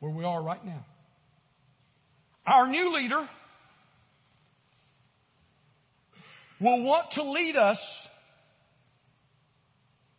Where 0.02 0.12
we 0.12 0.26
are 0.26 0.44
right 0.44 0.66
now. 0.66 0.86
Our 2.48 2.68
new 2.70 2.96
leader 2.96 3.28
will 6.62 6.84
want 6.84 7.12
to 7.12 7.24
lead 7.24 7.58
us 7.58 7.78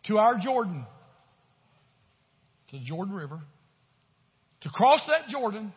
to 0.08 0.18
our 0.18 0.38
Jordan, 0.38 0.84
to 2.70 2.78
the 2.78 2.84
Jordan 2.84 3.14
River, 3.14 3.40
to 4.60 4.68
cross 4.68 5.00
that 5.06 5.28
Jordan 5.30 5.72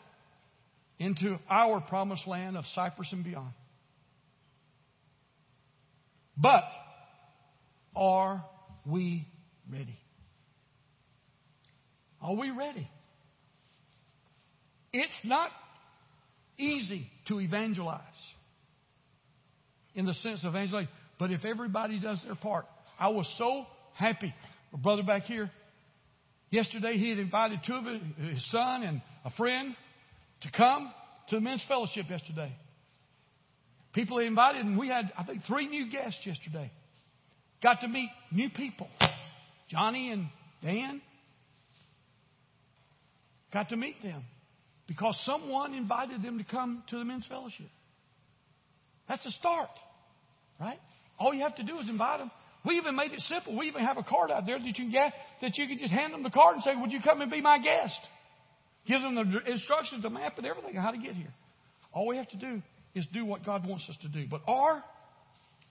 into 0.99 1.38
our 1.49 1.80
promised 1.80 2.28
land 2.28 2.58
of 2.58 2.66
Cypress 2.76 3.08
and 3.14 3.24
beyond. 3.24 3.54
But 6.38 6.64
are 7.95 8.43
we 8.86 9.26
ready? 9.72 9.97
Are 12.22 12.36
we 12.36 12.52
ready? 12.52 12.89
It's 14.93 15.14
not 15.24 15.49
easy 16.58 17.08
to 17.28 17.39
evangelize 17.39 18.02
in 19.93 20.06
the 20.06 20.14
sense 20.16 20.43
of 20.43 20.52
evangelizing, 20.52 20.89
but 21.20 21.32
if 21.32 21.45
everybody 21.45 21.99
does 21.99 22.20
their 22.26 22.36
part, 22.36 22.66
I 22.99 23.10
was 23.10 23.32
so 23.38 23.66
happy. 23.95 24.34
A 24.74 24.78
brother 24.78 25.04
back 25.04 25.24
here, 25.24 25.52
yesterday 26.49 26.97
he 26.97 27.10
had 27.10 27.20
invited 27.20 27.60
two 27.66 27.74
of 27.74 27.84
his, 27.84 28.52
son 28.52 28.84
and 28.84 29.02
a 29.26 29.32
friend 29.32 29.76
to 30.41 30.52
come 30.52 30.91
to 31.30 31.36
the 31.36 31.41
men's 31.41 31.64
fellowship 31.68 32.06
yesterday. 32.10 32.54
People 33.93 34.20
he 34.20 34.28
invited, 34.28 34.66
and 34.66 34.80
we 34.80 34.88
had, 34.88 35.12
I 35.18 35.24
think, 35.24 35.43
three 35.45 35.68
new 35.68 35.91
guests 35.91 36.20
yesterday. 36.24 36.72
Got 37.62 37.82
to 37.82 37.88
meet 37.88 38.10
new 38.32 38.49
people. 38.49 38.88
Johnny 39.70 40.12
and 40.12 40.28
Dan. 40.64 41.02
Got 43.54 43.70
to 43.70 43.76
meet 43.76 44.02
them 44.02 44.24
because 44.91 45.17
someone 45.25 45.73
invited 45.73 46.21
them 46.21 46.37
to 46.37 46.43
come 46.43 46.83
to 46.89 46.97
the 46.97 47.05
men's 47.05 47.25
fellowship. 47.25 47.69
That's 49.07 49.25
a 49.25 49.31
start, 49.31 49.69
right? 50.59 50.79
All 51.17 51.33
you 51.33 51.43
have 51.43 51.55
to 51.55 51.63
do 51.63 51.79
is 51.79 51.87
invite 51.87 52.19
them. 52.19 52.29
We 52.65 52.75
even 52.75 52.97
made 52.97 53.13
it 53.13 53.21
simple. 53.21 53.57
We 53.57 53.67
even 53.67 53.85
have 53.85 53.95
a 53.95 54.03
card 54.03 54.31
out 54.31 54.45
there 54.45 54.59
that 54.59 54.65
you 54.65 54.73
can 54.73 54.91
get 54.91 55.13
that 55.41 55.57
you 55.57 55.65
can 55.65 55.77
just 55.79 55.93
hand 55.93 56.13
them 56.13 56.23
the 56.23 56.29
card 56.29 56.55
and 56.55 56.63
say, 56.63 56.75
"Would 56.75 56.91
you 56.91 57.01
come 57.01 57.21
and 57.21 57.31
be 57.31 57.39
my 57.39 57.57
guest?" 57.57 57.99
Gives 58.85 59.01
them 59.01 59.15
the 59.15 59.49
instructions, 59.49 60.03
the 60.03 60.09
map, 60.09 60.37
and 60.37 60.45
everything 60.45 60.75
how 60.75 60.91
to 60.91 60.97
get 60.97 61.15
here. 61.15 61.33
All 61.93 62.05
we 62.07 62.17
have 62.17 62.27
to 62.29 62.37
do 62.37 62.61
is 62.93 63.05
do 63.13 63.23
what 63.23 63.45
God 63.45 63.65
wants 63.65 63.87
us 63.89 63.95
to 64.01 64.09
do. 64.09 64.27
But 64.27 64.41
are 64.45 64.83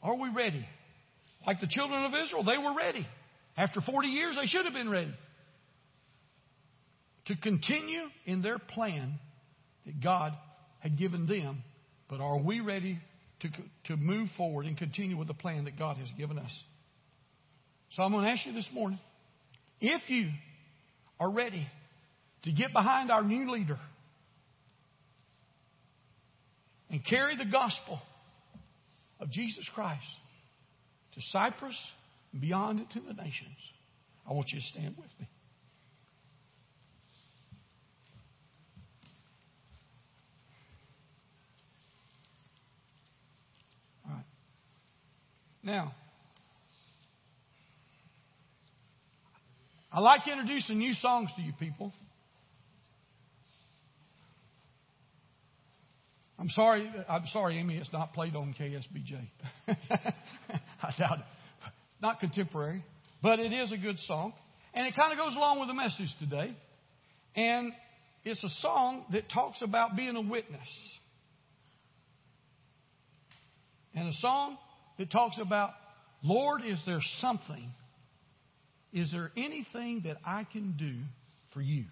are 0.02 0.14
we 0.14 0.30
ready? 0.30 0.66
Like 1.46 1.60
the 1.60 1.68
children 1.68 2.06
of 2.06 2.12
Israel, 2.24 2.42
they 2.42 2.56
were 2.56 2.74
ready. 2.74 3.06
After 3.54 3.82
40 3.82 4.08
years, 4.08 4.36
they 4.36 4.46
should 4.46 4.64
have 4.64 4.74
been 4.74 4.88
ready 4.88 5.12
to 7.30 7.36
continue 7.36 8.02
in 8.26 8.42
their 8.42 8.58
plan 8.58 9.14
that 9.86 10.02
God 10.02 10.32
had 10.80 10.98
given 10.98 11.28
them. 11.28 11.62
But 12.08 12.20
are 12.20 12.38
we 12.38 12.58
ready 12.58 12.98
to, 13.40 13.48
to 13.84 13.96
move 13.96 14.28
forward 14.36 14.66
and 14.66 14.76
continue 14.76 15.16
with 15.16 15.28
the 15.28 15.34
plan 15.34 15.64
that 15.66 15.78
God 15.78 15.96
has 15.96 16.08
given 16.18 16.40
us? 16.40 16.50
So 17.92 18.02
I'm 18.02 18.10
going 18.10 18.24
to 18.24 18.30
ask 18.32 18.44
you 18.44 18.52
this 18.52 18.68
morning 18.72 18.98
if 19.80 20.02
you 20.10 20.28
are 21.20 21.30
ready 21.30 21.68
to 22.42 22.52
get 22.52 22.72
behind 22.72 23.12
our 23.12 23.22
new 23.22 23.52
leader 23.52 23.78
and 26.90 27.00
carry 27.06 27.36
the 27.36 27.44
gospel 27.44 28.00
of 29.20 29.30
Jesus 29.30 29.68
Christ 29.72 30.02
to 31.14 31.20
Cypress 31.30 31.78
and 32.32 32.40
beyond 32.40 32.80
it 32.80 32.90
to 32.94 33.00
the 33.00 33.14
nations. 33.14 33.56
I 34.28 34.32
want 34.32 34.48
you 34.50 34.58
to 34.58 34.66
stand 34.66 34.96
with 34.96 35.10
me. 35.20 35.28
Now, 45.62 45.92
I 49.92 50.00
like 50.00 50.26
introducing 50.26 50.78
new 50.78 50.94
songs 50.94 51.30
to 51.36 51.42
you 51.42 51.52
people. 51.58 51.92
I'm 56.38 56.48
sorry, 56.50 56.90
I'm 57.06 57.24
sorry, 57.32 57.58
Amy, 57.58 57.76
it's 57.76 57.92
not 57.92 58.14
played 58.14 58.34
on 58.34 58.54
KSBJ. 58.58 59.28
I 59.68 60.94
doubt 60.98 61.18
it. 61.18 61.24
Not 62.00 62.20
contemporary, 62.20 62.82
but 63.22 63.38
it 63.40 63.52
is 63.52 63.72
a 63.72 63.76
good 63.76 63.98
song. 64.06 64.32
And 64.72 64.86
it 64.86 64.96
kind 64.96 65.12
of 65.12 65.18
goes 65.18 65.36
along 65.36 65.60
with 65.60 65.68
the 65.68 65.74
message 65.74 66.08
today. 66.18 66.56
And 67.36 67.72
it's 68.24 68.42
a 68.42 68.48
song 68.60 69.04
that 69.12 69.30
talks 69.30 69.60
about 69.60 69.96
being 69.96 70.16
a 70.16 70.22
witness. 70.22 70.66
And 73.94 74.08
a 74.08 74.12
song 74.20 74.56
that 75.00 75.10
talks 75.10 75.36
about, 75.40 75.70
Lord, 76.22 76.60
is 76.62 76.78
there 76.84 77.00
something, 77.22 77.72
is 78.92 79.10
there 79.10 79.32
anything 79.34 80.02
that 80.04 80.18
I 80.26 80.44
can 80.44 80.74
do 80.78 80.92
for 81.54 81.62
you? 81.62 81.86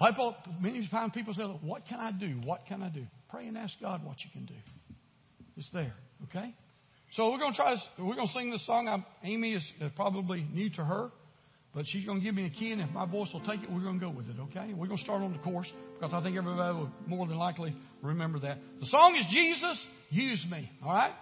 People, 0.00 0.36
many 0.60 0.88
times 0.88 1.10
people 1.12 1.34
say, 1.34 1.42
What 1.42 1.82
can 1.88 1.98
I 1.98 2.12
do? 2.12 2.40
What 2.44 2.66
can 2.68 2.84
I 2.84 2.88
do? 2.88 3.04
Pray 3.30 3.48
and 3.48 3.58
ask 3.58 3.74
God 3.80 4.04
what 4.04 4.16
you 4.24 4.30
can 4.32 4.46
do. 4.46 4.54
It's 5.56 5.68
there, 5.72 5.94
okay? 6.24 6.54
So 7.14 7.32
we're 7.32 7.38
going 7.38 7.52
to 7.52 7.56
try 7.56 7.72
this. 7.72 7.84
We're 7.98 8.14
going 8.14 8.28
to 8.28 8.32
sing 8.32 8.50
this 8.52 8.64
song. 8.64 8.86
I'm, 8.86 9.04
Amy 9.24 9.54
is 9.54 9.64
probably 9.96 10.46
new 10.52 10.70
to 10.70 10.84
her, 10.84 11.10
but 11.74 11.84
she's 11.88 12.06
going 12.06 12.20
to 12.20 12.24
give 12.24 12.34
me 12.36 12.46
a 12.46 12.50
key, 12.50 12.70
and 12.70 12.80
if 12.80 12.90
my 12.90 13.06
voice 13.06 13.28
will 13.32 13.44
take 13.44 13.64
it, 13.64 13.72
we're 13.72 13.82
going 13.82 13.98
to 13.98 14.06
go 14.06 14.10
with 14.10 14.28
it, 14.28 14.36
okay? 14.50 14.72
We're 14.72 14.86
going 14.86 14.98
to 14.98 15.04
start 15.04 15.22
on 15.22 15.32
the 15.32 15.38
course 15.40 15.70
because 15.98 16.14
I 16.14 16.22
think 16.22 16.36
everybody 16.36 16.76
will 16.76 16.90
more 17.08 17.26
than 17.26 17.38
likely 17.38 17.74
remember 18.02 18.38
that. 18.40 18.58
The 18.78 18.86
song 18.86 19.16
is 19.16 19.26
Jesus, 19.32 19.84
Use 20.10 20.44
Me, 20.50 20.70
all 20.84 20.92
right? 20.92 21.14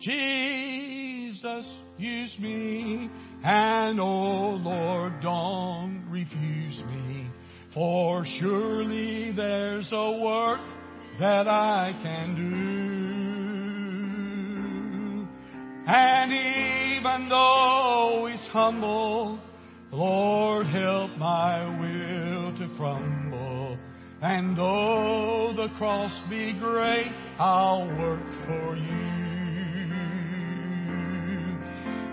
Jesus, 0.00 1.66
use 1.96 2.36
me, 2.40 3.08
and 3.44 4.00
oh 4.00 4.58
Lord, 4.60 5.20
don't 5.20 6.04
refuse 6.10 6.82
me. 6.86 7.30
For 7.72 8.24
surely 8.40 9.32
there's 9.32 9.88
a 9.92 10.20
work 10.20 10.60
that 11.20 11.46
I 11.46 11.92
can 12.02 12.34
do. 12.34 12.72
And 15.86 16.32
even 16.32 17.28
though 17.28 18.26
it's 18.28 18.48
humble, 18.48 19.38
Lord, 19.92 20.66
help 20.66 21.10
my 21.18 21.64
will 21.80 22.56
to 22.58 22.68
crumble. 22.76 23.78
And 24.20 24.56
though 24.56 25.31
the 25.62 25.68
cross 25.78 26.10
be 26.28 26.52
great, 26.58 27.12
I'll 27.38 27.86
work 27.86 28.26
for 28.46 28.74
you. 28.74 29.22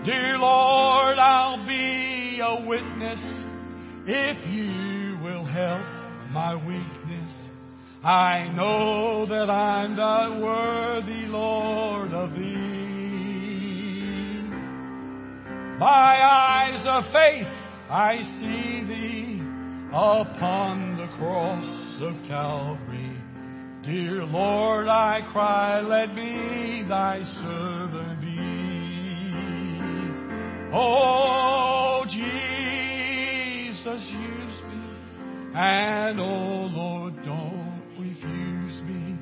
Dear 0.04 0.38
Lord, 0.38 1.18
I'll 1.18 1.66
be 1.66 2.38
a 2.40 2.64
witness 2.64 3.18
if 4.06 4.46
you 4.46 5.18
will 5.24 5.44
help 5.44 5.84
my 6.30 6.54
weakness. 6.54 7.32
I 8.04 8.46
know 8.54 9.26
that 9.26 9.50
I'm 9.50 9.96
not 9.96 10.40
worthy, 10.40 11.26
Lord, 11.26 12.12
of 12.12 12.30
Thee. 12.30 12.46
My 15.76 16.22
eyes 16.22 16.84
of 16.86 17.02
faith 17.12 17.48
I 17.90 18.22
see 18.38 18.84
Thee 18.86 19.40
upon 19.92 20.96
the 20.98 21.08
cross 21.18 22.00
of 22.00 22.14
Calvary. 22.28 22.89
Dear 23.90 24.24
Lord, 24.24 24.86
I 24.86 25.20
cry, 25.32 25.80
let 25.80 26.14
me 26.14 26.84
Thy 26.88 27.24
servant 27.42 28.20
be. 28.20 28.38
Oh, 30.72 32.04
Jesus, 32.08 34.04
you 34.12 34.30
and 35.52 36.20
oh 36.20 36.70
Lord, 36.72 37.16
don't 37.24 37.82
refuse 37.98 38.80
me, 38.82 39.18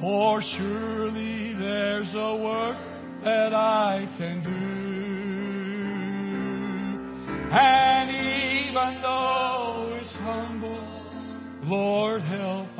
for 0.00 0.40
surely 0.56 1.54
there's 1.54 2.14
a 2.14 2.36
work 2.36 2.76
that 3.24 3.52
I 3.52 4.08
can 4.18 4.44
do. 4.44 4.50
And 7.52 8.10
even 8.10 9.02
though 9.02 9.98
it's 10.00 10.14
humble, 10.14 11.02
Lord, 11.64 12.22
help 12.22 12.71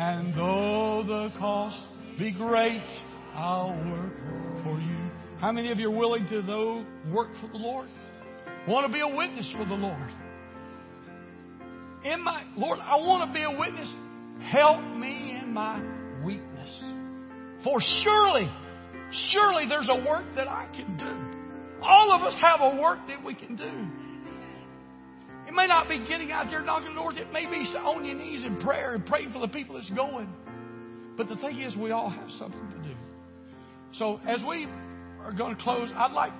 And 0.00 0.32
though 0.32 1.02
the 1.04 1.36
cost 1.40 1.76
be 2.20 2.30
great, 2.30 2.84
I'll 3.34 3.70
work 3.90 4.12
for 4.62 4.78
you. 4.78 5.10
How 5.40 5.50
many 5.50 5.72
of 5.72 5.80
you 5.80 5.88
are 5.88 5.96
willing 5.96 6.24
to 6.28 6.40
though 6.40 6.86
work 7.12 7.30
for 7.40 7.48
the 7.48 7.58
Lord? 7.58 7.88
want 8.68 8.86
to 8.86 8.92
be 8.92 9.00
a 9.00 9.08
witness 9.08 9.52
for 9.56 9.64
the 9.64 9.74
Lord. 9.74 10.12
In 12.04 12.22
my 12.22 12.44
Lord, 12.56 12.78
I 12.80 12.94
want 12.98 13.28
to 13.28 13.34
be 13.34 13.42
a 13.42 13.50
witness. 13.50 13.92
Help 14.52 14.80
me 14.96 15.36
in 15.42 15.52
my 15.52 15.82
weakness. 16.24 16.80
For 17.64 17.80
surely, 18.04 18.48
surely 19.32 19.66
there's 19.68 19.88
a 19.90 20.04
work 20.08 20.26
that 20.36 20.46
I 20.46 20.68
can 20.76 20.96
do. 20.96 21.82
All 21.82 22.12
of 22.12 22.22
us 22.22 22.34
have 22.40 22.60
a 22.60 22.80
work 22.80 23.00
that 23.08 23.24
we 23.24 23.34
can 23.34 23.56
do. 23.56 23.97
May 25.58 25.66
not 25.66 25.88
be 25.88 25.98
getting 26.06 26.30
out 26.30 26.46
there 26.50 26.62
knocking 26.62 26.94
doors. 26.94 27.16
It 27.18 27.32
may 27.32 27.44
be 27.44 27.56
on 27.78 28.04
your 28.04 28.14
knees 28.14 28.44
in 28.44 28.60
prayer 28.60 28.94
and 28.94 29.04
praying 29.04 29.32
for 29.32 29.40
the 29.40 29.48
people 29.48 29.74
that's 29.74 29.90
going. 29.90 30.32
But 31.16 31.28
the 31.28 31.34
thing 31.34 31.58
is, 31.58 31.74
we 31.74 31.90
all 31.90 32.10
have 32.10 32.30
something 32.38 32.70
to 32.70 32.88
do. 32.88 32.94
So 33.94 34.20
as 34.24 34.38
we 34.46 34.68
are 35.20 35.32
going 35.32 35.56
to 35.56 35.60
close, 35.60 35.90
I'd 35.96 36.12
like 36.12 36.30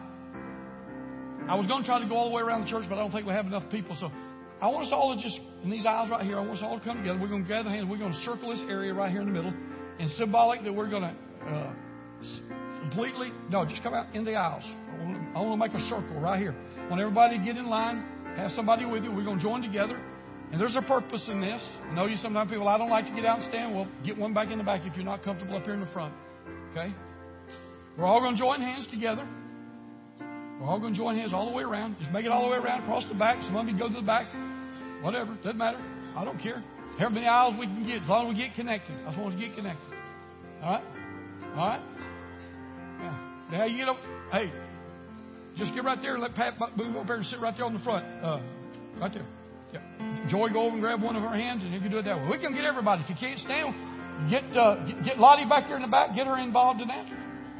I 1.49 1.57
was 1.57 1.67
going 1.67 1.83
to 1.83 1.87
try 1.87 1.99
to 1.99 2.09
go 2.09 2.15
all 2.15 2.29
the 2.29 2.35
way 2.37 2.43
around 2.43 2.67
the 2.67 2.71
church, 2.71 2.85
but 2.89 2.95
I 2.95 2.99
don't 2.99 3.11
think 3.11 3.27
we 3.27 3.33
have 3.33 3.47
enough 3.47 3.65
people. 3.73 3.97
So 3.99 4.13
I 4.63 4.69
want 4.69 4.87
us 4.87 4.93
all 4.93 5.17
to 5.17 5.21
just, 5.21 5.37
in 5.65 5.71
these 5.71 5.85
aisles 5.85 6.11
right 6.11 6.25
here, 6.25 6.39
I 6.39 6.41
want 6.41 6.59
us 6.59 6.63
all 6.63 6.79
to 6.79 6.85
come 6.85 6.99
together. 6.99 7.19
We're 7.19 7.27
going 7.27 7.43
to 7.43 7.49
gather 7.49 7.71
hands. 7.71 7.89
We're 7.91 7.99
going 7.99 8.13
to 8.13 8.21
circle 8.21 8.51
this 8.51 8.63
area 8.69 8.95
right 8.95 9.11
here 9.11 9.23
in 9.23 9.27
the 9.27 9.33
middle. 9.33 9.53
And 9.99 10.11
symbolic 10.13 10.63
that 10.63 10.73
we're 10.73 10.91
going 10.91 11.03
to 11.03 11.15
uh, 11.51 11.73
completely, 12.83 13.33
no, 13.51 13.65
just 13.65 13.83
come 13.83 13.95
out 13.95 14.15
in 14.15 14.25
the 14.25 14.37
aisles. 14.37 14.63
I 15.35 15.41
want 15.41 15.61
to 15.61 15.69
make 15.69 15.75
a 15.75 15.85
circle 15.89 16.21
right 16.21 16.39
here. 16.39 16.55
I 16.79 16.89
want 16.89 17.01
everybody 17.01 17.39
to 17.39 17.45
get 17.45 17.57
in 17.57 17.67
line, 17.67 18.05
have 18.39 18.53
somebody 18.53 18.85
with 18.85 19.05
you. 19.05 19.11
We're 19.13 19.25
going 19.25 19.39
to 19.39 19.43
join 19.43 19.63
together. 19.63 20.01
And 20.51 20.61
there's 20.61 20.77
a 20.77 20.83
purpose 20.83 21.27
in 21.29 21.41
this. 21.41 21.63
I 21.91 21.95
know 21.95 22.07
you 22.07 22.17
sometimes 22.17 22.51
people, 22.51 22.69
I 22.69 22.79
don't 22.79 22.89
like 22.89 23.07
to 23.07 23.15
get 23.15 23.27
out 23.27 23.41
and 23.41 23.49
stand. 23.49 23.75
Well, 23.75 23.87
get 24.05 24.17
one 24.17 24.33
back 24.33 24.51
in 24.51 24.59
the 24.59 24.65
back 24.65 24.83
if 24.85 24.97
you're 24.97 25.05
not 25.05 25.23
comfortable 25.23 25.57
up 25.57 25.65
here 25.65 25.75
in 25.75 25.81
the 25.81 25.93
front. 25.93 26.15
Okay? 26.71 26.95
We're 27.99 28.07
all 28.07 28.21
going 28.21 28.35
to 28.35 28.39
join 28.39 28.61
hands 28.61 28.87
together. 28.91 29.27
We're 30.61 30.67
all 30.67 30.81
going 30.81 30.95
to 30.95 30.99
join 30.99 31.17
hands 31.17 31.33
all 31.35 31.47
the 31.47 31.55
way 31.55 31.65
around. 31.65 31.97
Just 32.01 32.11
make 32.13 32.25
it 32.25 32.31
all 32.31 32.43
the 32.45 32.51
way 32.51 32.57
around 32.57 32.83
across 32.83 33.07
the 33.09 33.15
back. 33.15 33.43
Some 33.43 33.57
of 33.57 33.69
you 33.69 33.79
go 33.79 33.89
to 33.89 33.95
the 33.95 34.03
back. 34.03 34.27
Whatever. 35.03 35.35
Doesn't 35.37 35.59
matter. 35.59 35.79
I 36.17 36.25
don't 36.25 36.41
care. 36.41 36.65
However 36.99 37.15
many 37.15 37.27
aisles 37.27 37.55
we 37.59 37.67
can 37.67 37.87
get, 37.87 38.03
as 38.03 38.09
long 38.09 38.29
as 38.29 38.35
we 38.35 38.43
get 38.43 38.55
connected. 38.55 38.95
I 39.05 39.11
just 39.11 39.19
want 39.19 39.39
to 39.39 39.47
get 39.47 39.55
connected. 39.55 39.93
All 40.63 40.71
right? 40.71 40.85
All 41.57 41.69
right? 41.69 41.81
Yeah. 43.01 43.59
Now 43.59 43.65
you 43.67 43.77
get 43.77 43.89
up. 43.89 43.99
Hey, 44.33 44.51
just 45.59 45.75
get 45.75 45.85
right 45.85 46.01
there 46.01 46.15
and 46.15 46.23
let 46.23 46.35
Pat 46.35 46.55
move 46.77 46.95
over 46.97 47.05
there 47.07 47.17
and 47.17 47.27
sit 47.27 47.41
right 47.41 47.55
there 47.57 47.67
on 47.67 47.75
the 47.75 47.81
front. 47.81 48.07
Uh, 48.23 48.41
right 49.01 49.13
there. 49.13 49.27
Yeah. 49.73 50.29
Joy, 50.31 50.49
go 50.49 50.63
over 50.63 50.73
and 50.73 50.81
grab 50.81 51.03
one 51.03 51.17
of 51.17 51.23
her 51.23 51.35
hands, 51.35 51.63
and 51.63 51.75
you 51.75 51.81
can 51.81 51.91
do 51.91 51.99
it 51.99 52.05
that 52.05 52.17
way. 52.17 52.29
We 52.31 52.39
can 52.39 52.55
get 52.55 52.65
everybody. 52.65 53.03
If 53.03 53.11
you 53.11 53.17
can't 53.19 53.39
stand, 53.41 53.75
get, 54.31 54.45
uh, 54.57 54.77
get, 55.05 55.19
Lottie 55.19 55.45
back 55.45 55.67
there 55.67 55.77
in 55.77 55.83
the 55.83 55.89
back. 55.89 56.15
Get 56.15 56.27
her 56.27 56.39
involved 56.39 56.81
in 56.81 56.89
that. 56.89 57.07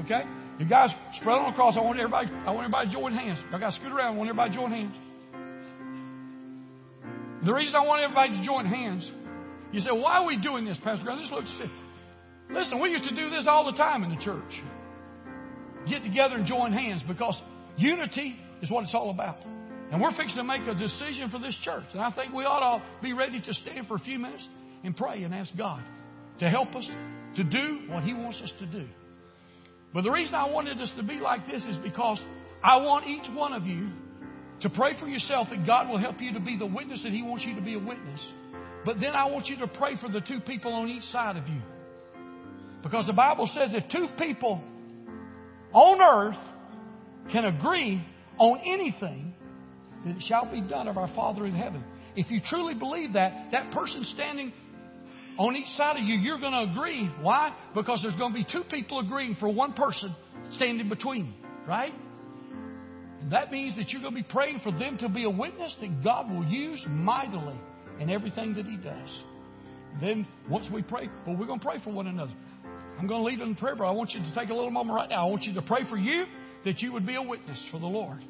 Okay? 0.05 0.23
You 0.59 0.67
guys 0.67 0.91
spread 1.21 1.39
on 1.39 1.53
across. 1.53 1.77
I 1.77 1.81
want 1.81 1.99
everybody. 1.99 2.29
I 2.47 2.51
want 2.51 2.65
everybody 2.65 2.89
to 2.89 2.93
join 2.93 3.13
hands. 3.13 3.39
I 3.53 3.59
got 3.59 3.71
to 3.71 3.77
scoot 3.77 3.93
around. 3.93 4.15
I 4.15 4.17
want 4.17 4.31
everybody 4.31 4.51
to 4.51 4.57
join 4.57 4.71
hands. 4.71 4.95
The 7.45 7.53
reason 7.53 7.75
I 7.77 7.85
want 7.87 8.03
everybody 8.03 8.39
to 8.39 8.45
join 8.45 8.67
hands, 8.67 9.09
you 9.71 9.81
say, 9.81 9.93
why 9.93 10.19
are 10.19 10.27
we 10.27 10.41
doing 10.41 10.65
this, 10.65 10.77
Pastor 10.83 11.05
Grant? 11.05 11.21
This 11.21 11.31
looks. 11.31 11.51
Listen, 12.51 12.81
we 12.81 12.91
used 12.91 13.05
to 13.05 13.15
do 13.15 13.31
this 13.31 13.47
all 13.47 13.71
the 13.71 13.77
time 13.77 14.03
in 14.03 14.11
the 14.11 14.23
church. 14.23 14.63
Get 15.89 16.03
together 16.03 16.37
and 16.37 16.47
join 16.47 16.73
hands 16.73 17.03
because 17.07 17.41
unity 17.79 18.37
is 18.63 18.71
what 18.71 18.85
it's 18.85 18.95
all 18.95 19.11
about. 19.11 19.39
And 19.91 20.03
we're 20.03 20.11
fixing 20.11 20.37
to 20.37 20.45
make 20.45 20.63
a 20.63 20.75
decision 20.75 21.31
for 21.31 21.39
this 21.39 21.57
church. 21.63 21.85
And 21.93 22.01
I 22.01 22.11
think 22.11 22.35
we 22.35 22.45
ought 22.45 22.79
to 22.79 22.85
be 23.03 23.15
ready 23.15 23.41
to 23.41 23.55
stand 23.55 23.87
for 23.87 23.97
a 23.97 24.01
few 24.01 24.19
minutes 24.19 24.47
and 24.85 24.97
pray 24.97 25.23
and 25.23 25.35
ask 25.35 25.51
God 25.57 25.83
to 26.41 26.51
help 26.51 26.75
us 26.75 26.89
to 27.37 27.45
do 27.45 27.81
what 27.89 28.03
He 28.03 28.13
wants 28.13 28.41
us 28.43 28.53
to 28.59 28.67
do. 28.67 28.87
But 29.95 30.03
the 30.03 30.11
reason 30.11 30.35
I 30.35 30.51
wanted 30.51 30.79
us 30.81 30.91
to 30.97 31.03
be 31.03 31.15
like 31.15 31.47
this 31.47 31.63
is 31.65 31.77
because 31.79 32.21
I 32.63 32.77
want 32.77 33.07
each 33.07 33.31
one 33.35 33.55
of 33.55 33.65
you 33.65 33.89
to 34.61 34.69
pray 34.69 34.99
for 35.01 35.07
yourself 35.07 35.49
that 35.51 35.67
God 35.67 35.89
will 35.89 35.99
help 35.99 36.21
you 36.21 36.35
to 36.35 36.41
be 36.41 36.59
the 36.59 36.67
witness 36.67 37.03
that 37.05 37.13
He 37.13 37.23
wants 37.23 37.45
you 37.45 37.55
to 37.55 37.63
be 37.63 37.75
a 37.75 37.79
witness. 37.79 38.21
But 38.85 39.01
then 39.01 39.15
I 39.15 39.27
want 39.27 39.47
you 39.47 39.57
to 39.59 39.69
pray 39.69 39.97
for 40.01 40.11
the 40.11 40.21
two 40.21 40.41
people 40.41 40.73
on 40.73 40.89
each 40.89 41.05
side 41.05 41.37
of 41.37 41.49
you. 41.49 41.61
Because 42.83 43.07
the 43.07 43.13
Bible 43.13 43.49
says 43.55 43.71
if 43.73 43.91
two 43.91 44.09
people 44.19 44.63
on 45.73 46.01
earth 46.01 46.39
can 47.33 47.45
agree 47.45 48.05
on 48.39 48.61
anything, 48.65 49.35
then 50.05 50.17
it 50.17 50.23
shall 50.23 50.51
be 50.51 50.61
done 50.61 50.89
of 50.89 50.97
our 50.97 51.09
Father 51.15 51.47
in 51.47 51.55
heaven. 51.55 51.85
If 52.17 52.31
you 52.31 52.41
truly 52.45 52.75
believe 52.75 53.13
that, 53.15 53.51
that 53.53 53.71
person 53.71 54.05
standing 54.15 54.53
on 55.39 55.55
each 55.57 55.69
side 55.77 55.97
of 55.97 56.03
you, 56.03 56.17
you're 56.17 56.41
going 56.41 56.53
to 56.53 56.73
agree. 56.73 57.11
Why? 57.21 57.55
Because 57.75 58.01
there's 58.03 58.17
going 58.17 58.33
to 58.33 58.39
be 58.39 58.47
two 58.51 58.65
people 58.65 59.01
agreeing 59.01 59.37
for 59.39 59.53
one 59.53 59.73
person 59.73 60.15
standing 60.53 60.89
between, 60.89 61.35
right? 61.67 61.93
And 63.21 63.33
that 63.33 63.53
means 63.53 63.77
that 63.77 63.91
you're 63.91 64.03
going 64.03 64.15
to 64.15 64.23
be 64.23 64.29
praying 64.29 64.61
for 64.63 64.73
them 64.73 64.99
to 64.99 65.09
be 65.09 65.25
a 65.25 65.31
witness 65.31 65.75
that 65.81 66.03
God 66.03 66.31
will 66.31 66.45
use 66.45 66.83
mightily 66.89 67.59
in 68.01 68.11
everything 68.11 68.55
that 68.55 68.67
He 68.67 68.77
does. 68.77 69.11
Then, 70.01 70.27
once 70.49 70.67
we 70.73 70.83
pray, 70.83 71.09
well, 71.27 71.37
we're 71.37 71.47
going 71.47 71.61
to 71.61 71.67
pray 71.67 71.81
for 71.83 71.93
one 71.93 72.07
another. 72.07 72.33
I'm 72.99 73.07
going 73.07 73.21
to 73.21 73.27
leave 73.27 73.41
it 73.41 73.45
in 73.45 73.55
prayer, 73.55 73.77
but 73.77 73.85
I 73.85 73.91
want 73.93 74.11
you 74.11 74.21
to 74.21 74.35
take 74.35 74.51
a 74.51 74.55
little 74.55 74.71
moment 74.71 74.97
right 74.97 75.09
now. 75.09 75.27
I 75.27 75.31
want 75.31 75.45
you 75.45 75.55
to 75.55 75.63
pray 75.63 75.81
for 75.89 75.97
you 75.97 76.25
that 76.65 76.81
you 76.81 76.93
would 76.93 77.07
be 77.07 77.17
a 77.17 77.23
witness 77.23 77.63
for 77.71 77.79
the 77.79 77.87
Lord. 77.87 78.25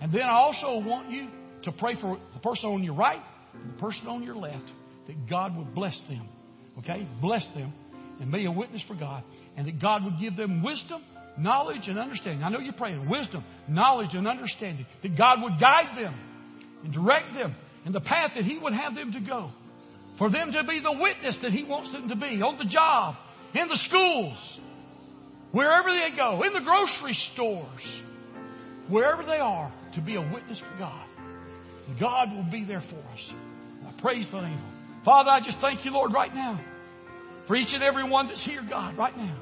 And 0.00 0.12
then 0.12 0.22
I 0.22 0.32
also 0.32 0.86
want 0.86 1.10
you 1.10 1.28
to 1.64 1.72
pray 1.72 1.94
for 2.00 2.18
the 2.34 2.40
person 2.40 2.66
on 2.66 2.82
your 2.82 2.94
right 2.94 3.22
and 3.54 3.74
the 3.74 3.80
person 3.80 4.06
on 4.06 4.22
your 4.22 4.36
left 4.36 4.70
that 5.06 5.28
God 5.28 5.56
would 5.56 5.74
bless 5.74 5.98
them. 6.08 6.28
Okay? 6.78 7.08
Bless 7.20 7.44
them 7.54 7.72
and 8.20 8.30
be 8.30 8.46
a 8.46 8.50
witness 8.50 8.82
for 8.86 8.94
God. 8.94 9.24
And 9.56 9.66
that 9.66 9.80
God 9.80 10.04
would 10.04 10.18
give 10.20 10.36
them 10.36 10.62
wisdom, 10.62 11.02
knowledge, 11.38 11.82
and 11.86 11.98
understanding. 11.98 12.42
I 12.42 12.50
know 12.50 12.58
you're 12.58 12.72
praying 12.72 13.08
wisdom, 13.08 13.44
knowledge, 13.68 14.10
and 14.12 14.26
understanding. 14.26 14.86
That 15.02 15.16
God 15.16 15.42
would 15.42 15.58
guide 15.60 15.96
them 15.96 16.14
and 16.84 16.92
direct 16.92 17.34
them 17.34 17.54
in 17.84 17.92
the 17.92 18.00
path 18.00 18.32
that 18.34 18.44
He 18.44 18.58
would 18.58 18.74
have 18.74 18.94
them 18.94 19.12
to 19.12 19.20
go. 19.20 19.50
For 20.18 20.30
them 20.30 20.52
to 20.52 20.64
be 20.64 20.80
the 20.80 20.92
witness 20.92 21.36
that 21.42 21.52
He 21.52 21.64
wants 21.64 21.92
them 21.92 22.08
to 22.08 22.16
be 22.16 22.40
on 22.42 22.58
the 22.58 22.64
job, 22.64 23.16
in 23.54 23.68
the 23.68 23.78
schools, 23.88 24.60
wherever 25.52 25.88
they 25.90 26.16
go, 26.16 26.42
in 26.42 26.52
the 26.52 26.60
grocery 26.60 27.16
stores, 27.32 28.02
wherever 28.88 29.24
they 29.24 29.38
are, 29.38 29.72
to 29.94 30.00
be 30.00 30.16
a 30.16 30.20
witness 30.20 30.60
for 30.60 30.78
God. 30.78 31.06
And 31.88 31.98
God 31.98 32.32
will 32.32 32.50
be 32.50 32.64
there 32.64 32.82
for 32.90 32.98
us. 33.12 33.32
I 33.86 34.00
praise 34.00 34.26
the 34.30 34.40
name. 34.40 34.60
Father, 35.04 35.30
I 35.30 35.40
just 35.40 35.58
thank 35.60 35.84
you, 35.84 35.92
Lord, 35.92 36.12
right 36.12 36.34
now 36.34 36.60
for 37.46 37.56
each 37.56 37.72
and 37.72 37.82
every 37.82 38.08
one 38.08 38.28
that's 38.28 38.44
here, 38.44 38.64
God, 38.68 38.96
right 38.96 39.16
now. 39.16 39.38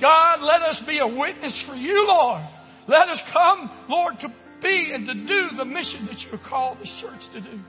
God, 0.00 0.40
let 0.40 0.62
us 0.62 0.82
be 0.86 0.98
a 0.98 1.06
witness 1.06 1.62
for 1.66 1.74
you, 1.74 2.06
Lord. 2.06 2.42
Let 2.88 3.08
us 3.08 3.20
come, 3.32 3.70
Lord, 3.88 4.14
to 4.20 4.28
be 4.62 4.92
and 4.94 5.06
to 5.06 5.14
do 5.14 5.56
the 5.56 5.64
mission 5.64 6.06
that 6.06 6.18
you 6.20 6.30
have 6.30 6.48
called 6.48 6.78
this 6.78 6.92
church 7.00 7.20
to 7.34 7.40
do. 7.40 7.60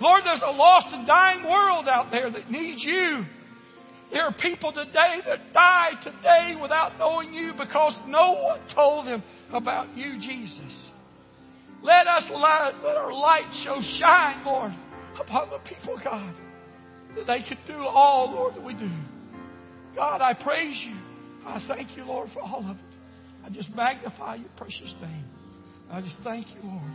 Lord, 0.00 0.22
there's 0.24 0.42
a 0.44 0.52
lost 0.52 0.88
and 0.90 1.06
dying 1.06 1.44
world 1.44 1.88
out 1.88 2.10
there 2.10 2.30
that 2.30 2.50
needs 2.50 2.82
you. 2.82 3.24
There 4.10 4.22
are 4.22 4.34
people 4.40 4.72
today 4.72 5.20
that 5.26 5.52
die 5.52 5.90
today 6.02 6.60
without 6.60 6.98
knowing 6.98 7.32
you 7.32 7.52
because 7.58 7.98
no 8.06 8.32
one 8.32 8.60
told 8.74 9.06
them 9.06 9.22
about 9.52 9.96
you, 9.96 10.18
Jesus. 10.18 10.72
Let 11.82 12.06
us 12.06 12.24
light, 12.30 12.72
let 12.82 12.96
our 12.96 13.12
light 13.12 13.50
show 13.64 13.80
shine, 13.98 14.44
Lord, 14.44 14.72
upon 15.20 15.50
the 15.50 15.58
people, 15.58 16.00
God, 16.02 16.34
that 17.16 17.26
they 17.26 17.42
can 17.46 17.58
do 17.66 17.84
all, 17.84 18.32
Lord, 18.32 18.54
that 18.54 18.64
we 18.64 18.74
do. 18.74 18.90
God, 19.94 20.20
I 20.20 20.34
praise 20.34 20.82
you. 20.86 20.96
I 21.46 21.62
thank 21.68 21.96
you, 21.96 22.04
Lord, 22.04 22.30
for 22.32 22.40
all 22.40 22.64
of 22.68 22.76
it. 22.76 22.82
I 23.44 23.50
just 23.50 23.68
magnify 23.74 24.36
your 24.36 24.48
precious 24.56 24.94
name. 25.02 25.24
I 25.90 26.00
just 26.00 26.16
thank 26.24 26.46
you, 26.48 26.60
Lord. 26.62 26.90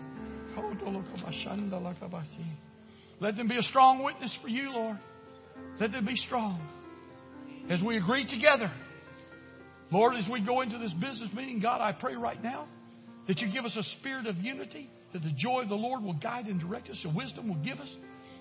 Let 3.19 3.35
them 3.35 3.47
be 3.47 3.57
a 3.57 3.61
strong 3.61 4.03
witness 4.03 4.35
for 4.41 4.47
you, 4.47 4.71
Lord. 4.71 4.97
Let 5.79 5.91
them 5.91 6.05
be 6.05 6.15
strong. 6.15 6.59
As 7.69 7.81
we 7.83 7.97
agree 7.97 8.25
together, 8.27 8.71
Lord, 9.91 10.15
as 10.15 10.25
we 10.31 10.43
go 10.43 10.61
into 10.61 10.77
this 10.79 10.93
business 10.93 11.29
meeting, 11.33 11.59
God, 11.59 11.81
I 11.81 11.91
pray 11.91 12.15
right 12.15 12.41
now 12.41 12.67
that 13.27 13.39
you 13.39 13.51
give 13.51 13.65
us 13.65 13.75
a 13.77 13.83
spirit 13.99 14.25
of 14.25 14.37
unity, 14.37 14.89
that 15.13 15.21
the 15.21 15.33
joy 15.37 15.61
of 15.61 15.69
the 15.69 15.75
Lord 15.75 16.03
will 16.03 16.13
guide 16.13 16.47
and 16.47 16.59
direct 16.59 16.89
us, 16.89 16.99
the 17.03 17.09
wisdom 17.09 17.47
will 17.47 17.63
give 17.63 17.79
us. 17.79 17.89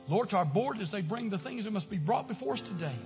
Lord, 0.08 0.30
to 0.30 0.36
our 0.36 0.46
board 0.46 0.78
as 0.80 0.90
they 0.90 1.02
bring 1.02 1.28
the 1.28 1.38
things 1.38 1.64
that 1.64 1.72
must 1.72 1.90
be 1.90 1.98
brought 1.98 2.26
before 2.26 2.54
us 2.54 2.62
today, 2.72 2.96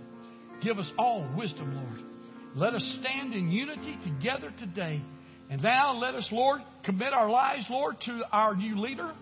give 0.62 0.78
us 0.78 0.90
all 0.96 1.28
wisdom, 1.36 1.74
Lord. 1.74 2.06
Let 2.54 2.74
us 2.74 2.98
stand 3.00 3.34
in 3.34 3.50
unity 3.50 3.98
together 4.04 4.52
today. 4.58 5.02
And 5.50 5.62
now 5.62 5.96
let 5.96 6.14
us, 6.14 6.28
Lord, 6.30 6.60
commit 6.84 7.12
our 7.12 7.28
lives, 7.28 7.66
Lord, 7.68 7.96
to 8.06 8.22
our 8.30 8.54
new 8.54 8.78
leader. 8.78 9.12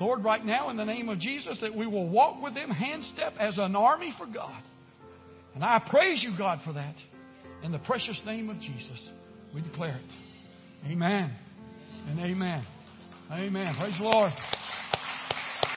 Lord, 0.00 0.24
right 0.24 0.44
now, 0.44 0.70
in 0.70 0.76
the 0.76 0.84
name 0.84 1.08
of 1.08 1.18
Jesus, 1.18 1.58
that 1.60 1.74
we 1.74 1.86
will 1.86 2.08
walk 2.08 2.42
with 2.42 2.54
him 2.54 2.70
hand 2.70 3.04
step 3.12 3.34
as 3.38 3.58
an 3.58 3.76
army 3.76 4.14
for 4.16 4.26
God. 4.26 4.62
And 5.56 5.64
I 5.64 5.82
praise 5.88 6.22
you, 6.22 6.36
God, 6.36 6.60
for 6.66 6.74
that. 6.74 6.94
In 7.62 7.72
the 7.72 7.78
precious 7.78 8.20
name 8.26 8.50
of 8.50 8.60
Jesus, 8.60 9.10
we 9.54 9.62
declare 9.62 9.96
it. 9.96 10.86
Amen 10.86 11.34
and 12.06 12.20
amen. 12.20 12.62
Amen. 13.32 13.74
Praise 13.80 13.94
the 13.98 14.04
Lord. 14.04 14.32